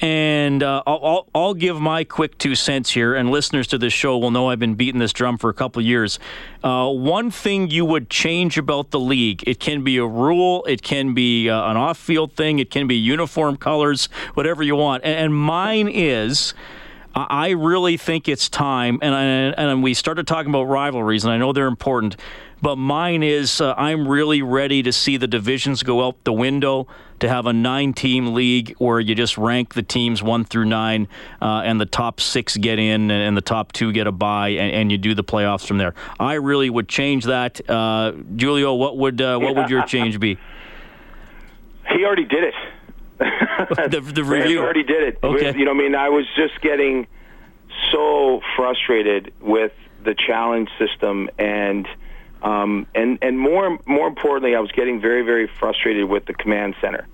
And 0.02 0.64
uh, 0.64 0.82
I'll, 0.88 1.28
I'll, 1.36 1.54
give 1.54 1.82
my 1.82 2.06
quick 2.06 2.38
two 2.38 2.56
cents 2.56 2.90
here, 2.90 3.16
and 3.16 3.30
listeners 3.30 3.68
to 3.68 3.78
this 3.78 3.92
show 3.92 4.18
will 4.18 4.32
know 4.32 4.50
I've 4.50 4.60
been 4.60 4.76
beating 4.76 5.00
this 5.00 5.12
drum 5.12 5.38
for 5.38 5.50
a 5.50 5.54
couple 5.54 5.82
years. 5.82 6.20
Uh, 6.64 6.90
one 6.90 7.32
thing 7.32 7.70
you 7.70 7.84
would 7.84 8.10
change 8.10 8.58
about 8.58 8.92
the 8.92 9.00
league 9.00 9.44
it 9.46 9.60
can 9.60 9.84
be 9.84 9.98
a 9.98 10.06
rule, 10.06 10.64
it 10.66 10.82
can 10.82 11.14
be 11.14 11.50
uh, 11.50 11.70
an 11.70 11.76
off 11.76 11.98
field 11.98 12.32
thing, 12.34 12.60
it 12.60 12.72
can 12.72 12.88
be 12.88 12.96
uniform 12.96 13.58
colors, 13.58 14.08
whatever 14.36 14.64
you 14.64 14.78
want. 14.78 15.04
And, 15.04 15.16
and 15.16 15.36
mine 15.36 15.90
is. 15.90 16.54
I 17.14 17.26
I 17.30 17.50
really 17.50 17.98
think 17.98 18.30
it's 18.30 18.48
time, 18.48 19.00
and 19.02 19.16
I, 19.16 19.62
and 19.62 19.84
we 19.84 19.94
started 19.94 20.28
talking 20.28 20.50
about 20.52 20.64
rivalries, 20.64 21.26
and 21.26 21.34
I 21.34 21.38
know 21.38 21.52
they're 21.52 21.68
important, 21.68 22.16
but 22.62 22.76
mine 22.76 23.24
is 23.24 23.60
uh, 23.60 23.74
I'm 23.78 24.08
really 24.08 24.42
ready 24.42 24.84
to 24.84 24.94
see 24.94 25.18
the 25.18 25.28
divisions 25.28 25.84
go 25.84 26.06
out 26.06 26.24
the 26.24 26.34
window 26.34 26.88
to 27.20 27.30
have 27.30 27.46
a 27.46 27.54
nine-team 27.54 28.34
league 28.34 28.76
where 28.78 29.00
you 29.00 29.16
just 29.16 29.38
rank 29.38 29.74
the 29.74 29.84
teams 29.84 30.24
one 30.24 30.46
through 30.46 30.66
nine, 30.66 31.08
uh, 31.42 31.62
and 31.66 31.80
the 31.80 31.86
top 31.86 32.20
six 32.20 32.58
get 32.58 32.80
in, 32.80 33.12
and 33.12 33.36
the 33.36 33.42
top 33.42 33.72
two 33.72 33.92
get 33.92 34.08
a 34.08 34.12
bye, 34.12 34.50
and, 34.50 34.74
and 34.74 34.92
you 34.92 34.98
do 34.98 35.14
the 35.14 35.24
playoffs 35.24 35.66
from 35.66 35.78
there. 35.78 35.94
I 36.20 36.34
really 36.34 36.70
would 36.70 36.88
change 36.88 37.26
that, 37.26 37.68
uh, 37.70 38.14
Giulio. 38.36 38.74
What 38.74 38.98
would 38.98 39.22
uh, 39.22 39.38
what 39.38 39.56
would 39.56 39.70
your 39.70 39.84
change 39.84 40.20
be? 40.20 40.38
He 41.92 42.06
already 42.06 42.26
did 42.26 42.44
it. 42.44 42.54
the, 43.20 44.00
the 44.00 44.24
review. 44.24 44.60
already 44.60 44.84
did 44.84 45.04
it. 45.04 45.20
Okay. 45.22 45.58
You 45.58 45.66
know, 45.66 45.72
I 45.72 45.74
mean, 45.74 45.96
I 45.96 46.10
was 46.10 46.26
just 46.36 46.62
getting 46.62 47.08
so 47.92 48.42
frustrated 48.56 49.34
with 49.42 49.74
the 50.04 50.16
challenge 50.16 50.70
system 50.78 51.30
and 51.38 51.88
um, 52.42 52.88
and 52.96 53.20
and 53.22 53.38
more 53.38 53.78
more 53.86 54.08
importantly, 54.08 54.56
I 54.56 54.60
was 54.60 54.72
getting 54.72 55.02
very 55.02 55.24
very 55.24 55.48
frustrated 55.60 56.06
with 56.06 56.26
the 56.26 56.34
command 56.34 56.76
center 56.82 57.08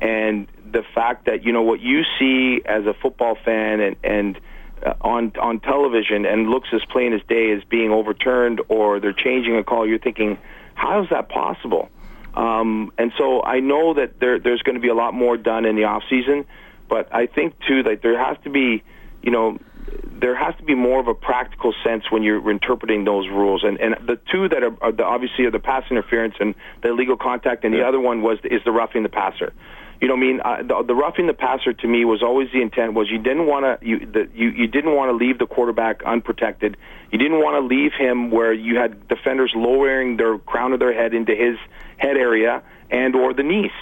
and 0.00 0.46
the 0.70 0.82
fact 0.94 1.26
that 1.26 1.44
you 1.44 1.52
know 1.52 1.62
what 1.62 1.80
you 1.80 2.02
see 2.18 2.62
as 2.64 2.86
a 2.86 2.94
football 2.94 3.34
fan 3.34 3.80
and 3.80 3.96
and 4.04 4.40
uh, 4.84 4.94
on 5.00 5.32
on 5.40 5.60
television 5.60 6.24
and 6.24 6.48
looks 6.48 6.68
as 6.72 6.84
plain 6.86 7.12
as 7.12 7.20
day 7.28 7.50
as 7.52 7.64
being 7.64 7.90
overturned 7.90 8.60
or 8.68 9.00
they're 9.00 9.12
changing 9.12 9.56
a 9.56 9.64
call. 9.64 9.86
You're 9.86 9.98
thinking, 9.98 10.38
how 10.74 11.02
is 11.02 11.10
that 11.10 11.28
possible? 11.28 11.88
Um, 12.34 12.92
and 12.96 13.12
so 13.18 13.42
I 13.42 13.58
know 13.58 13.94
that 13.94 14.20
there, 14.20 14.38
there's 14.38 14.62
going 14.62 14.76
to 14.76 14.80
be 14.80 14.88
a 14.88 14.94
lot 14.94 15.12
more 15.12 15.36
done 15.36 15.64
in 15.64 15.74
the 15.74 15.84
off 15.84 16.04
season, 16.08 16.44
but 16.88 17.12
I 17.12 17.26
think 17.26 17.58
too 17.66 17.82
that 17.82 18.02
there 18.02 18.16
has 18.16 18.36
to 18.44 18.50
be, 18.50 18.84
you 19.22 19.32
know, 19.32 19.58
there 20.04 20.34
has 20.34 20.54
to 20.56 20.62
be 20.62 20.74
more 20.74 21.00
of 21.00 21.08
a 21.08 21.14
practical 21.14 21.72
sense 21.84 22.10
when 22.10 22.22
you're 22.22 22.50
interpreting 22.50 23.04
those 23.04 23.28
rules. 23.28 23.64
And 23.64 23.80
and 23.80 23.94
the 24.06 24.18
two 24.30 24.48
that 24.48 24.62
are, 24.62 24.76
are 24.82 24.92
the, 24.92 25.04
obviously 25.04 25.44
are 25.44 25.50
the 25.50 25.58
pass 25.58 25.84
interference 25.90 26.34
and 26.40 26.54
the 26.82 26.88
illegal 26.90 27.16
contact, 27.16 27.64
and 27.64 27.74
the 27.74 27.86
other 27.86 28.00
one 28.00 28.22
was 28.22 28.38
is 28.44 28.62
the 28.64 28.72
roughing 28.72 29.02
the 29.02 29.08
passer. 29.08 29.52
You 30.00 30.06
know, 30.06 30.14
what 30.14 30.22
I 30.22 30.26
mean, 30.26 30.40
uh, 30.40 30.62
the, 30.62 30.84
the 30.86 30.94
roughing 30.94 31.26
the 31.26 31.34
passer 31.34 31.72
to 31.72 31.88
me 31.88 32.04
was 32.04 32.22
always 32.22 32.52
the 32.52 32.62
intent 32.62 32.94
was 32.94 33.10
you 33.10 33.18
didn't 33.18 33.46
want 33.46 33.80
to 33.80 33.86
you 33.86 34.06
the, 34.06 34.28
you 34.32 34.50
you 34.50 34.66
didn't 34.68 34.94
want 34.94 35.10
to 35.10 35.16
leave 35.16 35.38
the 35.38 35.46
quarterback 35.46 36.02
unprotected. 36.04 36.76
You 37.10 37.18
didn't 37.18 37.38
want 37.42 37.60
to 37.60 37.66
leave 37.66 37.92
him 37.98 38.30
where 38.30 38.52
you 38.52 38.76
had 38.76 39.08
defenders 39.08 39.52
lowering 39.56 40.16
their 40.16 40.38
crown 40.38 40.72
of 40.72 40.78
their 40.78 40.92
head 40.92 41.14
into 41.14 41.34
his 41.34 41.56
head 41.96 42.16
area 42.16 42.62
and 42.90 43.16
or 43.16 43.34
the 43.34 43.42
knees. 43.42 43.72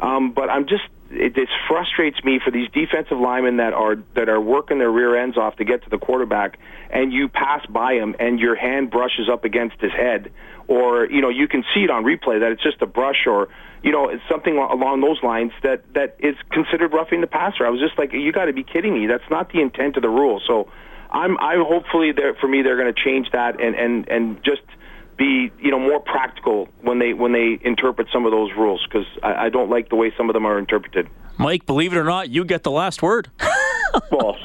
Um, 0.00 0.32
but 0.32 0.48
I'm 0.48 0.66
just 0.66 0.84
it, 1.10 1.34
just 1.34 1.52
frustrates 1.68 2.22
me 2.24 2.40
for 2.44 2.50
these 2.50 2.68
defensive 2.70 3.18
linemen 3.18 3.56
that 3.58 3.72
are 3.72 3.96
that 4.14 4.28
are 4.28 4.40
working 4.40 4.78
their 4.78 4.90
rear 4.90 5.16
ends 5.16 5.36
off 5.36 5.56
to 5.56 5.64
get 5.64 5.82
to 5.84 5.90
the 5.90 5.98
quarterback, 5.98 6.58
and 6.90 7.12
you 7.12 7.28
pass 7.28 7.64
by 7.66 7.94
him 7.94 8.14
and 8.18 8.38
your 8.38 8.54
hand 8.54 8.90
brushes 8.90 9.28
up 9.30 9.44
against 9.44 9.80
his 9.80 9.92
head, 9.92 10.30
or 10.66 11.06
you 11.06 11.20
know 11.20 11.28
you 11.28 11.48
can 11.48 11.64
see 11.74 11.80
it 11.80 11.90
on 11.90 12.04
replay 12.04 12.40
that 12.40 12.52
it's 12.52 12.62
just 12.62 12.80
a 12.82 12.86
brush 12.86 13.26
or 13.26 13.48
you 13.82 13.92
know 13.92 14.08
it's 14.08 14.22
something 14.28 14.56
along 14.56 15.00
those 15.00 15.22
lines 15.22 15.52
that 15.62 15.82
that 15.94 16.16
is 16.18 16.36
considered 16.52 16.92
roughing 16.92 17.20
the 17.20 17.26
passer. 17.26 17.66
I 17.66 17.70
was 17.70 17.80
just 17.80 17.98
like, 17.98 18.12
you 18.12 18.32
got 18.32 18.46
to 18.46 18.52
be 18.52 18.64
kidding 18.64 18.94
me! 18.94 19.06
That's 19.06 19.28
not 19.30 19.52
the 19.52 19.60
intent 19.60 19.96
of 19.96 20.02
the 20.02 20.10
rule. 20.10 20.40
So 20.46 20.70
I'm 21.10 21.38
I'm 21.38 21.64
hopefully 21.64 22.12
there 22.12 22.34
for 22.34 22.48
me 22.48 22.62
they're 22.62 22.76
going 22.76 22.92
to 22.92 23.00
change 23.00 23.30
that 23.32 23.60
and 23.60 23.74
and 23.74 24.08
and 24.08 24.44
just 24.44 24.62
be 25.18 25.50
you 25.60 25.70
know 25.70 25.80
more 25.80 26.00
practical 26.00 26.68
when 26.80 26.98
they 27.00 27.12
when 27.12 27.32
they 27.32 27.58
interpret 27.62 28.08
some 28.12 28.24
of 28.24 28.30
those 28.30 28.52
rules 28.56 28.82
because 28.84 29.06
I, 29.22 29.46
I 29.46 29.48
don't 29.50 29.68
like 29.68 29.90
the 29.90 29.96
way 29.96 30.12
some 30.16 30.30
of 30.30 30.34
them 30.34 30.46
are 30.46 30.58
interpreted. 30.58 31.08
Mike, 31.36 31.66
believe 31.66 31.92
it 31.92 31.98
or 31.98 32.04
not, 32.04 32.30
you 32.30 32.44
get 32.44 32.62
the 32.62 32.70
last 32.70 33.02
word. 33.02 33.30
well, 34.10 34.36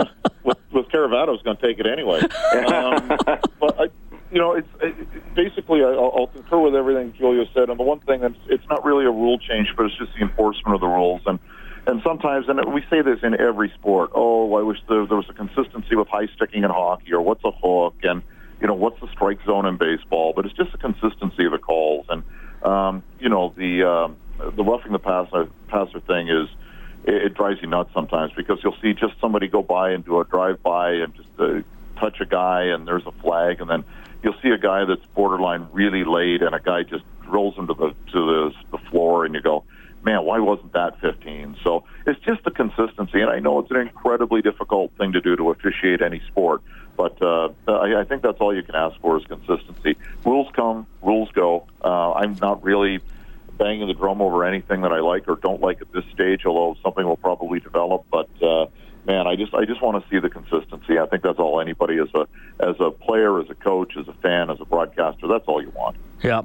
with, 0.43 0.57
with 0.71 0.89
Caravatta's 0.89 1.41
going 1.41 1.57
to 1.57 1.61
take 1.61 1.79
it 1.79 1.87
anyway. 1.87 2.19
Um, 2.19 3.07
but 3.59 3.79
I, 3.79 3.87
you 4.31 4.39
know, 4.39 4.53
it's 4.53 4.67
it, 4.81 5.35
basically 5.35 5.83
I'll, 5.83 6.13
I'll 6.15 6.27
concur 6.27 6.59
with 6.59 6.75
everything 6.75 7.13
Giulio 7.13 7.45
said. 7.53 7.69
And 7.69 7.79
the 7.79 7.83
one 7.83 7.99
thing 7.99 8.21
that's 8.21 8.35
it's 8.47 8.67
not 8.69 8.83
really 8.83 9.05
a 9.05 9.11
rule 9.11 9.37
change, 9.37 9.69
but 9.77 9.85
it's 9.85 9.95
just 9.95 10.13
the 10.13 10.21
enforcement 10.21 10.75
of 10.75 10.81
the 10.81 10.87
rules. 10.87 11.21
And 11.25 11.39
and 11.85 12.01
sometimes, 12.01 12.47
and 12.47 12.73
we 12.73 12.81
say 12.89 13.01
this 13.01 13.19
in 13.23 13.39
every 13.39 13.69
sport. 13.71 14.11
Oh, 14.15 14.55
I 14.55 14.61
wish 14.61 14.79
there, 14.87 15.05
there 15.05 15.17
was 15.17 15.29
a 15.29 15.33
consistency 15.33 15.95
with 15.95 16.07
high 16.07 16.27
sticking 16.35 16.63
in 16.63 16.69
hockey, 16.69 17.13
or 17.13 17.21
what's 17.21 17.43
a 17.43 17.51
hook, 17.51 17.95
and 18.03 18.23
you 18.63 18.67
know 18.67 18.75
what's 18.75 18.99
the 19.01 19.09
strike 19.09 19.43
zone 19.43 19.65
in 19.65 19.75
baseball. 19.75 20.31
But 20.33 20.45
it's 20.45 20.55
just 20.55 20.71
the 20.71 20.77
consistency 20.77 21.45
of 21.45 21.51
the 21.51 21.59
calls. 21.59 22.07
And 22.09 22.23
um, 22.63 23.03
you 23.19 23.27
know 23.29 23.53
the 23.55 23.83
um, 23.83 24.15
the 24.39 24.63
roughing 24.63 24.93
the 24.93 24.99
passer 24.99 25.49
passer 25.67 25.99
thing 25.99 26.29
is 26.29 26.49
it, 27.03 27.25
it 27.25 27.33
drives 27.33 27.61
you 27.61 27.67
nuts 27.67 27.93
sometimes 27.93 28.31
because 28.33 28.63
you'll 28.63 28.77
see 28.81 28.93
just 28.93 29.19
somebody 29.19 29.49
go 29.49 29.61
by 29.61 29.91
and 29.91 30.05
do 30.05 30.19
a 30.19 30.23
drive 30.23 30.63
by 30.63 30.93
and 30.93 31.13
just 31.13 31.27
uh, 31.37 31.61
touch 31.99 32.21
a 32.21 32.25
guy 32.25 32.63
and 32.63 32.87
there's 32.87 33.05
a 33.05 33.11
flag 33.11 33.59
and 33.59 33.69
then 33.69 33.83
you'll 34.23 34.39
see 34.41 34.49
a 34.49 34.57
guy 34.57 34.85
that's 34.85 35.05
borderline 35.07 35.67
really 35.73 36.05
late 36.05 36.41
and 36.41 36.55
a 36.55 36.59
guy 36.59 36.83
just 36.83 37.03
rolls 37.27 37.55
him 37.55 37.67
to 37.67 37.73
the 37.73 37.89
to 38.11 38.25
the, 38.25 38.53
the 38.71 38.77
floor 38.77 39.25
and 39.25 39.35
you 39.35 39.41
go 39.41 39.63
man 40.03 40.23
why 40.23 40.39
wasn't 40.39 40.71
that 40.71 40.99
15 41.01 41.57
so 41.63 41.83
it's 42.07 42.19
just 42.21 42.43
the 42.43 42.51
consistency 42.51 43.19
and 43.19 43.29
I 43.29 43.39
know 43.39 43.59
it's 43.59 43.71
an 43.71 43.77
incredibly 43.77 44.41
difficult 44.41 44.91
thing 44.93 45.11
to 45.13 45.21
do 45.21 45.35
to 45.35 45.49
officiate 45.51 46.01
any 46.01 46.21
sport 46.27 46.61
but 46.95 47.21
uh, 47.21 47.49
I, 47.67 48.01
I 48.01 48.03
think 48.03 48.21
that's 48.21 48.39
all 48.39 48.55
you 48.55 48.63
can 48.63 48.75
ask 48.75 48.99
for 48.99 49.17
is 49.17 49.25
consistency 49.25 49.97
rules 50.25 50.47
come 50.53 50.87
rules 51.01 51.31
go 51.31 51.67
uh, 51.83 52.13
I'm 52.13 52.35
not 52.41 52.63
really 52.63 53.01
banging 53.57 53.87
the 53.87 53.93
drum 53.93 54.21
over 54.21 54.43
anything 54.45 54.81
that 54.81 54.91
I 54.91 54.99
like 54.99 55.27
or 55.27 55.35
don't 55.35 55.61
like 55.61 55.81
at 55.81 55.91
this 55.91 56.05
stage, 56.13 56.45
although 56.45 56.77
something 56.81 57.05
will 57.05 57.17
probably 57.17 57.59
develop. 57.59 58.05
But 58.11 58.29
uh, 58.41 58.67
man, 59.05 59.27
I 59.27 59.35
just 59.35 59.53
I 59.53 59.65
just 59.65 59.81
want 59.81 60.03
to 60.03 60.09
see 60.09 60.19
the 60.19 60.29
consistency. 60.29 60.99
I 60.99 61.05
think 61.05 61.23
that's 61.23 61.39
all 61.39 61.59
anybody 61.59 61.97
as 61.99 62.09
a 62.13 62.27
as 62.59 62.75
a 62.79 62.91
player, 62.91 63.39
as 63.39 63.49
a 63.49 63.55
coach, 63.55 63.95
as 63.97 64.07
a 64.07 64.13
fan, 64.13 64.49
as 64.49 64.59
a 64.59 64.65
broadcaster. 64.65 65.27
That's 65.27 65.45
all 65.47 65.61
you 65.61 65.69
want. 65.69 65.95
Yeah. 66.21 66.41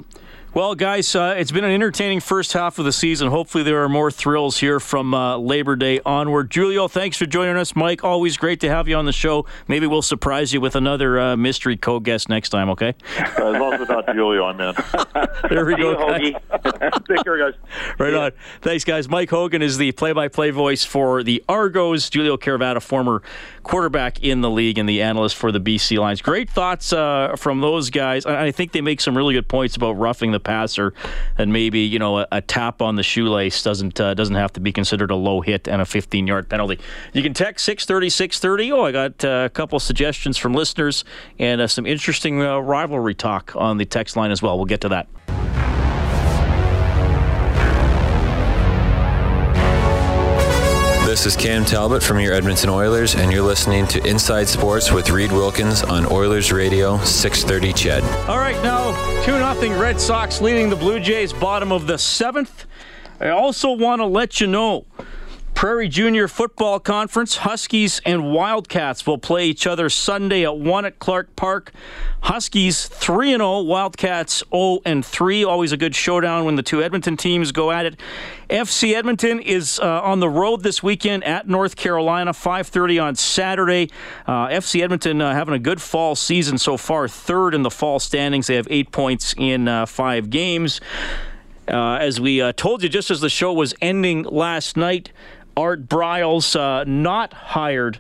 Well, 0.59 0.75
guys, 0.75 1.15
uh, 1.15 1.37
it's 1.39 1.53
been 1.53 1.63
an 1.63 1.71
entertaining 1.71 2.19
first 2.19 2.53
half 2.53 2.81
of 2.81 2.85
the 2.85 2.91
season. 2.91 3.29
Hopefully, 3.29 3.63
there 3.63 3.85
are 3.85 3.89
more 3.89 4.11
thrills 4.11 4.59
here 4.59 4.81
from 4.81 5.15
uh, 5.15 5.37
Labor 5.37 5.77
Day 5.77 6.01
onward. 6.05 6.51
Giulio, 6.51 6.89
thanks 6.89 7.17
for 7.17 7.27
joining 7.27 7.57
us. 7.57 7.77
Mike, 7.77 8.03
always 8.03 8.37
great 8.37 8.59
to 8.63 8.69
have 8.69 8.89
you 8.89 8.97
on 8.97 9.05
the 9.05 9.13
show. 9.13 9.47
Maybe 9.69 9.87
we'll 9.87 10.03
surprise 10.03 10.53
you 10.53 10.61
with 10.61 10.75
another 10.75 11.21
uh, 11.21 11.37
mystery 11.37 11.77
co 11.77 12.01
guest 12.01 12.29
next 12.29 12.49
time, 12.49 12.71
okay? 12.71 12.97
as 13.19 13.39
long 13.39 13.75
as 13.75 13.83
it's 13.83 13.89
not 13.89 14.05
Giulio, 14.13 14.47
I'm 14.47 14.61
in. 14.61 14.75
there 15.49 15.65
we 15.65 15.77
go. 15.77 15.95
guys. 15.95 16.33
Take 17.09 17.23
care, 17.23 17.39
guys. 17.39 17.55
Right 17.97 18.15
on. 18.15 18.33
Thanks, 18.61 18.83
guys. 18.83 19.09
Mike 19.09 19.31
Hogan 19.31 19.63
is 19.63 19.79
the 19.79 19.93
play 19.93 20.11
by 20.11 20.27
play 20.27 20.51
voice 20.51 20.85
for 20.85 21.23
the 21.23 21.41
Argos. 21.49 22.11
Giulio 22.11 22.37
Caravatta, 22.37 22.81
former 22.81 23.23
quarterback 23.63 24.25
in 24.25 24.41
the 24.41 24.51
league 24.51 24.79
and 24.79 24.89
the 24.89 25.03
analyst 25.03 25.37
for 25.37 25.53
the 25.53 25.61
BC 25.61 26.01
Lions. 26.01 26.21
Great 26.21 26.51
thoughts 26.51 26.93
uh, 26.93 27.37
from 27.39 27.61
those 27.61 27.91
guys. 27.91 28.27
I 28.27 28.47
I 28.49 28.51
think 28.51 28.73
they 28.73 28.81
make 28.81 29.01
some 29.01 29.17
really 29.17 29.35
good 29.35 29.47
points 29.47 29.77
about 29.77 29.93
roughing 29.93 30.33
the 30.33 30.41
passer 30.49 30.95
and 31.37 31.53
maybe, 31.53 31.81
you 31.81 31.99
know, 31.99 32.21
a, 32.21 32.27
a 32.33 32.41
tap 32.41 32.81
on 32.81 32.97
the 32.97 33.03
shoelace 33.03 33.63
doesn't 33.63 34.01
uh, 34.01 34.15
doesn't 34.15 34.35
have 34.35 34.53
to 34.55 34.61
be 34.61 34.73
considered 34.73 35.11
a 35.11 35.15
low 35.15 35.43
hit 35.43 35.69
and 35.69 35.83
a 35.83 35.85
15 35.85 36.27
yard 36.27 36.49
penalty. 36.49 36.81
You 37.13 37.23
can 37.23 37.35
text 37.35 37.67
630 37.67 38.09
630. 38.09 38.73
Oh, 38.73 38.85
I 38.85 38.93
got 38.93 39.25
uh, 39.25 39.45
a 39.45 39.51
couple 39.51 39.79
suggestions 39.79 40.39
from 40.39 40.55
listeners 40.55 41.05
and 41.39 41.61
uh, 41.61 41.67
some 41.67 41.85
interesting 41.85 42.43
uh, 42.43 42.59
rivalry 42.59 43.15
talk 43.15 43.55
on 43.57 43.77
the 43.77 43.85
text 43.85 44.17
line 44.17 44.31
as 44.31 44.41
well. 44.41 44.57
We'll 44.57 44.65
get 44.65 44.81
to 44.81 44.89
that. 44.89 45.38
This 51.19 51.35
is 51.35 51.37
Cam 51.37 51.65
Talbot 51.65 52.01
from 52.01 52.21
your 52.21 52.33
Edmonton 52.33 52.71
Oilers, 52.71 53.17
and 53.17 53.33
you're 53.33 53.43
listening 53.43 53.89
to 53.89 54.07
Inside 54.07 54.47
Sports 54.47 54.93
with 54.93 55.11
Reid 55.11 55.33
Wilkins 55.33 55.83
on 55.83 56.07
Oilers 56.13 56.53
Radio 56.53 56.97
630 56.99 57.73
CHED. 57.73 58.05
All 58.29 58.39
right, 58.39 58.55
now 58.63 58.93
2 59.25 59.33
0 59.33 59.81
Red 59.81 60.01
Sox 60.01 60.41
leading 60.41 60.71
the 60.71 60.77
Blue 60.77 61.01
Jays, 61.01 61.33
bottom 61.33 61.73
of 61.73 61.89
the 61.89 61.99
seventh. 61.99 62.67
I 63.19 63.31
also 63.31 63.73
want 63.73 63.99
to 63.99 64.07
let 64.07 64.41
you 64.41 64.47
know 64.47 64.87
Prairie 65.59 65.89
Junior 65.89 66.29
Football 66.29 66.79
Conference, 66.79 67.39
Huskies 67.39 68.01
and 68.07 68.33
Wildcats 68.33 69.05
will 69.05 69.19
play 69.19 69.47
each 69.47 69.67
other 69.67 69.91
Sunday 69.91 70.45
at 70.45 70.57
1 70.57 70.85
at 70.85 71.01
Clark 71.01 71.35
Park. 71.35 71.73
Huskies 72.21 72.87
3 72.87 73.31
0, 73.31 73.63
Wildcats 73.63 74.45
0 74.55 75.03
3. 75.03 75.45
Always 75.45 75.73
a 75.73 75.77
good 75.77 75.97
showdown 75.97 76.45
when 76.45 76.55
the 76.55 76.63
two 76.63 76.81
Edmonton 76.81 77.17
teams 77.17 77.51
go 77.51 77.73
at 77.73 77.87
it. 77.87 77.99
FC 78.49 78.95
Edmonton 78.95 79.41
is 79.41 79.81
uh, 79.81 80.01
on 80.03 80.21
the 80.21 80.29
road 80.29 80.63
this 80.63 80.81
weekend 80.81 81.25
at 81.25 81.49
North 81.49 81.75
Carolina, 81.75 82.31
5:30 82.31 83.03
on 83.03 83.17
Saturday. 83.17 83.91
Uh, 84.29 84.47
FC 84.47 84.81
Edmonton 84.81 85.21
uh, 85.21 85.35
having 85.35 85.55
a 85.55 85.59
good 85.59 85.83
fall 85.83 86.15
season 86.15 86.57
so 86.59 86.77
far, 86.77 87.09
third 87.09 87.53
in 87.53 87.65
the 87.65 87.71
fall 87.71 87.99
standings. 87.99 88.47
They 88.47 88.55
have 88.55 88.69
eight 88.71 88.93
points 88.93 89.35
in 89.37 89.67
uh, 89.67 89.87
five 89.87 90.31
games. 90.31 90.81
Uh, 91.69 91.99
as 92.01 92.19
we 92.19 92.41
uh, 92.41 92.53
told 92.53 92.83
you 92.83 92.89
just 92.89 93.11
as 93.11 93.21
the 93.21 93.29
show 93.29 93.53
was 93.53 93.75
ending 93.83 94.23
last 94.23 94.77
night, 94.77 95.13
Art 95.59 95.89
Briles 95.89 96.55
uh, 96.55 96.85
not 96.85 97.33
hired 97.33 97.99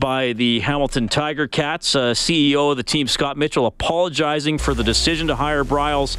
by 0.00 0.32
the 0.32 0.58
Hamilton 0.58 1.08
Tiger 1.08 1.46
Cats. 1.46 1.94
Uh, 1.94 2.10
CEO 2.10 2.72
of 2.72 2.76
the 2.76 2.82
team, 2.82 3.06
Scott 3.06 3.36
Mitchell, 3.36 3.66
apologizing 3.66 4.58
for 4.58 4.74
the 4.74 4.82
decision 4.82 5.28
to 5.28 5.36
hire 5.36 5.62
Briles. 5.62 6.16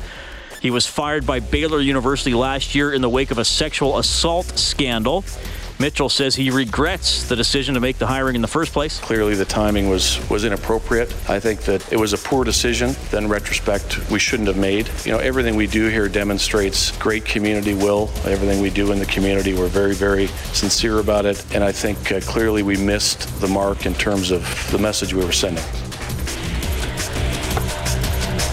He 0.62 0.72
was 0.72 0.88
fired 0.88 1.26
by 1.26 1.42
Baylor 1.42 1.82
University 1.82 2.34
last 2.34 2.76
year 2.76 2.94
in 2.94 3.02
the 3.02 3.10
wake 3.10 3.30
of 3.30 3.38
a 3.38 3.44
sexual 3.44 3.98
assault 3.98 4.58
scandal. 4.58 5.26
Mitchell 5.80 6.10
says 6.10 6.36
he 6.36 6.52
regrets 6.52 7.30
the 7.30 7.38
decision 7.38 7.74
to 7.74 7.80
make 7.80 7.98
the 7.98 8.06
hiring 8.06 8.36
in 8.36 8.42
the 8.42 8.50
first 8.50 8.74
place. 8.74 9.00
Clearly, 9.00 9.34
the 9.34 9.46
timing 9.46 9.90
was 9.90 10.20
was 10.30 10.44
inappropriate. 10.44 11.10
I 11.30 11.40
think 11.40 11.62
that 11.62 11.94
it 11.94 11.98
was 11.98 12.12
a 12.12 12.18
poor 12.18 12.44
decision. 12.44 12.98
Then 13.12 13.30
retrospect, 13.30 14.10
we 14.12 14.20
shouldn't 14.20 14.50
have 14.50 14.58
made. 14.58 14.90
You 15.06 15.14
know, 15.14 15.20
everything 15.20 15.56
we 15.56 15.68
do 15.68 15.88
here 15.88 16.10
demonstrates 16.10 16.92
great 16.98 17.24
community 17.24 17.74
will. 17.74 18.10
Everything 18.26 18.62
we 18.62 18.70
do 18.70 18.92
in 18.92 19.00
the 19.00 19.06
community, 19.06 19.54
we're 19.54 19.68
very, 19.68 19.96
very 19.96 20.28
sincere 20.52 21.00
about 21.00 21.26
it. 21.26 21.46
And 21.56 21.64
I 21.64 21.72
think 21.72 22.12
uh, 22.12 22.20
clearly 22.20 22.62
we 22.62 22.76
missed 22.76 23.40
the 23.40 23.48
mark 23.48 23.86
in 23.86 23.94
terms 23.94 24.32
of 24.32 24.42
the 24.72 24.80
message 24.80 25.14
we 25.14 25.24
were 25.24 25.32
sending. 25.32 25.64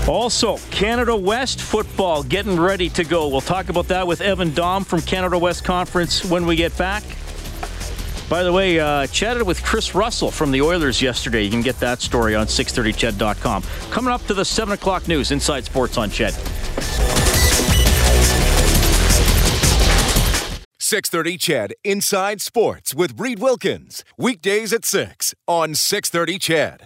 Also, 0.09 0.59
Canada 0.71 1.17
West 1.17 1.61
football 1.61 2.23
getting 2.23 2.59
ready 2.59 2.89
to 2.91 3.03
go. 3.03 3.27
We'll 3.27 3.41
talk 3.41 3.69
about 3.69 3.89
that 3.89 4.07
with 4.07 4.21
Evan 4.21 4.51
Daum 4.53 4.87
from 4.87 5.01
Canada 5.03 5.37
West 5.37 5.65
Conference 5.65 6.25
when 6.25 6.47
we 6.47 6.55
get 6.55 6.77
back. 6.79 7.03
By 8.29 8.43
the 8.43 8.53
way, 8.53 8.79
uh, 8.79 9.07
chatted 9.09 9.43
with 9.43 9.63
Chris 9.65 9.95
Russell 9.95 10.31
from 10.31 10.53
the 10.53 10.61
Oilers 10.63 11.03
yesterday. 11.03 11.43
You 11.43 11.51
can 11.51 11.61
get 11.61 11.79
that 11.81 12.01
story 12.01 12.35
on 12.35 12.47
630ched.com. 12.47 13.63
Coming 13.91 14.13
up 14.13 14.25
to 14.27 14.35
the 14.35 14.45
7 14.45 14.75
o'clock 14.75 15.09
news, 15.09 15.31
Inside 15.33 15.65
Sports 15.65 15.97
on 15.97 16.11
CHED. 16.11 16.35
630 20.79 21.37
CHED 21.37 21.75
Inside 21.83 22.41
Sports 22.41 22.95
with 22.95 23.19
Reid 23.19 23.41
Wilkins. 23.41 24.05
Weekdays 24.17 24.73
at 24.73 24.85
6 24.85 25.35
on 25.49 25.75
630 25.75 26.39
CHED. 26.39 26.83